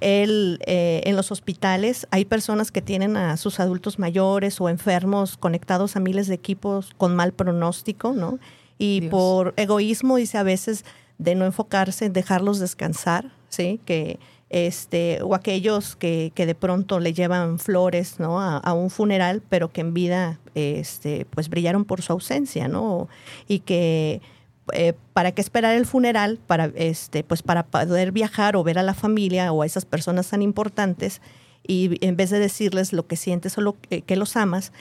él, 0.00 0.58
eh, 0.66 1.02
en 1.04 1.16
los 1.16 1.32
hospitales 1.32 2.06
hay 2.10 2.24
personas 2.24 2.70
que 2.70 2.82
tienen 2.82 3.16
a 3.16 3.36
sus 3.36 3.60
adultos 3.60 3.98
mayores 3.98 4.60
o 4.60 4.68
enfermos 4.68 5.36
conectados 5.36 5.96
a 5.96 6.00
miles 6.00 6.26
de 6.26 6.34
equipos 6.34 6.92
con 6.96 7.14
mal 7.16 7.32
pronóstico, 7.32 8.12
¿no? 8.12 8.38
Y 8.78 9.08
por 9.08 9.54
egoísmo, 9.56 10.16
dice 10.16 10.36
a 10.36 10.42
veces, 10.42 10.84
de 11.18 11.34
no 11.34 11.46
enfocarse 11.46 12.04
en 12.04 12.12
dejarlos 12.12 12.58
descansar, 12.58 13.32
¿sí? 13.48 13.80
Que 13.86 14.18
este, 14.48 15.20
o 15.22 15.34
aquellos 15.34 15.96
que, 15.96 16.30
que, 16.34 16.46
de 16.46 16.54
pronto 16.54 17.00
le 17.00 17.12
llevan 17.12 17.58
flores 17.58 18.20
¿no? 18.20 18.40
a, 18.40 18.72
un 18.74 18.90
funeral, 18.90 19.42
pero 19.48 19.72
que 19.72 19.80
en 19.80 19.92
vida 19.92 20.38
este, 20.54 21.26
pues 21.30 21.48
brillaron 21.48 21.84
por 21.84 22.02
su 22.02 22.12
ausencia, 22.12 22.68
¿no? 22.68 23.08
Y 23.48 23.60
que 23.60 24.20
eh, 24.72 24.94
para 25.12 25.32
qué 25.32 25.40
esperar 25.40 25.74
el 25.74 25.86
funeral, 25.86 26.38
para, 26.46 26.70
este, 26.74 27.24
pues 27.24 27.42
para 27.42 27.64
poder 27.64 28.12
viajar 28.12 28.56
o 28.56 28.64
ver 28.64 28.78
a 28.78 28.82
la 28.82 28.94
familia 28.94 29.52
o 29.52 29.62
a 29.62 29.66
esas 29.66 29.84
personas 29.84 30.28
tan 30.28 30.42
importantes, 30.42 31.20
y 31.68 31.98
en 32.06 32.16
vez 32.16 32.30
de 32.30 32.38
decirles 32.38 32.92
lo 32.92 33.06
que 33.08 33.16
sientes 33.16 33.58
o 33.58 33.60
lo 33.60 33.76
que 33.80 34.16
los 34.16 34.36
amas. 34.36 34.72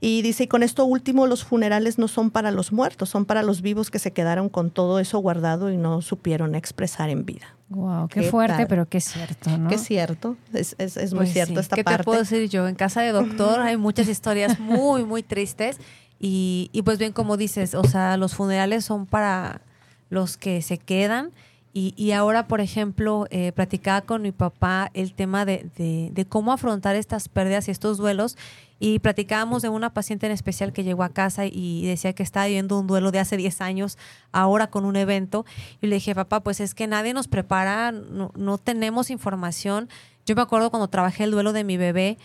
Y 0.00 0.20
dice, 0.20 0.44
y 0.44 0.46
con 0.48 0.62
esto 0.62 0.84
último, 0.84 1.26
los 1.26 1.44
funerales 1.44 1.98
no 1.98 2.08
son 2.08 2.30
para 2.30 2.50
los 2.50 2.72
muertos, 2.72 3.08
son 3.08 3.24
para 3.24 3.42
los 3.42 3.62
vivos 3.62 3.90
que 3.90 3.98
se 3.98 4.12
quedaron 4.12 4.50
con 4.50 4.70
todo 4.70 4.98
eso 4.98 5.18
guardado 5.18 5.72
y 5.72 5.78
no 5.78 6.02
supieron 6.02 6.54
expresar 6.54 7.08
en 7.08 7.24
vida. 7.24 7.56
Wow, 7.70 8.08
qué, 8.08 8.24
fuerte, 8.24 8.66
pero 8.66 8.86
qué 8.86 9.00
cierto, 9.00 9.56
¿no? 9.56 9.70
Qué 9.70 9.78
cierto, 9.78 10.36
es, 10.52 10.76
es, 10.76 10.98
es 10.98 11.14
muy 11.14 11.20
pues 11.20 11.32
cierto 11.32 11.58
esta 11.58 11.76
parte. 11.76 11.90
¿Qué 11.90 11.96
te 11.96 12.04
puedo 12.04 12.18
decir 12.18 12.50
yo? 12.50 12.68
En 12.68 12.74
casa 12.74 13.00
de 13.00 13.12
doctor 13.12 13.60
hay 13.60 13.78
muchas 13.78 14.06
historias 14.06 14.60
muy, 14.60 15.04
muy 15.04 15.22
tristes 15.22 15.78
y, 16.26 16.82
pues 16.84 16.98
bien 16.98 17.12
como 17.12 17.36
dices, 17.36 17.74
o 17.74 17.84
sea, 17.84 18.16
los 18.16 18.34
funerales 18.34 18.86
son 18.86 19.04
para 19.04 19.60
los 20.08 20.38
que 20.38 20.62
se 20.62 20.78
quedan 20.78 21.32
y, 21.74 22.12
ahora, 22.12 22.46
por 22.46 22.60
ejemplo, 22.60 23.26
eh, 23.30 23.50
platicaba 23.50 24.02
con 24.02 24.22
mi 24.22 24.30
papá 24.30 24.90
el 24.94 25.12
tema 25.12 25.44
de, 25.44 26.26
cómo 26.28 26.52
afrontar 26.52 26.94
estas 26.94 27.28
pérdidas 27.28 27.66
y 27.66 27.72
estos 27.72 27.98
duelos. 27.98 28.38
Y 28.78 29.00
platicábamos 29.00 29.60
de 29.60 29.68
una 29.68 29.92
paciente 29.92 30.26
en 30.26 30.32
especial 30.32 30.72
que 30.72 30.84
llegó 30.84 31.02
a 31.02 31.08
casa 31.08 31.46
y 31.46 31.84
decía 31.84 32.12
que 32.12 32.22
estaba 32.22 32.46
viviendo 32.46 32.78
un 32.78 32.86
duelo 32.86 33.10
de 33.10 33.18
hace 33.18 33.36
10 33.36 33.60
años, 33.60 33.98
ahora 34.30 34.68
con 34.68 34.84
un 34.84 34.94
evento. 34.94 35.44
Y 35.82 35.88
le 35.88 35.96
dije, 35.96 36.14
papá, 36.14 36.40
pues 36.40 36.60
es 36.60 36.74
que 36.74 36.86
nadie 36.86 37.12
nos 37.12 37.26
prepara, 37.26 37.92
no 37.92 38.58
tenemos 38.58 39.10
información. 39.10 39.88
Yo 40.26 40.36
me 40.36 40.42
acuerdo 40.42 40.70
cuando 40.70 40.88
trabajé 40.88 41.24
el 41.24 41.32
duelo 41.32 41.52
de 41.52 41.64
mi 41.64 41.76
bebé, 41.76 42.18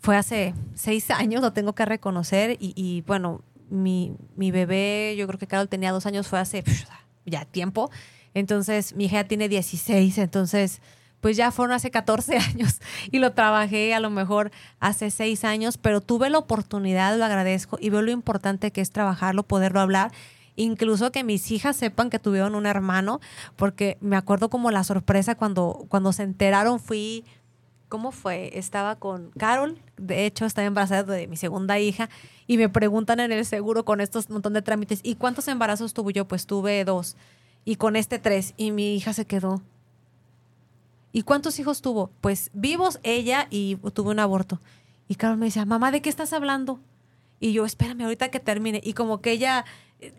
fue 0.00 0.16
hace 0.16 0.54
seis 0.74 1.10
años, 1.10 1.42
lo 1.42 1.52
tengo 1.52 1.74
que 1.74 1.84
reconocer. 1.84 2.56
Y, 2.60 3.02
bueno, 3.06 3.42
mi, 3.70 4.16
mi, 4.36 4.50
bebé, 4.50 5.14
yo 5.16 5.26
creo 5.26 5.38
que 5.38 5.46
Carol 5.46 5.68
tenía 5.68 5.92
dos 5.92 6.06
años, 6.06 6.26
fue 6.26 6.38
hace 6.38 6.64
ya 7.26 7.44
tiempo. 7.44 7.90
Entonces, 8.34 8.94
mi 8.94 9.06
hija 9.06 9.24
tiene 9.24 9.48
16, 9.48 10.18
entonces, 10.18 10.80
pues 11.20 11.36
ya 11.36 11.50
fueron 11.50 11.74
hace 11.74 11.90
14 11.90 12.36
años 12.50 12.80
y 13.10 13.18
lo 13.18 13.32
trabajé 13.32 13.94
a 13.94 14.00
lo 14.00 14.10
mejor 14.10 14.50
hace 14.80 15.10
6 15.10 15.44
años, 15.44 15.78
pero 15.78 16.00
tuve 16.00 16.30
la 16.30 16.38
oportunidad, 16.38 17.16
lo 17.16 17.24
agradezco 17.24 17.78
y 17.80 17.90
veo 17.90 18.02
lo 18.02 18.10
importante 18.10 18.70
que 18.70 18.80
es 18.80 18.90
trabajarlo, 18.90 19.42
poderlo 19.42 19.80
hablar 19.80 20.12
incluso 20.58 21.12
que 21.12 21.24
mis 21.24 21.50
hijas 21.50 21.76
sepan 21.76 22.10
que 22.10 22.18
tuvieron 22.18 22.54
un 22.54 22.66
hermano, 22.66 23.20
porque 23.56 23.96
me 24.00 24.16
acuerdo 24.16 24.50
como 24.50 24.70
la 24.70 24.84
sorpresa 24.84 25.36
cuando, 25.36 25.86
cuando 25.88 26.12
se 26.12 26.24
enteraron, 26.24 26.80
fui, 26.80 27.24
¿cómo 27.88 28.10
fue? 28.10 28.58
Estaba 28.58 28.96
con 28.96 29.30
Carol, 29.38 29.78
de 29.98 30.26
hecho 30.26 30.46
estaba 30.46 30.66
embarazada 30.66 31.12
de 31.14 31.26
mi 31.26 31.36
segunda 31.36 31.78
hija, 31.78 32.08
y 32.46 32.56
me 32.56 32.68
preguntan 32.68 33.20
en 33.20 33.32
el 33.32 33.44
seguro 33.44 33.84
con 33.84 34.00
estos 34.00 34.30
montón 34.30 34.52
de 34.54 34.62
trámites, 34.62 35.00
¿y 35.02 35.16
cuántos 35.16 35.48
embarazos 35.48 35.92
tuve 35.94 36.12
yo? 36.12 36.26
Pues 36.26 36.46
tuve 36.46 36.84
dos 36.84 37.16
y 37.64 37.76
con 37.76 37.96
este 37.96 38.18
tres. 38.18 38.54
Y 38.56 38.70
mi 38.70 38.94
hija 38.96 39.12
se 39.12 39.26
quedó. 39.26 39.60
¿Y 41.12 41.22
cuántos 41.22 41.58
hijos 41.58 41.82
tuvo? 41.82 42.10
Pues 42.20 42.50
vivos 42.52 43.00
ella 43.02 43.46
y 43.50 43.76
tuvo 43.94 44.10
un 44.10 44.18
aborto. 44.18 44.60
Y 45.08 45.14
Carol 45.14 45.38
me 45.38 45.46
decía, 45.46 45.64
mamá, 45.64 45.90
¿de 45.90 46.02
qué 46.02 46.10
estás 46.10 46.32
hablando? 46.32 46.80
Y 47.40 47.52
yo, 47.52 47.64
espérame 47.64 48.02
ahorita 48.02 48.28
que 48.30 48.40
termine. 48.40 48.80
Y 48.84 48.92
como 48.92 49.20
que 49.20 49.32
ella 49.32 49.64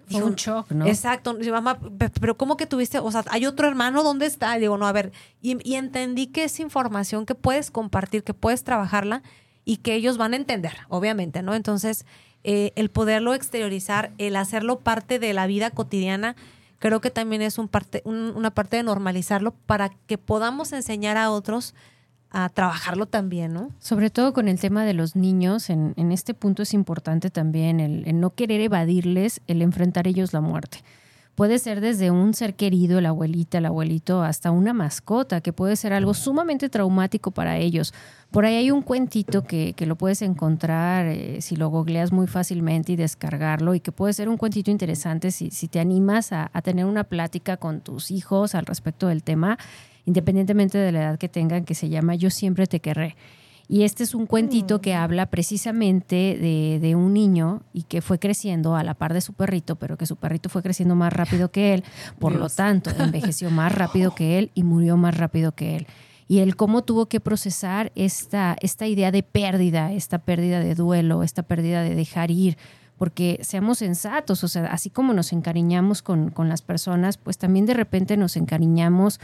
Fue 0.09 0.23
un 0.23 0.35
shock, 0.35 0.71
¿no? 0.71 0.87
Exacto. 0.87 1.33
Dice, 1.35 1.51
mamá, 1.51 1.79
pe- 1.79 2.09
pero 2.09 2.37
¿cómo 2.37 2.57
que 2.57 2.65
tuviste? 2.65 2.99
O 2.99 3.11
sea, 3.11 3.23
¿hay 3.29 3.45
otro 3.45 3.67
hermano? 3.67 4.03
¿Dónde 4.03 4.25
está? 4.25 4.57
Y 4.57 4.61
digo, 4.61 4.77
no, 4.77 4.87
a 4.87 4.91
ver. 4.91 5.11
Y, 5.41 5.57
y 5.67 5.75
entendí 5.75 6.27
que 6.27 6.43
es 6.43 6.59
información 6.59 7.25
que 7.25 7.35
puedes 7.35 7.71
compartir, 7.71 8.23
que 8.23 8.33
puedes 8.33 8.63
trabajarla 8.63 9.21
y 9.69 9.77
que 9.77 9.93
ellos 9.93 10.17
van 10.17 10.33
a 10.33 10.37
entender, 10.37 10.73
obviamente, 10.87 11.43
¿no? 11.43 11.53
Entonces, 11.53 12.05
eh, 12.43 12.71
el 12.75 12.89
poderlo 12.89 13.33
exteriorizar, 13.35 14.11
el 14.17 14.35
hacerlo 14.35 14.79
parte 14.79 15.19
de 15.19 15.31
la 15.33 15.45
vida 15.45 15.69
cotidiana, 15.69 16.35
creo 16.79 17.01
que 17.01 17.11
también 17.11 17.41
es 17.43 17.57
un 17.59 17.67
parte, 17.67 18.01
un- 18.05 18.33
una 18.35 18.49
parte 18.49 18.77
de 18.77 18.83
normalizarlo 18.83 19.51
para 19.67 19.89
que 20.07 20.17
podamos 20.17 20.73
enseñar 20.73 21.17
a 21.17 21.29
otros 21.29 21.75
a 22.31 22.49
trabajarlo 22.49 23.05
también, 23.05 23.53
¿no? 23.53 23.69
Sobre 23.79 24.09
todo 24.09 24.33
con 24.33 24.47
el 24.47 24.59
tema 24.59 24.85
de 24.85 24.93
los 24.93 25.15
niños, 25.15 25.69
en, 25.69 25.93
en 25.97 26.11
este 26.11 26.33
punto 26.33 26.61
es 26.63 26.73
importante 26.73 27.29
también 27.29 27.79
el, 27.79 28.07
el 28.07 28.19
no 28.19 28.29
querer 28.35 28.61
evadirles, 28.61 29.41
el 29.47 29.61
enfrentar 29.61 30.07
ellos 30.07 30.31
la 30.33 30.41
muerte. 30.41 30.79
Puede 31.39 31.57
ser 31.57 31.79
desde 31.79 32.11
un 32.11 32.33
ser 32.33 32.53
querido, 32.55 32.99
la 32.99 33.09
abuelita, 33.09 33.59
el 33.59 33.65
abuelito, 33.65 34.23
hasta 34.23 34.51
una 34.51 34.73
mascota, 34.73 35.39
que 35.39 35.53
puede 35.53 35.77
ser 35.77 35.93
algo 35.93 36.13
sumamente 36.13 36.67
traumático 36.67 37.31
para 37.31 37.57
ellos. 37.57 37.93
Por 38.29 38.43
ahí 38.43 38.55
hay 38.55 38.71
un 38.71 38.81
cuentito 38.81 39.45
que, 39.45 39.71
que 39.71 39.85
lo 39.85 39.95
puedes 39.95 40.21
encontrar 40.21 41.05
eh, 41.05 41.39
si 41.39 41.55
lo 41.55 41.69
googleas 41.69 42.11
muy 42.11 42.27
fácilmente 42.27 42.91
y 42.91 42.97
descargarlo, 42.97 43.73
y 43.73 43.79
que 43.79 43.93
puede 43.93 44.11
ser 44.11 44.27
un 44.27 44.35
cuentito 44.35 44.69
interesante 44.69 45.31
si, 45.31 45.49
si 45.49 45.69
te 45.69 45.79
animas 45.79 46.33
a, 46.33 46.51
a 46.51 46.61
tener 46.61 46.83
una 46.83 47.05
plática 47.05 47.55
con 47.55 47.79
tus 47.79 48.11
hijos 48.11 48.53
al 48.53 48.65
respecto 48.65 49.07
del 49.07 49.23
tema, 49.23 49.57
independientemente 50.03 50.77
de 50.77 50.91
la 50.91 50.99
edad 51.03 51.17
que 51.17 51.29
tengan, 51.29 51.63
que 51.63 51.73
se 51.73 51.87
llama 51.87 52.15
Yo 52.15 52.31
siempre 52.31 52.67
te 52.67 52.81
querré. 52.81 53.15
Y 53.71 53.83
este 53.83 54.03
es 54.03 54.15
un 54.15 54.25
cuentito 54.25 54.81
que 54.81 54.95
habla 54.95 55.27
precisamente 55.27 56.15
de, 56.41 56.79
de 56.81 56.95
un 56.95 57.13
niño 57.13 57.61
y 57.71 57.83
que 57.83 58.01
fue 58.01 58.17
creciendo 58.17 58.75
a 58.75 58.83
la 58.83 58.95
par 58.95 59.13
de 59.13 59.21
su 59.21 59.33
perrito, 59.33 59.75
pero 59.75 59.95
que 59.95 60.07
su 60.07 60.15
perrito 60.15 60.49
fue 60.49 60.63
creciendo 60.63 60.95
más 60.95 61.13
rápido 61.13 61.51
que 61.51 61.75
él, 61.75 61.83
por 62.17 62.33
lo 62.33 62.49
tanto, 62.49 62.89
envejeció 62.97 63.51
más 63.51 63.71
rápido 63.71 64.15
que 64.15 64.39
él 64.39 64.49
y 64.55 64.63
murió 64.63 64.97
más 64.97 65.15
rápido 65.15 65.51
que 65.51 65.75
él. 65.75 65.87
Y 66.27 66.39
él 66.39 66.55
cómo 66.55 66.83
tuvo 66.83 67.05
que 67.05 67.19
procesar 67.19 67.91
esta, 67.93 68.57
esta 68.59 68.87
idea 68.87 69.11
de 69.11 69.21
pérdida, 69.21 69.93
esta 69.93 70.17
pérdida 70.17 70.61
de 70.61 70.73
duelo, 70.73 71.21
esta 71.21 71.43
pérdida 71.43 71.83
de 71.83 71.93
dejar 71.93 72.31
ir, 72.31 72.57
porque 72.97 73.39
seamos 73.43 73.77
sensatos, 73.77 74.43
o 74.43 74.47
sea, 74.47 74.65
así 74.65 74.89
como 74.89 75.13
nos 75.13 75.31
encariñamos 75.31 76.01
con, 76.01 76.31
con 76.31 76.49
las 76.49 76.63
personas, 76.63 77.17
pues 77.17 77.37
también 77.37 77.67
de 77.67 77.75
repente 77.75 78.17
nos 78.17 78.35
encariñamos 78.35 79.19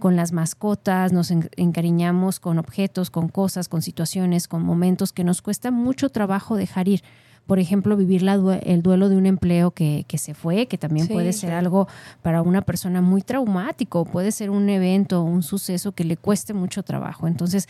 con 0.00 0.16
las 0.16 0.32
mascotas, 0.32 1.12
nos 1.12 1.30
en- 1.30 1.48
encariñamos 1.56 2.40
con 2.40 2.58
objetos, 2.58 3.10
con 3.10 3.28
cosas, 3.28 3.68
con 3.68 3.82
situaciones, 3.82 4.48
con 4.48 4.62
momentos 4.62 5.12
que 5.12 5.22
nos 5.22 5.40
cuesta 5.42 5.70
mucho 5.70 6.08
trabajo 6.08 6.56
dejar 6.56 6.88
ir. 6.88 7.02
Por 7.50 7.58
ejemplo, 7.58 7.96
vivir 7.96 8.22
la 8.22 8.34
el 8.62 8.80
duelo 8.80 9.08
de 9.08 9.16
un 9.16 9.26
empleo 9.26 9.72
que, 9.72 10.04
que 10.06 10.18
se 10.18 10.34
fue, 10.34 10.66
que 10.66 10.78
también 10.78 11.08
Sí, 11.08 11.12
puede 11.12 11.32
ser 11.32 11.52
algo 11.52 11.88
para 12.22 12.42
una 12.42 12.62
persona 12.62 13.00
muy 13.00 13.22
traumático, 13.22 14.04
puede 14.04 14.30
ser 14.30 14.50
un 14.50 14.68
evento, 14.68 15.24
un 15.24 15.42
suceso 15.42 15.90
que 15.90 16.04
le 16.04 16.16
cueste 16.16 16.54
mucho 16.54 16.84
trabajo. 16.84 17.26
Entonces, 17.26 17.66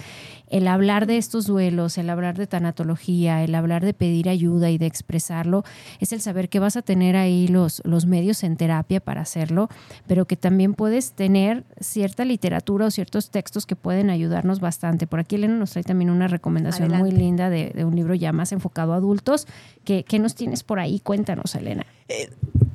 el 0.50 0.68
hablar 0.68 1.06
de 1.06 1.16
estos 1.16 1.46
duelos, 1.46 1.96
el 1.96 2.10
hablar 2.10 2.36
de 2.36 2.46
tanatología, 2.46 3.42
el 3.42 3.54
hablar 3.54 3.82
de 3.82 3.94
pedir 3.94 4.28
ayuda 4.28 4.68
y 4.68 4.76
de 4.76 4.84
expresarlo, 4.84 5.64
es 5.98 6.12
el 6.12 6.20
saber 6.20 6.50
que 6.50 6.58
vas 6.58 6.76
a 6.76 6.82
tener 6.82 7.16
ahí 7.16 7.48
los, 7.48 7.80
los 7.86 8.04
medios 8.04 8.44
en 8.44 8.58
terapia 8.58 9.00
para 9.00 9.22
hacerlo, 9.22 9.70
pero 10.06 10.26
que 10.26 10.36
también 10.36 10.74
puedes 10.74 11.12
tener 11.12 11.64
cierta 11.80 12.26
literatura 12.26 12.84
o 12.84 12.90
ciertos 12.90 13.30
textos 13.30 13.64
que 13.64 13.76
pueden 13.76 14.10
ayudarnos 14.10 14.60
bastante. 14.60 15.06
Por 15.06 15.20
aquí 15.20 15.36
Elena 15.36 15.54
nos 15.54 15.70
trae 15.70 15.84
también 15.84 16.10
una 16.10 16.28
recomendación 16.28 16.92
muy 16.98 17.12
linda 17.12 17.48
de, 17.48 17.70
de 17.74 17.86
un 17.86 17.96
libro 17.96 18.14
ya 18.14 18.32
más 18.32 18.52
enfocado 18.52 18.92
a 18.92 18.96
adultos. 18.96 19.46
¿Qué, 19.84 20.04
qué 20.04 20.18
nos 20.18 20.34
tienes 20.34 20.62
por 20.62 20.78
ahí? 20.80 21.00
Cuéntanos, 21.00 21.54
Elena. 21.54 21.86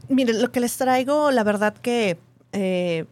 Mire, 0.09 0.33
lo 0.33 0.51
que 0.51 0.59
les 0.59 0.77
traigo, 0.77 1.31
la 1.31 1.43
verdad 1.43 1.73
que 1.75 2.17
eh, 2.51 3.05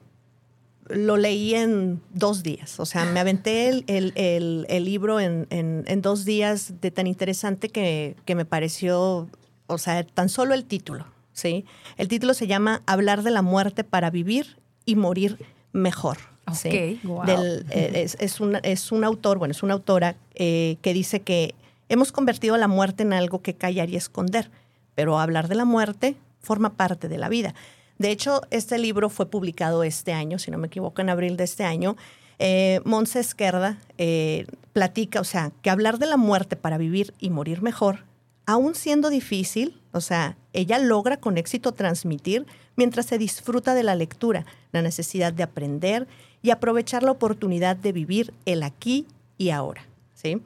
lo 0.90 1.18
leí 1.18 1.56
en 1.56 2.02
dos 2.14 2.44
días. 2.44 2.80
O 2.80 2.86
sea, 2.86 3.06
me 3.06 3.20
aventé 3.20 3.70
el, 3.70 3.84
el- 3.88 4.14
el- 4.16 4.66
el 4.70 4.86
libro 4.86 5.20
en, 5.20 5.48
en- 5.50 5.84
en 5.88 6.02
dos 6.02 6.26
días 6.26 6.74
de 6.82 6.92
tan 6.92 7.08
interesante 7.08 7.70
que, 7.70 8.16
que 8.26 8.36
me 8.36 8.46
pareció, 8.46 9.28
o 9.68 9.78
sea, 9.78 10.04
tan 10.06 10.30
solo 10.30 10.54
el 10.54 10.66
título, 10.66 11.06
¿sí? 11.32 11.66
El 11.98 12.08
título 12.10 12.34
se 12.34 12.48
llama 12.48 12.84
Hablar 12.86 13.24
de 13.24 13.32
la 13.32 13.42
muerte 13.42 13.84
para 13.84 14.10
vivir 14.10 14.58
y 14.86 14.96
morir 14.96 15.38
mejor. 15.72 16.18
¿sí? 16.54 16.68
Ok, 17.00 17.06
guau. 17.06 17.26
Del- 17.26 17.66
eh, 17.72 17.92
es, 18.04 18.18
es 18.20 18.40
un, 18.42 18.58
es 18.64 18.92
un 18.92 19.04
autor, 19.04 19.38
bueno, 19.40 19.54
es 19.54 19.64
una 19.64 19.74
autora 19.74 20.16
eh, 20.36 20.76
que 20.82 20.94
dice 20.94 21.22
que 21.22 21.56
hemos 21.90 22.12
convertido 22.12 22.58
la 22.58 22.68
muerte 22.68 23.04
en 23.04 23.14
algo 23.14 23.42
que 23.42 23.56
callar 23.56 23.90
y 23.90 23.96
esconder, 23.96 24.52
pero 24.96 25.20
hablar 25.20 25.48
de 25.48 25.56
la 25.56 25.66
muerte 25.66 26.16
forma 26.40 26.74
parte 26.76 27.08
de 27.08 27.18
la 27.18 27.30
vida. 27.30 27.54
De 27.98 28.12
hecho, 28.12 28.42
este 28.50 28.78
libro 28.78 29.10
fue 29.10 29.30
publicado 29.30 29.84
este 29.84 30.14
año, 30.14 30.40
si 30.40 30.52
no 30.52 30.58
me 30.58 30.68
equivoco, 30.68 31.02
en 31.02 31.10
abril 31.10 31.38
de 31.38 31.44
este 31.44 31.64
año. 31.64 31.96
Eh, 32.40 32.82
Monse 32.84 33.20
Esquerda 33.20 33.78
eh, 33.98 34.46
platica, 34.74 35.22
o 35.22 35.24
sea, 35.24 35.52
que 35.62 35.70
hablar 35.70 36.00
de 36.00 36.08
la 36.08 36.18
muerte 36.18 36.56
para 36.56 36.78
vivir 36.78 37.14
y 37.20 37.30
morir 37.30 37.62
mejor, 37.62 38.06
aún 38.46 38.76
siendo 38.76 39.10
difícil, 39.10 39.80
o 39.92 40.02
sea, 40.02 40.36
ella 40.52 40.80
logra 40.80 41.18
con 41.18 41.38
éxito 41.38 41.72
transmitir 41.72 42.46
mientras 42.76 43.06
se 43.06 43.18
disfruta 43.18 43.76
de 43.76 43.84
la 43.84 43.96
lectura, 43.96 44.46
la 44.72 44.82
necesidad 44.82 45.32
de 45.32 45.44
aprender 45.44 46.08
y 46.42 46.50
aprovechar 46.50 47.04
la 47.04 47.12
oportunidad 47.12 47.76
de 47.76 47.92
vivir 47.92 48.34
el 48.46 48.64
aquí 48.64 49.08
y 49.38 49.52
ahora, 49.52 49.86
¿sí? 50.14 50.42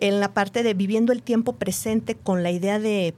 En 0.00 0.20
la 0.20 0.32
parte 0.32 0.62
de 0.62 0.74
viviendo 0.74 1.12
el 1.12 1.22
tiempo 1.22 1.54
presente 1.54 2.14
con 2.14 2.42
la 2.42 2.50
idea 2.50 2.78
de 2.78 3.14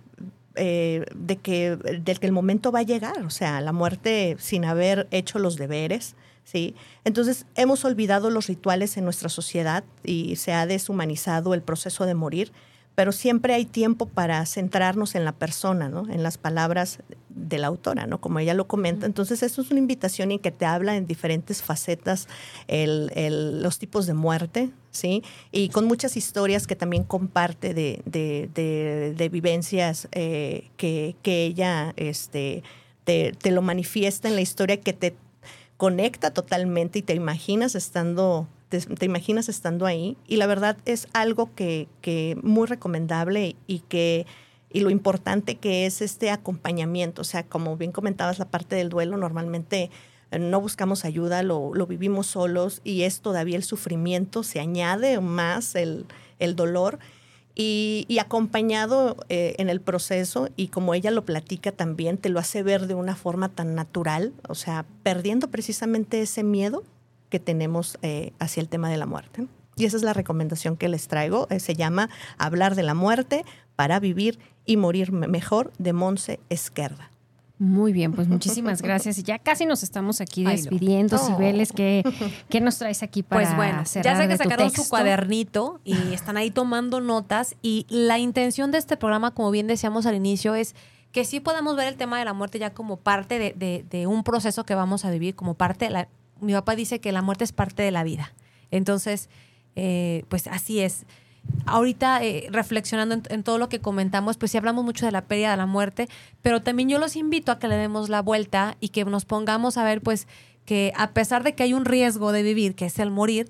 eh, 0.55 1.07
de 1.15 1.37
que, 1.37 1.77
del 1.77 2.21
que 2.21 2.27
el 2.27 2.33
momento 2.33 2.73
va 2.73 2.81
a 2.81 2.83
llegar, 2.83 3.25
o 3.25 3.31
sea, 3.31 3.63
la 3.63 3.73
muerte 3.73 4.37
sin 4.39 4.67
haber 4.67 5.09
hecho 5.11 5.39
los 5.39 5.57
deberes, 5.57 6.15
¿sí? 6.45 6.75
Entonces, 7.05 7.47
hemos 7.55 7.87
olvidado 7.87 8.29
los 8.29 8.49
rituales 8.49 8.99
en 8.99 9.05
nuestra 9.05 9.31
sociedad 9.31 9.83
y 10.05 10.37
se 10.37 10.53
ha 10.53 10.67
deshumanizado 10.67 11.55
el 11.55 11.63
proceso 11.63 12.05
de 12.05 12.15
morir, 12.15 12.53
pero 12.95 13.13
siempre 13.13 13.55
hay 13.55 13.65
tiempo 13.65 14.05
para 14.05 14.45
centrarnos 14.45 15.15
en 15.15 15.25
la 15.25 15.33
persona, 15.33 15.89
¿no? 15.89 16.07
En 16.11 16.23
las 16.23 16.37
palabras 16.37 16.99
de 17.35 17.59
la 17.59 17.67
autora, 17.69 18.07
¿no? 18.07 18.21
Como 18.21 18.39
ella 18.39 18.55
lo 18.55 18.67
comenta. 18.67 19.07
Entonces, 19.07 19.43
esto 19.43 19.63
es 19.63 19.71
una 19.71 19.81
invitación 19.81 20.33
y 20.33 20.39
que 20.39 20.51
te 20.51 20.67
habla 20.67 20.97
en 20.97 21.07
diferentes 21.07 21.63
facetas 21.63 22.29
el- 22.69 23.11
el- 23.15 23.63
los 23.63 23.79
tipos 23.79 24.07
de 24.07 24.15
muerte, 24.15 24.71
¿sí? 24.91 25.23
Y 25.51 25.69
con 25.71 25.85
muchas 25.87 26.17
historias 26.17 26.67
que 26.67 26.77
también 26.77 27.05
comparte 27.05 27.75
de, 27.75 28.03
de- 28.05 28.49
de- 28.55 29.15
de 29.17 29.29
vivencias 29.29 30.09
eh, 30.13 30.71
que, 30.77 31.17
que 31.23 31.45
ella 31.45 31.93
este, 31.97 32.63
te, 33.05 33.33
te 33.33 33.51
lo 33.51 33.63
manifiesta 33.63 34.29
en 34.29 34.35
la 34.35 34.41
historia 34.43 34.81
que 34.81 34.93
te 34.93 35.15
conecta 35.77 36.33
totalmente 36.33 37.01
y 37.01 37.03
te 37.03 37.15
imaginas 37.15 37.75
estando 37.75 38.47
te, 38.69 38.81
te 38.81 39.05
imaginas 39.05 39.49
estando 39.51 39.85
ahí 39.85 40.17
y 40.27 40.37
la 40.37 40.47
verdad 40.47 40.79
es 40.87 41.07
algo 41.13 41.51
que, 41.55 41.89
que 42.01 42.39
muy 42.43 42.67
recomendable 42.67 43.55
y 43.67 43.81
que 43.81 44.25
y 44.73 44.81
lo 44.81 44.91
importante 44.91 45.57
que 45.57 45.87
es 45.87 46.03
este 46.03 46.31
acompañamiento, 46.31 47.23
o 47.23 47.25
sea, 47.25 47.45
como 47.45 47.77
bien 47.77 47.93
comentabas 47.93 48.39
la 48.39 48.51
parte 48.51 48.77
del 48.77 48.89
duelo, 48.89 49.17
normalmente 49.17 49.91
eh, 50.31 50.39
no 50.39 50.61
buscamos 50.61 51.05
ayuda, 51.05 51.43
lo, 51.43 51.75
lo 51.75 51.87
vivimos 51.87 52.27
solos 52.27 52.81
y 52.85 53.03
es 53.03 53.21
todavía 53.21 53.57
el 53.57 53.65
sufrimiento, 53.65 54.43
se 54.43 54.61
añade 54.61 55.21
más 55.21 55.75
el, 55.75 56.07
el 56.39 56.57
dolor 56.57 56.99
y, 57.55 58.07
y 58.09 58.19
acompañado 58.19 59.17
eh, 59.29 59.55
en 59.59 59.69
el 59.69 59.81
proceso 59.81 60.49
y 60.57 60.69
como 60.69 60.95
ella 60.95 61.11
lo 61.11 61.25
platica 61.25 61.71
también, 61.73 62.17
te 62.17 62.31
lo 62.31 62.39
hace 62.39 62.63
ver 62.63 62.87
de 62.87 62.95
una 62.95 63.15
forma 63.15 63.51
tan 63.51 63.75
natural, 63.75 64.33
o 64.49 64.55
sea, 64.55 64.87
perdiendo 65.03 65.51
precisamente 65.51 66.23
ese 66.23 66.43
miedo 66.43 66.83
que 67.29 67.41
tenemos 67.41 67.99
eh, 68.03 68.33
hacia 68.39 68.61
el 68.61 68.69
tema 68.69 68.91
de 68.91 68.97
la 68.97 69.07
muerte. 69.07 69.47
Y 69.77 69.87
esa 69.87 69.97
es 69.97 70.03
la 70.03 70.13
recomendación 70.13 70.77
que 70.77 70.89
les 70.89 71.09
traigo. 71.09 71.47
eh, 71.51 71.61
se 71.61 71.75
llama 71.75 72.11
Hablar 72.39 72.75
de 72.75 72.83
la 72.83 72.95
muerte 72.95 73.45
para 73.75 74.01
vivir 74.01 74.39
y 74.67 74.77
morir 74.77 75.13
me- 75.13 75.29
mejor 75.29 75.73
de 75.79 75.93
Monse 75.93 76.41
Esquerda. 76.49 77.11
Muy 77.59 77.93
bien, 77.93 78.13
pues 78.13 78.27
muchísimas 78.29 78.83
gracias. 78.83 79.19
Y 79.19 79.23
ya 79.23 79.39
casi 79.39 79.67
nos 79.67 79.83
estamos 79.83 80.21
aquí 80.21 80.43
no. 80.45 80.51
despidiendo. 80.51 81.17
Oh. 81.17 81.27
Cibeles, 81.27 81.73
¿qué, 81.73 82.03
¿qué 82.49 82.61
nos 82.61 82.79
traes 82.79 83.03
aquí 83.03 83.23
para 83.23 83.43
Pues 83.43 83.57
bueno, 83.57 83.85
ya 83.85 84.17
sé 84.17 84.29
que 84.29 84.37
sacaron 84.37 84.71
su 84.71 84.89
cuadernito 84.89 85.81
y 85.85 85.95
están 86.13 86.37
ahí 86.37 86.51
tomando 86.51 87.01
notas. 87.01 87.55
Y 87.63 87.87
la 87.89 88.19
intención 88.19 88.71
de 88.73 88.79
este 88.79 88.97
programa, 88.97 89.33
como 89.33 89.51
bien 89.51 89.67
decíamos 89.69 90.07
al 90.07 90.17
inicio, 90.17 90.55
es 90.55 90.75
que 91.13 91.25
sí 91.25 91.41
podamos 91.41 91.77
ver 91.77 91.89
el 91.89 91.97
tema 91.97 92.19
de 92.19 92.25
la 92.25 92.33
muerte 92.33 92.59
ya 92.59 92.71
como 92.73 92.97
parte 92.97 93.39
de, 93.39 93.53
de- 93.57 93.85
de 93.91 94.07
un 94.07 94.25
proceso 94.25 94.65
que 94.65 94.75
vamos 94.75 95.05
a 95.05 95.11
vivir, 95.11 95.35
como 95.37 95.55
parte 95.55 95.85
de 95.85 95.91
la... 95.91 96.09
Mi 96.41 96.55
papá 96.55 96.75
dice 96.75 97.01
que 97.01 97.13
la 97.13 97.23
muerte 97.23 97.45
es 97.45 97.53
parte 97.53 97.83
de 97.85 97.91
la 97.93 98.03
vida. 98.03 98.33
Entonces, 98.73 99.29
eh, 99.77 100.25
pues 100.29 100.47
así 100.49 100.81
es. 100.81 101.05
Ahorita, 101.67 102.23
eh, 102.25 102.49
reflexionando 102.51 103.15
en, 103.15 103.23
en 103.29 103.43
todo 103.43 103.59
lo 103.59 103.69
que 103.69 103.81
comentamos, 103.81 104.37
pues 104.37 104.53
sí 104.53 104.59
hablamos 104.59 104.85
mucho 104.85 105.07
de 105.07 105.13
la 105.13 105.23
pérdida, 105.23 105.53
de 105.53 105.57
la 105.57 105.67
muerte, 105.67 106.09
pero 106.43 106.63
también 106.63 106.89
yo 106.89 106.99
los 106.99 107.17
invito 107.17 107.53
a 107.53 107.59
que 107.59 107.69
le 107.69 107.77
demos 107.77 108.09
la 108.09 108.21
vuelta 108.21 108.77
y 108.81 108.89
que 108.89 109.05
nos 109.05 109.25
pongamos 109.25 109.77
a 109.77 109.85
ver, 109.85 110.01
pues, 110.01 110.27
que 110.65 110.93
a 110.97 111.11
pesar 111.11 111.43
de 111.43 111.55
que 111.55 111.65
hay 111.65 111.75
un 111.75 111.85
riesgo 111.85 112.33
de 112.33 112.43
vivir, 112.43 112.75
que 112.75 112.87
es 112.87 112.99
el 112.99 113.11
morir, 113.11 113.49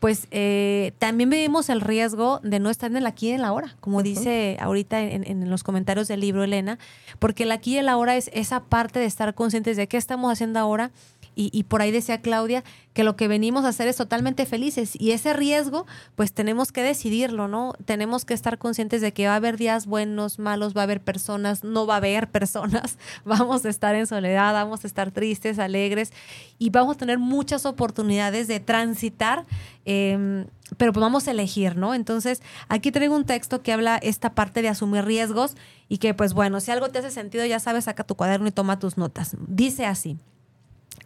pues 0.00 0.26
eh, 0.30 0.92
también 0.98 1.30
vivimos 1.30 1.68
el 1.68 1.80
riesgo 1.80 2.40
de 2.42 2.58
no 2.58 2.70
estar 2.70 2.90
en 2.90 2.96
el 2.96 3.06
aquí 3.06 3.28
y 3.28 3.32
en 3.32 3.42
la 3.42 3.52
hora, 3.52 3.76
como 3.80 4.02
dice 4.02 4.56
ahorita 4.60 5.00
en, 5.00 5.26
en, 5.26 5.50
los 5.50 5.62
comentarios 5.62 6.08
del 6.08 6.20
libro 6.20 6.42
Elena, 6.42 6.78
porque 7.18 7.42
el 7.42 7.52
aquí 7.52 7.74
y 7.74 7.78
el 7.78 7.88
ahora 7.88 8.16
es 8.16 8.30
esa 8.32 8.64
parte 8.64 8.98
de 8.98 9.06
estar 9.06 9.34
conscientes 9.34 9.76
de 9.76 9.88
qué 9.88 9.96
estamos 9.96 10.32
haciendo 10.32 10.58
ahora 10.58 10.90
y, 11.36 11.64
por 11.64 11.82
ahí 11.82 11.90
decía 11.90 12.20
Claudia 12.20 12.62
que 12.92 13.02
lo 13.02 13.16
que 13.16 13.26
venimos 13.26 13.64
a 13.64 13.68
hacer 13.68 13.88
es 13.88 13.96
totalmente 13.96 14.46
felices 14.46 14.92
y 14.98 15.10
ese 15.10 15.32
riesgo 15.32 15.84
pues 16.14 16.32
tenemos 16.32 16.70
que 16.70 16.82
decidirlo, 16.82 17.48
¿no? 17.48 17.72
Tenemos 17.84 18.24
que 18.24 18.34
estar 18.34 18.56
conscientes 18.56 19.00
de 19.00 19.12
que 19.12 19.26
va 19.26 19.32
a 19.32 19.36
haber 19.36 19.56
días 19.56 19.86
buenos, 19.86 20.38
malos, 20.38 20.76
va 20.76 20.82
a 20.82 20.84
haber 20.84 21.02
personas, 21.02 21.64
no 21.64 21.86
va 21.86 21.94
a 21.94 21.96
haber 21.96 22.30
personas, 22.30 22.98
vamos 23.24 23.64
a 23.64 23.68
estar 23.68 23.94
en 23.96 24.06
soledad, 24.06 24.52
vamos 24.52 24.84
a 24.84 24.86
estar 24.86 25.10
tristes, 25.10 25.58
alegres 25.58 26.12
y 26.58 26.70
vamos 26.70 26.96
a 26.96 26.98
tener 26.98 27.18
muchas 27.18 27.66
oportunidades 27.66 28.46
de 28.46 28.60
transitar, 28.60 29.44
em, 29.84 30.46
pero 30.76 30.92
pues 30.92 31.02
vamos 31.02 31.26
a 31.26 31.32
elegir, 31.32 31.76
¿no? 31.76 31.94
Entonces 31.94 32.42
aquí 32.68 32.92
traigo 32.92 33.16
un 33.16 33.26
texto 33.26 33.62
que 33.62 33.72
habla 33.72 33.96
esta 33.96 34.34
parte 34.34 34.62
de 34.62 34.68
asumir 34.68 35.04
riesgos 35.04 35.56
y 35.88 35.98
que 35.98 36.14
pues 36.14 36.32
bueno, 36.32 36.60
si 36.60 36.70
algo 36.70 36.88
te 36.90 37.00
hace 37.00 37.10
sentido 37.10 37.44
ya 37.44 37.58
sabes, 37.58 37.84
saca 37.84 38.04
tu 38.04 38.14
cuaderno 38.14 38.46
y 38.46 38.52
toma 38.52 38.78
tus 38.78 38.96
notas. 38.96 39.36
Dice 39.48 39.84
así. 39.84 40.16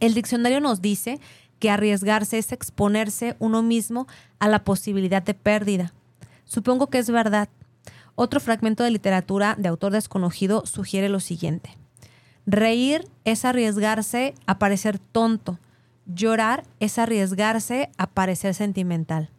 El 0.00 0.14
diccionario 0.14 0.60
nos 0.60 0.80
dice 0.80 1.20
que 1.58 1.70
arriesgarse 1.70 2.38
es 2.38 2.52
exponerse 2.52 3.36
uno 3.38 3.62
mismo 3.62 4.06
a 4.38 4.48
la 4.48 4.64
posibilidad 4.64 5.22
de 5.22 5.34
pérdida. 5.34 5.92
Supongo 6.44 6.88
que 6.88 6.98
es 6.98 7.10
verdad. 7.10 7.48
Otro 8.14 8.40
fragmento 8.40 8.84
de 8.84 8.90
literatura 8.90 9.54
de 9.58 9.68
autor 9.68 9.92
desconocido 9.92 10.66
sugiere 10.66 11.08
lo 11.08 11.20
siguiente. 11.20 11.76
Reír 12.46 13.06
es 13.24 13.44
arriesgarse 13.44 14.34
a 14.46 14.58
parecer 14.58 14.98
tonto. 14.98 15.58
Llorar 16.06 16.64
es 16.80 16.98
arriesgarse 16.98 17.90
a 17.98 18.06
parecer 18.06 18.54
sentimental. 18.54 19.30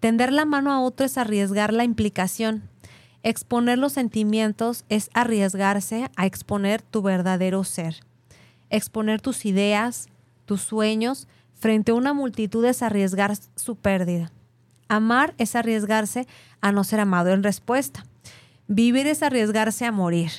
Tender 0.00 0.32
la 0.32 0.44
mano 0.44 0.72
a 0.72 0.80
otro 0.80 1.06
es 1.06 1.16
arriesgar 1.16 1.72
la 1.72 1.84
implicación. 1.84 2.68
Exponer 3.22 3.78
los 3.78 3.94
sentimientos 3.94 4.84
es 4.88 5.10
arriesgarse 5.14 6.10
a 6.16 6.26
exponer 6.26 6.82
tu 6.82 7.02
verdadero 7.02 7.64
ser. 7.64 7.96
Exponer 8.70 9.20
tus 9.20 9.44
ideas, 9.44 10.08
tus 10.44 10.62
sueños, 10.62 11.28
frente 11.54 11.92
a 11.92 11.94
una 11.94 12.12
multitud 12.12 12.64
es 12.64 12.82
arriesgar 12.82 13.34
su 13.54 13.76
pérdida. 13.76 14.32
Amar 14.88 15.34
es 15.38 15.56
arriesgarse 15.56 16.26
a 16.60 16.72
no 16.72 16.84
ser 16.84 17.00
amado 17.00 17.30
en 17.30 17.42
respuesta. 17.42 18.04
Vivir 18.68 19.06
es 19.06 19.22
arriesgarse 19.22 19.84
a 19.84 19.92
morir. 19.92 20.30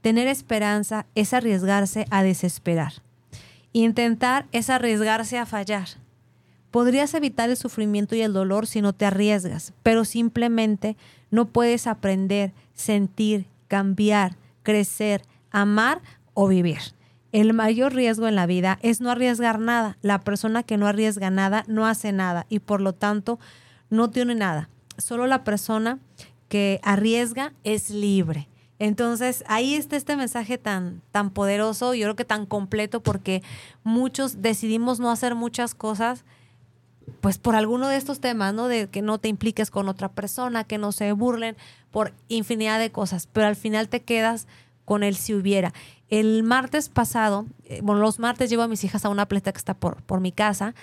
Tener 0.00 0.28
esperanza 0.28 1.06
es 1.14 1.32
arriesgarse 1.32 2.06
a 2.10 2.22
desesperar. 2.22 2.92
Intentar 3.72 4.46
es 4.52 4.68
arriesgarse 4.68 5.38
a 5.38 5.46
fallar. 5.46 5.88
Podrías 6.70 7.14
evitar 7.14 7.50
el 7.50 7.56
sufrimiento 7.56 8.16
y 8.16 8.22
el 8.22 8.32
dolor 8.32 8.66
si 8.66 8.80
no 8.80 8.92
te 8.92 9.04
arriesgas, 9.04 9.72
pero 9.82 10.04
simplemente 10.04 10.96
no 11.30 11.46
puedes 11.46 11.86
aprender, 11.86 12.52
sentir, 12.74 13.46
cambiar, 13.68 14.36
crecer, 14.62 15.22
amar 15.50 16.00
o 16.34 16.48
vivir. 16.48 16.80
El 17.32 17.54
mayor 17.54 17.94
riesgo 17.94 18.28
en 18.28 18.36
la 18.36 18.46
vida 18.46 18.78
es 18.82 19.00
no 19.00 19.10
arriesgar 19.10 19.58
nada. 19.58 19.96
La 20.02 20.20
persona 20.20 20.62
que 20.62 20.76
no 20.76 20.86
arriesga 20.86 21.30
nada 21.30 21.64
no 21.66 21.86
hace 21.86 22.12
nada 22.12 22.46
y 22.50 22.58
por 22.58 22.82
lo 22.82 22.92
tanto 22.92 23.40
no 23.88 24.10
tiene 24.10 24.34
nada. 24.34 24.68
Solo 24.98 25.26
la 25.26 25.42
persona 25.42 25.98
que 26.48 26.78
arriesga 26.82 27.54
es 27.64 27.88
libre. 27.88 28.48
Entonces, 28.78 29.44
ahí 29.46 29.74
está 29.74 29.96
este 29.96 30.16
mensaje 30.16 30.58
tan, 30.58 31.00
tan 31.12 31.30
poderoso, 31.30 31.94
yo 31.94 32.04
creo 32.04 32.16
que 32.16 32.24
tan 32.24 32.46
completo, 32.46 33.00
porque 33.00 33.42
muchos 33.84 34.42
decidimos 34.42 34.98
no 34.98 35.10
hacer 35.10 35.34
muchas 35.36 35.74
cosas, 35.74 36.24
pues 37.20 37.38
por 37.38 37.54
alguno 37.54 37.88
de 37.88 37.96
estos 37.96 38.20
temas, 38.20 38.52
¿no? 38.54 38.66
De 38.66 38.88
que 38.88 39.00
no 39.00 39.18
te 39.18 39.28
impliques 39.28 39.70
con 39.70 39.88
otra 39.88 40.10
persona, 40.10 40.64
que 40.64 40.78
no 40.78 40.90
se 40.90 41.12
burlen, 41.12 41.56
por 41.92 42.12
infinidad 42.28 42.80
de 42.80 42.90
cosas, 42.90 43.28
pero 43.32 43.46
al 43.46 43.56
final 43.56 43.88
te 43.88 44.02
quedas 44.02 44.48
con 44.84 45.04
el 45.04 45.14
si 45.14 45.34
hubiera. 45.34 45.72
El 46.12 46.42
martes 46.42 46.90
pasado, 46.90 47.46
eh, 47.64 47.80
bueno, 47.82 48.02
los 48.02 48.18
martes 48.18 48.50
llevo 48.50 48.60
a 48.60 48.68
mis 48.68 48.84
hijas 48.84 49.06
a 49.06 49.08
una 49.08 49.24
playa 49.24 49.50
que 49.50 49.56
está 49.56 49.72
por, 49.72 50.02
por 50.02 50.20
mi 50.20 50.30
casa 50.30 50.74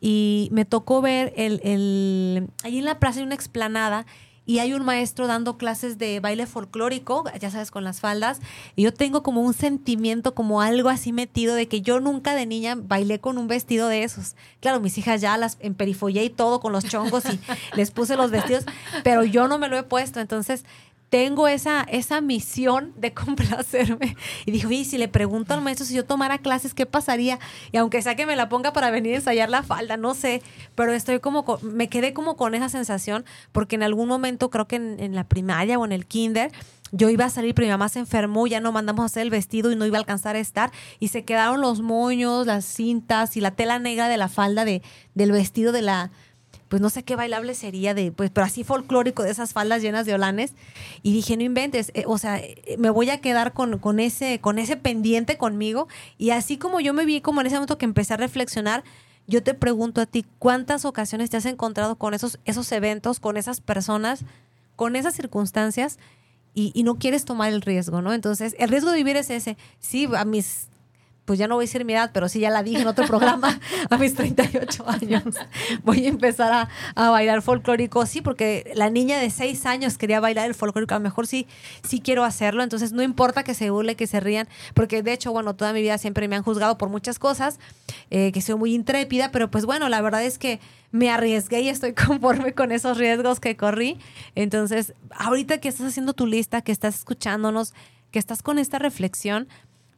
y 0.00 0.48
me 0.52 0.64
tocó 0.64 1.02
ver 1.02 1.32
el, 1.36 1.60
el, 1.64 2.48
ahí 2.62 2.78
en 2.78 2.84
la 2.84 3.00
plaza 3.00 3.18
hay 3.18 3.26
una 3.26 3.34
explanada 3.34 4.06
y 4.48 4.60
hay 4.60 4.74
un 4.74 4.84
maestro 4.84 5.26
dando 5.26 5.58
clases 5.58 5.98
de 5.98 6.20
baile 6.20 6.46
folclórico, 6.46 7.24
ya 7.40 7.50
sabes, 7.50 7.72
con 7.72 7.82
las 7.82 7.98
faldas, 7.98 8.40
y 8.76 8.84
yo 8.84 8.94
tengo 8.94 9.24
como 9.24 9.42
un 9.42 9.54
sentimiento, 9.54 10.36
como 10.36 10.62
algo 10.62 10.88
así 10.88 11.12
metido 11.12 11.56
de 11.56 11.66
que 11.66 11.82
yo 11.82 11.98
nunca 11.98 12.36
de 12.36 12.46
niña 12.46 12.76
bailé 12.80 13.18
con 13.18 13.38
un 13.38 13.48
vestido 13.48 13.88
de 13.88 14.04
esos. 14.04 14.36
Claro, 14.60 14.78
mis 14.78 14.96
hijas 14.98 15.20
ya 15.20 15.36
las 15.36 15.58
emperifollé 15.58 16.22
y 16.22 16.30
todo 16.30 16.60
con 16.60 16.72
los 16.72 16.84
chongos 16.84 17.24
y 17.24 17.40
les 17.76 17.90
puse 17.90 18.16
los 18.16 18.30
vestidos, 18.30 18.64
pero 19.02 19.24
yo 19.24 19.48
no 19.48 19.58
me 19.58 19.66
lo 19.66 19.76
he 19.76 19.82
puesto, 19.82 20.20
entonces 20.20 20.64
tengo 21.08 21.46
esa, 21.48 21.82
esa 21.82 22.20
misión 22.20 22.92
de 22.96 23.12
complacerme. 23.14 24.16
Y 24.44 24.50
dijo, 24.50 24.70
y 24.70 24.84
si 24.84 24.98
le 24.98 25.08
pregunto 25.08 25.54
al 25.54 25.62
maestro 25.62 25.86
si 25.86 25.94
yo 25.94 26.04
tomara 26.04 26.38
clases, 26.38 26.74
¿qué 26.74 26.86
pasaría? 26.86 27.38
Y 27.72 27.76
aunque 27.76 28.02
sea 28.02 28.16
que 28.16 28.26
me 28.26 28.36
la 28.36 28.48
ponga 28.48 28.72
para 28.72 28.90
venir 28.90 29.14
a 29.14 29.16
ensayar 29.16 29.50
la 29.50 29.62
falda, 29.62 29.96
no 29.96 30.14
sé, 30.14 30.42
pero 30.74 30.92
estoy 30.92 31.20
como, 31.20 31.58
me 31.62 31.88
quedé 31.88 32.12
como 32.12 32.36
con 32.36 32.54
esa 32.54 32.68
sensación, 32.68 33.24
porque 33.52 33.76
en 33.76 33.82
algún 33.82 34.08
momento, 34.08 34.50
creo 34.50 34.66
que 34.66 34.76
en, 34.76 35.14
la 35.14 35.24
primaria 35.24 35.78
o 35.78 35.84
en 35.84 35.92
el 35.92 36.06
kinder, 36.06 36.52
yo 36.92 37.08
iba 37.08 37.24
a 37.24 37.30
salir, 37.30 37.54
pero 37.54 37.66
mi 37.66 37.72
mamá 37.72 37.88
se 37.88 37.98
enfermó, 37.98 38.46
ya 38.46 38.60
no 38.60 38.70
mandamos 38.70 39.02
a 39.02 39.06
hacer 39.06 39.22
el 39.22 39.30
vestido 39.30 39.72
y 39.72 39.76
no 39.76 39.86
iba 39.86 39.96
a 39.96 40.00
alcanzar 40.00 40.36
a 40.36 40.38
estar. 40.38 40.70
Y 41.00 41.08
se 41.08 41.24
quedaron 41.24 41.60
los 41.60 41.80
moños, 41.80 42.46
las 42.46 42.64
cintas 42.64 43.36
y 43.36 43.40
la 43.40 43.50
tela 43.50 43.78
negra 43.78 44.08
de 44.08 44.16
la 44.16 44.28
falda 44.28 44.64
de, 44.64 44.82
del 45.14 45.32
vestido 45.32 45.72
de 45.72 45.82
la, 45.82 46.10
pues 46.68 46.82
no 46.82 46.90
sé 46.90 47.04
qué 47.04 47.14
bailable 47.14 47.54
sería 47.54 47.94
de, 47.94 48.10
pues, 48.10 48.30
pero 48.30 48.44
así 48.44 48.64
folclórico 48.64 49.22
de 49.22 49.30
esas 49.30 49.52
faldas 49.52 49.82
llenas 49.82 50.06
de 50.06 50.14
olanes. 50.14 50.54
Y 51.02 51.12
dije, 51.12 51.36
no 51.36 51.44
inventes, 51.44 51.92
eh, 51.94 52.04
o 52.06 52.18
sea, 52.18 52.38
eh, 52.38 52.76
me 52.78 52.90
voy 52.90 53.10
a 53.10 53.20
quedar 53.20 53.52
con, 53.52 53.78
con, 53.78 54.00
ese, 54.00 54.40
con 54.40 54.58
ese 54.58 54.76
pendiente 54.76 55.38
conmigo. 55.38 55.88
Y 56.18 56.30
así 56.30 56.56
como 56.56 56.80
yo 56.80 56.92
me 56.92 57.04
vi 57.04 57.20
como 57.20 57.40
en 57.40 57.46
ese 57.46 57.56
momento 57.56 57.78
que 57.78 57.84
empecé 57.84 58.14
a 58.14 58.16
reflexionar, 58.16 58.82
yo 59.28 59.42
te 59.42 59.54
pregunto 59.54 60.00
a 60.00 60.06
ti, 60.06 60.24
¿cuántas 60.38 60.84
ocasiones 60.84 61.30
te 61.30 61.36
has 61.36 61.46
encontrado 61.46 61.96
con 61.96 62.14
esos, 62.14 62.38
esos 62.44 62.70
eventos, 62.72 63.20
con 63.20 63.36
esas 63.36 63.60
personas, 63.60 64.24
con 64.74 64.96
esas 64.96 65.14
circunstancias? 65.14 65.98
Y, 66.54 66.72
y, 66.74 66.84
no 66.84 66.94
quieres 66.94 67.26
tomar 67.26 67.52
el 67.52 67.60
riesgo, 67.60 68.00
¿no? 68.00 68.14
Entonces, 68.14 68.56
el 68.58 68.70
riesgo 68.70 68.90
de 68.90 68.96
vivir 68.96 69.16
es 69.16 69.28
ese. 69.28 69.58
Sí, 69.78 70.08
a 70.16 70.24
mis 70.24 70.68
pues 71.26 71.38
ya 71.40 71.48
no 71.48 71.56
voy 71.56 71.64
a 71.64 71.66
decir 71.66 71.84
mi 71.84 71.92
edad, 71.92 72.10
pero 72.14 72.28
sí 72.28 72.40
ya 72.40 72.50
la 72.50 72.62
dije 72.62 72.80
en 72.80 72.86
otro 72.86 73.04
programa, 73.06 73.60
a 73.90 73.98
mis 73.98 74.14
38 74.14 74.88
años, 74.88 75.24
voy 75.82 76.06
a 76.06 76.08
empezar 76.08 76.52
a, 76.52 76.68
a, 76.94 77.10
bailar 77.10 77.42
folclórico, 77.42 78.06
sí, 78.06 78.22
porque 78.22 78.72
la 78.74 78.88
niña 78.88 79.18
de 79.18 79.28
6 79.28 79.66
años 79.66 79.98
quería 79.98 80.20
bailar 80.20 80.46
el 80.46 80.54
folclórico, 80.54 80.94
a 80.94 80.98
lo 80.98 81.02
mejor 81.02 81.26
sí, 81.26 81.46
sí 81.82 82.00
quiero 82.00 82.24
hacerlo, 82.24 82.62
entonces 82.62 82.92
no 82.92 83.02
importa 83.02 83.42
que 83.42 83.54
se 83.54 83.70
burle, 83.70 83.96
que 83.96 84.06
se 84.06 84.20
rían, 84.20 84.48
porque 84.72 85.02
de 85.02 85.12
hecho, 85.12 85.32
bueno, 85.32 85.56
toda 85.56 85.72
mi 85.72 85.82
vida 85.82 85.98
siempre 85.98 86.28
me 86.28 86.36
han 86.36 86.44
juzgado 86.44 86.78
por 86.78 86.88
muchas 86.88 87.18
cosas, 87.18 87.58
eh, 88.10 88.30
que 88.32 88.40
soy 88.40 88.54
muy 88.54 88.72
intrépida, 88.72 89.32
pero 89.32 89.50
pues 89.50 89.66
bueno, 89.66 89.88
la 89.88 90.00
verdad 90.00 90.22
es 90.22 90.38
que 90.38 90.60
me 90.92 91.10
arriesgué 91.10 91.60
y 91.60 91.68
estoy 91.68 91.92
conforme 92.06 92.54
con 92.54 92.70
esos 92.70 92.98
riesgos 92.98 93.40
que 93.40 93.56
corrí, 93.56 93.98
entonces, 94.36 94.94
ahorita 95.10 95.58
que 95.58 95.68
estás 95.68 95.88
haciendo 95.88 96.12
tu 96.12 96.26
lista, 96.26 96.62
que 96.62 96.70
estás 96.70 96.94
escuchándonos, 96.94 97.74
que 98.10 98.18
estás 98.18 98.42
con 98.42 98.58
esta 98.58 98.78
reflexión, 98.78 99.48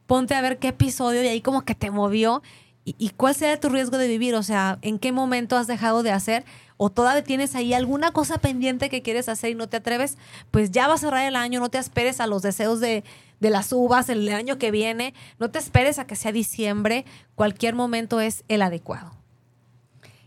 ponte 0.09 0.33
a 0.33 0.41
ver 0.41 0.57
qué 0.57 0.69
episodio 0.69 1.21
de 1.21 1.29
ahí 1.29 1.39
como 1.39 1.61
que 1.61 1.75
te 1.75 1.91
movió 1.91 2.41
y, 2.83 3.09
cuál 3.11 3.35
será 3.35 3.59
tu 3.59 3.69
riesgo 3.69 3.99
de 3.99 4.07
vivir, 4.07 4.33
o 4.33 4.41
sea, 4.41 4.79
en 4.81 4.97
qué 4.97 5.11
momento 5.11 5.55
has 5.55 5.67
dejado 5.67 6.01
de 6.01 6.09
hacer 6.09 6.45
o 6.77 6.89
todavía 6.89 7.23
tienes 7.23 7.53
ahí 7.53 7.75
alguna 7.75 8.11
cosa 8.11 8.39
pendiente 8.39 8.89
que 8.89 9.03
quieres 9.03 9.29
hacer 9.29 9.51
y 9.51 9.55
no 9.55 9.69
te 9.69 9.77
atreves, 9.77 10.17
pues 10.49 10.71
ya 10.71 10.87
va 10.87 10.95
a 10.95 10.97
cerrar 10.97 11.27
el 11.27 11.35
año, 11.35 11.59
no 11.59 11.69
te 11.69 11.77
esperes 11.77 12.19
a 12.19 12.25
los 12.25 12.41
deseos 12.41 12.79
de, 12.79 13.03
de 13.39 13.49
las 13.51 13.71
uvas 13.71 14.09
el 14.09 14.27
año 14.29 14.57
que 14.57 14.71
viene, 14.71 15.13
no 15.37 15.51
te 15.51 15.59
esperes 15.59 15.99
a 15.99 16.07
que 16.07 16.15
sea 16.15 16.31
diciembre, 16.31 17.05
cualquier 17.35 17.75
momento 17.75 18.19
es 18.19 18.43
el 18.47 18.63
adecuado. 18.63 19.18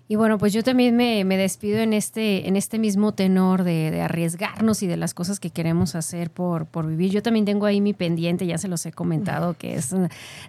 Y 0.09 0.17
bueno, 0.17 0.37
pues 0.37 0.53
yo 0.53 0.63
también 0.63 0.97
me, 0.97 1.25
despido 1.25 1.79
en 1.79 1.93
este, 1.93 2.47
en 2.47 2.57
este 2.57 2.79
mismo 2.79 3.13
tenor 3.13 3.65
de, 3.65 4.01
arriesgarnos 4.03 4.83
y 4.83 4.87
de 4.87 4.97
las 4.97 5.15
cosas 5.15 5.41
que 5.41 5.51
queremos 5.51 5.95
hacer 5.95 6.31
por, 6.31 6.67
por 6.67 6.87
vivir. 6.87 7.11
Yo 7.11 7.23
también 7.23 7.45
tengo 7.47 7.67
ahí 7.67 7.81
mi 7.81 7.95
pendiente, 7.95 8.47
ya 8.47 8.59
se 8.59 8.69
los 8.69 8.85
he 8.85 8.93
comentado, 8.93 9.55
que 9.55 9.75
es 9.75 9.95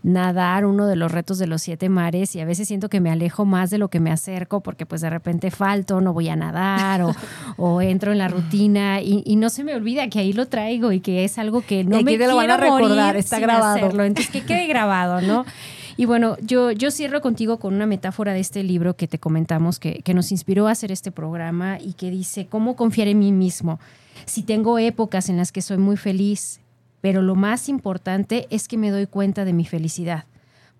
nadar, 0.02 0.66
uno 0.66 0.88
de 0.88 0.96
los 0.96 1.12
retos 1.12 1.38
de 1.38 1.48
los 1.48 1.62
siete 1.62 1.88
mares, 1.88 2.36
y 2.36 2.42
a 2.42 2.46
veces 2.46 2.68
siento 2.68 2.90
que 2.90 3.00
me 3.00 3.10
alejo 3.10 3.46
más 3.46 3.70
de 3.70 3.78
lo 3.78 3.90
que 3.90 4.00
me 4.00 4.12
acerco 4.12 4.62
porque 4.62 4.86
pues 4.86 5.02
de 5.02 5.10
repente 5.10 5.52
falto, 5.52 6.02
no 6.02 6.14
voy 6.14 6.30
a 6.30 6.36
nadar 6.36 7.14
o, 7.58 7.82
entro 7.82 8.12
en 8.12 8.18
la 8.18 8.28
rutina 8.28 9.02
y, 9.02 9.36
no 9.36 9.50
se 9.50 9.64
me 9.64 9.76
olvida 9.76 10.08
que 10.10 10.20
ahí 10.20 10.32
lo 10.32 10.48
traigo 10.48 10.92
y 10.92 11.00
que 11.00 11.26
es 11.26 11.38
algo 11.38 11.62
que 11.62 11.84
no 11.84 12.02
me 12.02 12.18
quiero 12.18 12.40
a 12.40 12.58
recordar, 12.58 13.16
está 13.18 13.40
grabado. 13.40 14.04
Entonces 14.04 14.32
que 14.32 14.44
quede 14.44 14.68
grabado, 14.68 15.22
¿no? 15.22 15.46
Y 15.96 16.06
bueno, 16.06 16.38
yo, 16.42 16.72
yo 16.72 16.90
cierro 16.92 17.22
contigo 17.22 17.60
con 17.60 17.74
una 17.74 17.86
metáfora 17.86 18.34
de 18.34 18.40
este 18.40 18.64
libro 18.64 18.96
que 18.96 19.08
te 19.08 19.20
comentamos, 19.20 19.80
que, 19.80 20.02
que 20.04 20.14
nos 20.14 20.32
inspiró 20.32 20.68
a 20.68 20.72
hacer 20.72 20.92
este 20.92 21.12
programa 21.12 21.78
y 21.80 21.94
que 21.94 22.10
dice, 22.10 22.48
¿cómo 22.48 22.76
confiar 22.76 23.08
en 23.08 23.20
mí 23.20 23.32
mismo? 23.32 23.80
Si 24.26 24.44
tengo 24.44 24.80
épocas 24.80 25.30
en 25.30 25.38
las 25.38 25.52
que 25.52 25.62
soy 25.62 25.78
muy 25.78 25.98
feliz, 25.98 26.60
pero 27.04 27.22
lo 27.22 27.36
más 27.36 27.68
importante 27.68 28.48
es 28.50 28.70
que 28.70 28.78
me 28.78 28.90
doy 28.90 29.08
cuenta 29.08 29.44
de 29.44 29.52
mi 29.52 29.66
felicidad 29.66 30.24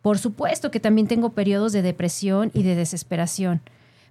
Por 0.02 0.18
supuesto 0.18 0.72
que 0.72 0.80
también 0.80 1.08
tengo 1.08 1.32
periodos 1.32 1.74
de 1.74 1.82
depresión 1.82 2.50
y 2.54 2.64
de 2.64 2.76
desesperación, 2.76 3.62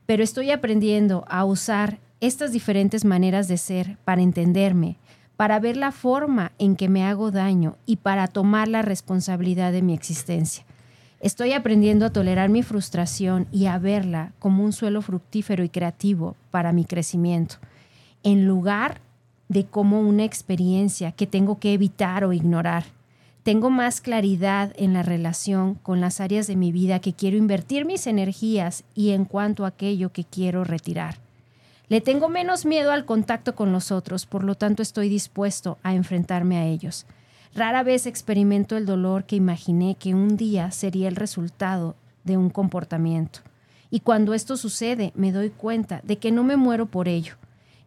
pero 0.04 0.22
estoy 0.22 0.50
aprendiendo 0.50 1.24
a 1.28 1.44
usar 1.44 1.98
estas 2.20 2.52
diferentes 2.52 3.04
maneras 3.04 3.48
de 3.48 3.56
ser 3.56 3.96
para 4.04 4.22
entenderme, 4.22 4.98
para 5.36 5.58
ver 5.58 5.76
la 5.76 5.90
forma 5.90 6.52
en 6.58 6.76
que 6.76 6.88
me 6.88 7.02
hago 7.02 7.30
daño 7.30 7.76
y 7.86 7.96
para 7.96 8.28
tomar 8.28 8.68
la 8.68 8.82
responsabilidad 8.82 9.72
de 9.72 9.82
mi 9.82 9.94
existencia. 9.94 10.64
Estoy 11.22 11.52
aprendiendo 11.52 12.04
a 12.04 12.10
tolerar 12.10 12.48
mi 12.48 12.64
frustración 12.64 13.46
y 13.52 13.66
a 13.66 13.78
verla 13.78 14.32
como 14.40 14.64
un 14.64 14.72
suelo 14.72 15.02
fructífero 15.02 15.62
y 15.62 15.68
creativo 15.68 16.34
para 16.50 16.72
mi 16.72 16.84
crecimiento, 16.84 17.58
en 18.24 18.44
lugar 18.44 19.00
de 19.48 19.64
como 19.64 20.00
una 20.00 20.24
experiencia 20.24 21.12
que 21.12 21.28
tengo 21.28 21.60
que 21.60 21.74
evitar 21.74 22.24
o 22.24 22.32
ignorar. 22.32 22.86
Tengo 23.44 23.70
más 23.70 24.00
claridad 24.00 24.72
en 24.76 24.94
la 24.94 25.04
relación 25.04 25.74
con 25.76 26.00
las 26.00 26.20
áreas 26.20 26.48
de 26.48 26.56
mi 26.56 26.72
vida 26.72 26.98
que 26.98 27.12
quiero 27.12 27.36
invertir 27.36 27.84
mis 27.84 28.08
energías 28.08 28.82
y 28.92 29.10
en 29.10 29.24
cuanto 29.24 29.64
a 29.64 29.68
aquello 29.68 30.12
que 30.12 30.24
quiero 30.24 30.64
retirar. 30.64 31.18
Le 31.86 32.00
tengo 32.00 32.28
menos 32.28 32.66
miedo 32.66 32.90
al 32.90 33.04
contacto 33.04 33.54
con 33.54 33.70
los 33.70 33.92
otros, 33.92 34.26
por 34.26 34.42
lo 34.42 34.56
tanto 34.56 34.82
estoy 34.82 35.08
dispuesto 35.08 35.78
a 35.84 35.94
enfrentarme 35.94 36.56
a 36.56 36.66
ellos. 36.66 37.06
Rara 37.54 37.82
vez 37.82 38.06
experimento 38.06 38.78
el 38.78 38.86
dolor 38.86 39.24
que 39.24 39.36
imaginé 39.36 39.96
que 39.96 40.14
un 40.14 40.38
día 40.38 40.70
sería 40.70 41.08
el 41.08 41.16
resultado 41.16 41.96
de 42.24 42.38
un 42.38 42.48
comportamiento. 42.48 43.40
Y 43.90 44.00
cuando 44.00 44.32
esto 44.32 44.56
sucede, 44.56 45.12
me 45.14 45.32
doy 45.32 45.50
cuenta 45.50 46.00
de 46.02 46.16
que 46.16 46.32
no 46.32 46.44
me 46.44 46.56
muero 46.56 46.86
por 46.86 47.08
ello. 47.08 47.34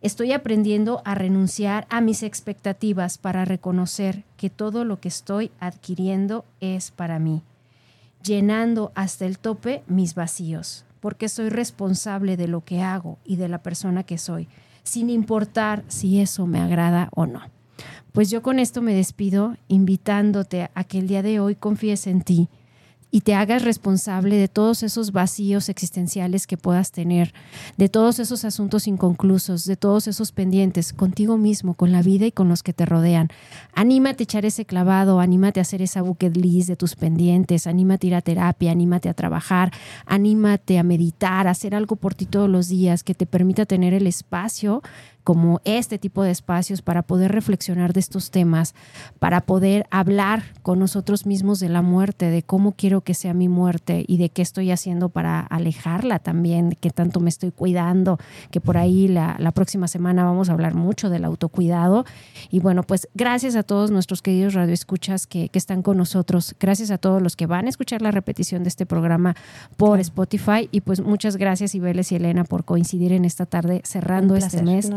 Estoy 0.01 0.34
aprendiendo 0.34 1.01
a 1.03 1.16
renunciar 1.16 1.88
a 1.89 1.99
mis 1.99 2.22
expectativas 2.22 3.18
para 3.18 3.43
reconocer 3.43 4.24
que 4.38 4.51
todo 4.51 4.86
lo 4.86 4.99
que 4.99 5.07
estoy 5.07 5.49
adquiriendo 5.59 6.45
es 6.59 6.91
para 6.91 7.18
mí, 7.18 7.41
llenando 8.22 8.91
hasta 8.93 9.26
el 9.26 9.39
tope 9.39 9.84
mis 9.88 10.13
vacíos, 10.13 10.86
porque 10.99 11.28
soy 11.28 11.49
responsable 11.49 12.38
de 12.38 12.47
lo 12.47 12.63
que 12.63 12.84
hago 12.84 13.18
y 13.26 13.38
de 13.38 13.49
la 13.49 13.63
persona 13.63 14.03
que 14.03 14.20
soy, 14.20 14.47
sin 14.84 15.09
importar 15.09 15.84
si 15.88 16.22
eso 16.22 16.45
me 16.45 16.59
agrada 16.59 17.09
o 17.16 17.26
no. 17.26 17.55
Pues 18.16 18.30
yo 18.30 18.41
con 18.41 18.59
esto 18.59 18.82
me 18.82 18.93
despido 18.93 19.57
invitándote 19.68 20.70
a 20.74 20.86
que 20.86 20.99
el 20.99 21.07
día 21.09 21.22
de 21.22 21.41
hoy 21.41 21.55
confíes 21.55 22.07
en 22.07 22.22
ti 22.22 22.47
y 23.11 23.22
te 23.22 23.34
hagas 23.34 23.63
responsable 23.63 24.38
de 24.38 24.47
todos 24.47 24.84
esos 24.84 25.11
vacíos 25.11 25.68
existenciales 25.68 26.47
que 26.47 26.55
puedas 26.55 26.93
tener, 26.93 27.34
de 27.76 27.89
todos 27.89 28.20
esos 28.20 28.45
asuntos 28.45 28.88
inconclusos, 28.88 29.66
de 29.66 29.76
todos 29.76 30.07
esos 30.07 30.32
pendientes 30.32 30.93
contigo 30.93 31.38
mismo, 31.38 31.74
con 31.74 31.91
la 31.91 32.01
vida 32.01 32.26
y 32.26 32.32
con 32.32 32.47
los 32.47 32.63
que 32.63 32.72
te 32.72 32.86
rodean. 32.86 33.28
Anímate 33.74 34.24
a 34.24 34.26
echar 34.26 34.45
ese 34.45 34.63
clavado, 34.63 35.20
anímate 35.20 35.59
a 35.59 35.63
hacer 35.63 35.82
esa 35.82 36.01
bucket 36.01 36.38
list 36.38 36.70
de 36.70 36.78
tus 36.78 36.95
pendientes, 36.95 37.68
anímate 37.68 38.07
a 38.07 38.09
ir 38.09 38.16
a 38.16 38.22
terapia, 38.22 38.72
anímate 38.72 39.09
a 39.09 39.13
trabajar, 39.13 39.74
anímate 40.05 40.80
a 40.80 40.84
meditar, 40.84 41.47
a 41.47 41.51
hacer 41.51 41.76
algo 41.76 41.97
por 41.97 42.16
ti 42.16 42.26
todos 42.26 42.49
los 42.49 42.70
días 42.70 43.03
que 43.03 43.13
te 43.13 43.26
permita 43.26 43.66
tener 43.66 43.93
el 43.93 44.07
espacio 44.07 44.82
como 45.26 45.60
este 45.66 45.98
tipo 45.98 46.22
de 46.22 46.30
espacios 46.30 46.84
para 46.84 47.02
poder 47.02 47.32
reflexionar 47.32 47.94
de 47.94 48.00
estos 48.00 48.30
temas, 48.30 48.76
para 49.18 49.42
poder 49.42 49.88
hablar 49.90 50.44
con 50.62 50.78
nosotros 50.78 51.26
mismos 51.26 51.60
de 51.60 51.68
la 51.68 51.82
muerte, 51.82 52.30
de 52.30 52.44
cómo 52.44 52.74
quiero 52.74 53.02
que 53.02 53.16
sea 53.16 53.34
mi 53.34 53.50
muerte 53.50 54.06
y 54.08 54.18
de 54.18 54.30
qué 54.30 54.44
estoy 54.44 54.70
haciendo 54.70 55.10
para 55.10 55.40
alejarla 55.40 56.20
también, 56.20 56.78
qué 56.80 56.92
tanto 56.92 57.20
me 57.20 57.30
estoy 57.30 57.52
cuidando, 57.52 58.20
que 58.52 58.62
por 58.62 58.78
ahí 58.78 59.08
la, 59.08 59.36
próxima 59.56 59.88
semana 59.88 60.26
vamos 60.26 60.50
a 60.50 60.54
hablar 60.54 60.76
mucho 60.76 61.10
del 61.10 61.26
autocuidado. 61.26 62.06
Y 62.52 62.60
bueno, 62.60 62.84
pues 62.84 63.08
gracias 63.16 63.56
a 63.56 63.64
todos 63.64 63.90
nuestros 63.90 64.22
queridos 64.22 64.54
radioescuchas 64.54 65.26
que, 65.26 65.50
que 65.50 65.58
están 65.58 65.82
con 65.82 65.98
nosotros, 65.98 66.56
gracias 66.60 66.92
a 66.92 67.00
todos 67.00 67.20
los 67.20 67.36
que 67.36 67.48
van 67.48 67.66
a 67.66 67.70
escuchar 67.70 68.04
la 68.04 68.12
repetición 68.12 68.62
de 68.62 68.70
este 68.70 68.86
programa 68.86 69.36
por 69.76 70.00
Spotify 70.02 70.70
y 70.72 70.82
pues 70.82 71.02
muchas 71.02 71.38
gracias 71.38 71.74
Ibeles 71.74 72.12
y 72.12 72.18
Elena 72.18 72.44
por 72.44 72.64
coincidir 72.64 73.12
en 73.12 73.26
esta 73.26 73.48
tarde 73.48 73.82
cerrando 73.84 74.36
este 74.36 74.62
mes. 74.62 74.92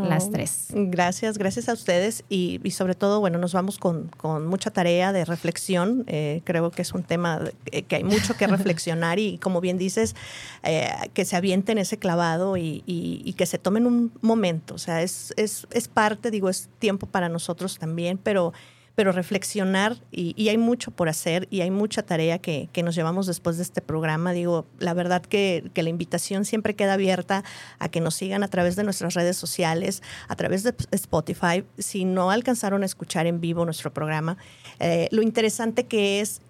Gracias, 0.73 1.37
gracias 1.37 1.69
a 1.69 1.73
ustedes 1.73 2.23
y, 2.29 2.59
sobre 2.71 2.95
todo, 2.95 3.19
bueno, 3.19 3.37
nos 3.37 3.53
vamos 3.53 3.77
con, 3.77 4.11
mucha 4.47 4.71
tarea 4.71 5.13
de 5.13 5.25
reflexión. 5.25 6.03
Eh, 6.07 6.41
creo 6.43 6.71
que 6.71 6.81
es 6.81 6.93
un 6.93 7.03
tema 7.03 7.41
que 7.87 7.95
hay 7.95 8.03
mucho 8.03 8.35
que 8.35 8.47
reflexionar 8.47 9.19
y, 9.19 9.37
como 9.37 9.61
bien 9.61 9.77
dices, 9.77 10.15
eh, 10.63 10.89
que 11.13 11.25
se 11.25 11.35
avienten 11.35 11.77
ese 11.77 11.97
clavado 11.97 12.57
y, 12.57 13.33
que 13.37 13.45
se 13.45 13.57
tomen 13.57 13.85
un 13.85 14.11
momento. 14.21 14.75
O 14.75 14.79
sea, 14.79 15.01
es, 15.01 15.33
es, 15.37 15.67
es 15.71 15.87
parte, 15.87 16.31
digo, 16.31 16.49
es 16.49 16.69
tiempo 16.79 17.07
para 17.07 17.29
nosotros 17.29 17.77
también, 17.77 18.17
pero 18.17 18.53
pero 18.95 19.11
reflexionar 19.11 19.97
y, 20.11 20.49
hay 20.49 20.57
mucho 20.57 20.91
por 20.91 21.09
hacer 21.09 21.47
y 21.51 21.61
hay 21.61 21.71
mucha 21.71 22.03
tarea 22.03 22.39
que, 22.39 22.69
nos 22.83 22.95
llevamos 22.95 23.27
después 23.27 23.57
de 23.57 23.63
este 23.63 23.81
programa. 23.81 24.31
Digo, 24.31 24.65
la 24.79 24.93
verdad 24.93 25.21
que, 25.21 25.69
la 25.75 25.89
invitación 25.89 26.45
siempre 26.45 26.75
queda 26.75 26.93
abierta 26.93 27.43
a 27.79 27.89
que 27.89 28.01
nos 28.01 28.15
sigan 28.15 28.43
a 28.43 28.47
través 28.47 28.75
de 28.75 28.83
nuestras 28.83 29.13
redes 29.13 29.37
sociales, 29.37 30.03
a 30.27 30.35
través 30.35 30.63
de 30.63 30.73
Spotify. 30.91 31.63
Si 31.77 32.05
no 32.05 32.31
alcanzaron 32.31 32.83
a 32.83 32.85
escuchar 32.85 33.27
en 33.27 33.39
vivo 33.39 33.65
nuestro 33.65 33.93
programa, 33.93 34.37
eh, 34.79 35.07
lo 35.11 35.21
interesante 35.21 35.85
que 35.85 36.19
es 36.19 36.41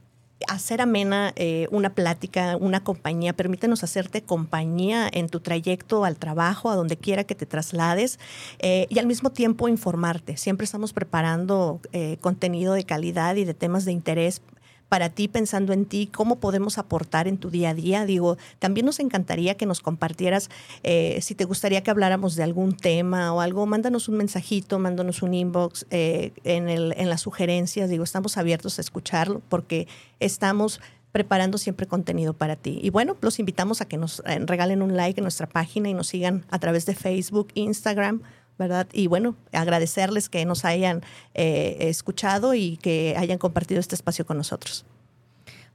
hacer 0.48 0.82
amena 0.82 1.34
eh, 1.36 1.68
una 1.72 1.94
plática, 1.94 2.58
una 2.58 2.84
compañía, 2.84 3.34
permítenos 3.34 3.84
hacerte 3.84 4.22
compañía 4.22 5.10
en 5.12 5.28
tu 5.28 5.40
trayecto 5.40 6.06
al 6.06 6.18
trabajo, 6.18 6.70
a 6.70 6.76
donde 6.76 6.98
quiera 6.98 7.24
que 7.24 7.36
te 7.36 7.46
traslades 7.46 8.20
eh, 8.60 8.88
y 8.90 9.00
al 9.00 9.06
mismo 9.06 9.32
tiempo 9.32 9.68
informarte. 9.68 10.38
Siempre 10.38 10.66
estamos 10.66 10.94
preparando 10.94 11.82
eh, 11.92 12.18
contenido 12.22 12.74
de 12.74 12.84
calidad 12.84 13.36
y 13.36 13.44
de 13.44 13.54
temas 13.54 13.86
de 13.86 13.92
interés 13.92 14.42
para 14.90 15.10
ti, 15.10 15.28
pensando 15.28 15.72
en 15.72 15.86
ti, 15.86 16.10
cómo 16.12 16.40
podemos 16.40 16.78
aportar 16.78 17.28
en 17.28 17.38
tu 17.38 17.50
día 17.50 17.70
a 17.70 17.74
día. 17.76 18.06
Digo, 18.06 18.38
también 18.58 18.86
nos 18.86 19.00
encantaría 19.00 19.56
que 19.56 19.66
nos 19.66 19.82
compartieras 19.82 20.50
eh, 20.84 21.20
si 21.22 21.36
te 21.36 21.46
gustaría 21.46 21.82
que 21.84 21.92
habláramos 21.92 22.36
de 22.36 22.44
algún 22.44 22.76
tema 22.76 23.32
o 23.34 23.42
algo, 23.42 23.66
mándanos 23.66 24.10
un 24.10 24.18
mensajito, 24.18 24.80
mándanos 24.80 25.22
un 25.22 25.34
inbox 25.34 25.86
eh, 25.92 26.34
en, 26.44 26.68
el, 26.68 26.94
en 26.98 27.10
las 27.10 27.22
sugerencias. 27.22 27.90
Digo, 27.90 28.04
estamos 28.04 28.38
abiertos 28.38 28.80
a 28.80 28.82
escucharlo 28.82 29.42
porque 29.48 29.88
estamos 30.20 30.82
preparando 31.12 31.58
siempre 31.58 31.88
contenido 31.88 32.34
para 32.34 32.56
ti. 32.56 32.80
Y 32.82 32.90
bueno, 32.90 33.16
los 33.22 33.40
invitamos 33.40 33.82
a 33.82 33.86
que 33.86 33.98
nos 33.98 34.22
eh, 34.26 34.40
regalen 34.46 34.82
un 34.82 34.96
like 34.96 35.20
en 35.20 35.24
nuestra 35.24 35.48
página 35.48 35.90
y 35.90 35.94
nos 35.94 36.08
sigan 36.08 36.46
a 36.50 36.60
través 36.60 36.86
de 36.86 36.96
Facebook, 36.96 37.50
Instagram 37.54 38.22
¿verdad? 38.60 38.88
Y 38.94 39.08
bueno, 39.08 39.36
agradecerles 39.52 40.30
que 40.30 40.46
nos 40.46 40.66
hayan 40.66 41.02
eh, 41.34 41.78
escuchado 41.80 42.54
y 42.54 42.78
que 42.78 43.16
hayan 43.18 43.40
compartido 43.40 43.80
este 43.80 43.96
espacio 43.96 44.26
con 44.26 44.38
nosotros. 44.38 44.86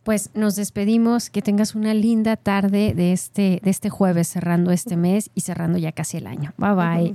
Pues 0.05 0.31
nos 0.35 0.55
despedimos, 0.55 1.31
que 1.31 1.43
tengas 1.43 1.75
una 1.75 1.95
linda 1.95 2.37
tarde 2.37 2.93
de 2.95 3.13
este, 3.13 3.61
de 3.65 3.71
este 3.71 3.91
jueves, 3.91 4.29
cerrando 4.29 4.71
este 4.71 4.97
mes 4.97 5.31
y 5.35 5.41
cerrando 5.41 5.79
ya 5.79 5.93
casi 5.93 6.19
el 6.19 6.27
año. 6.29 6.53
Bye 6.59 6.75
bye. 6.75 7.15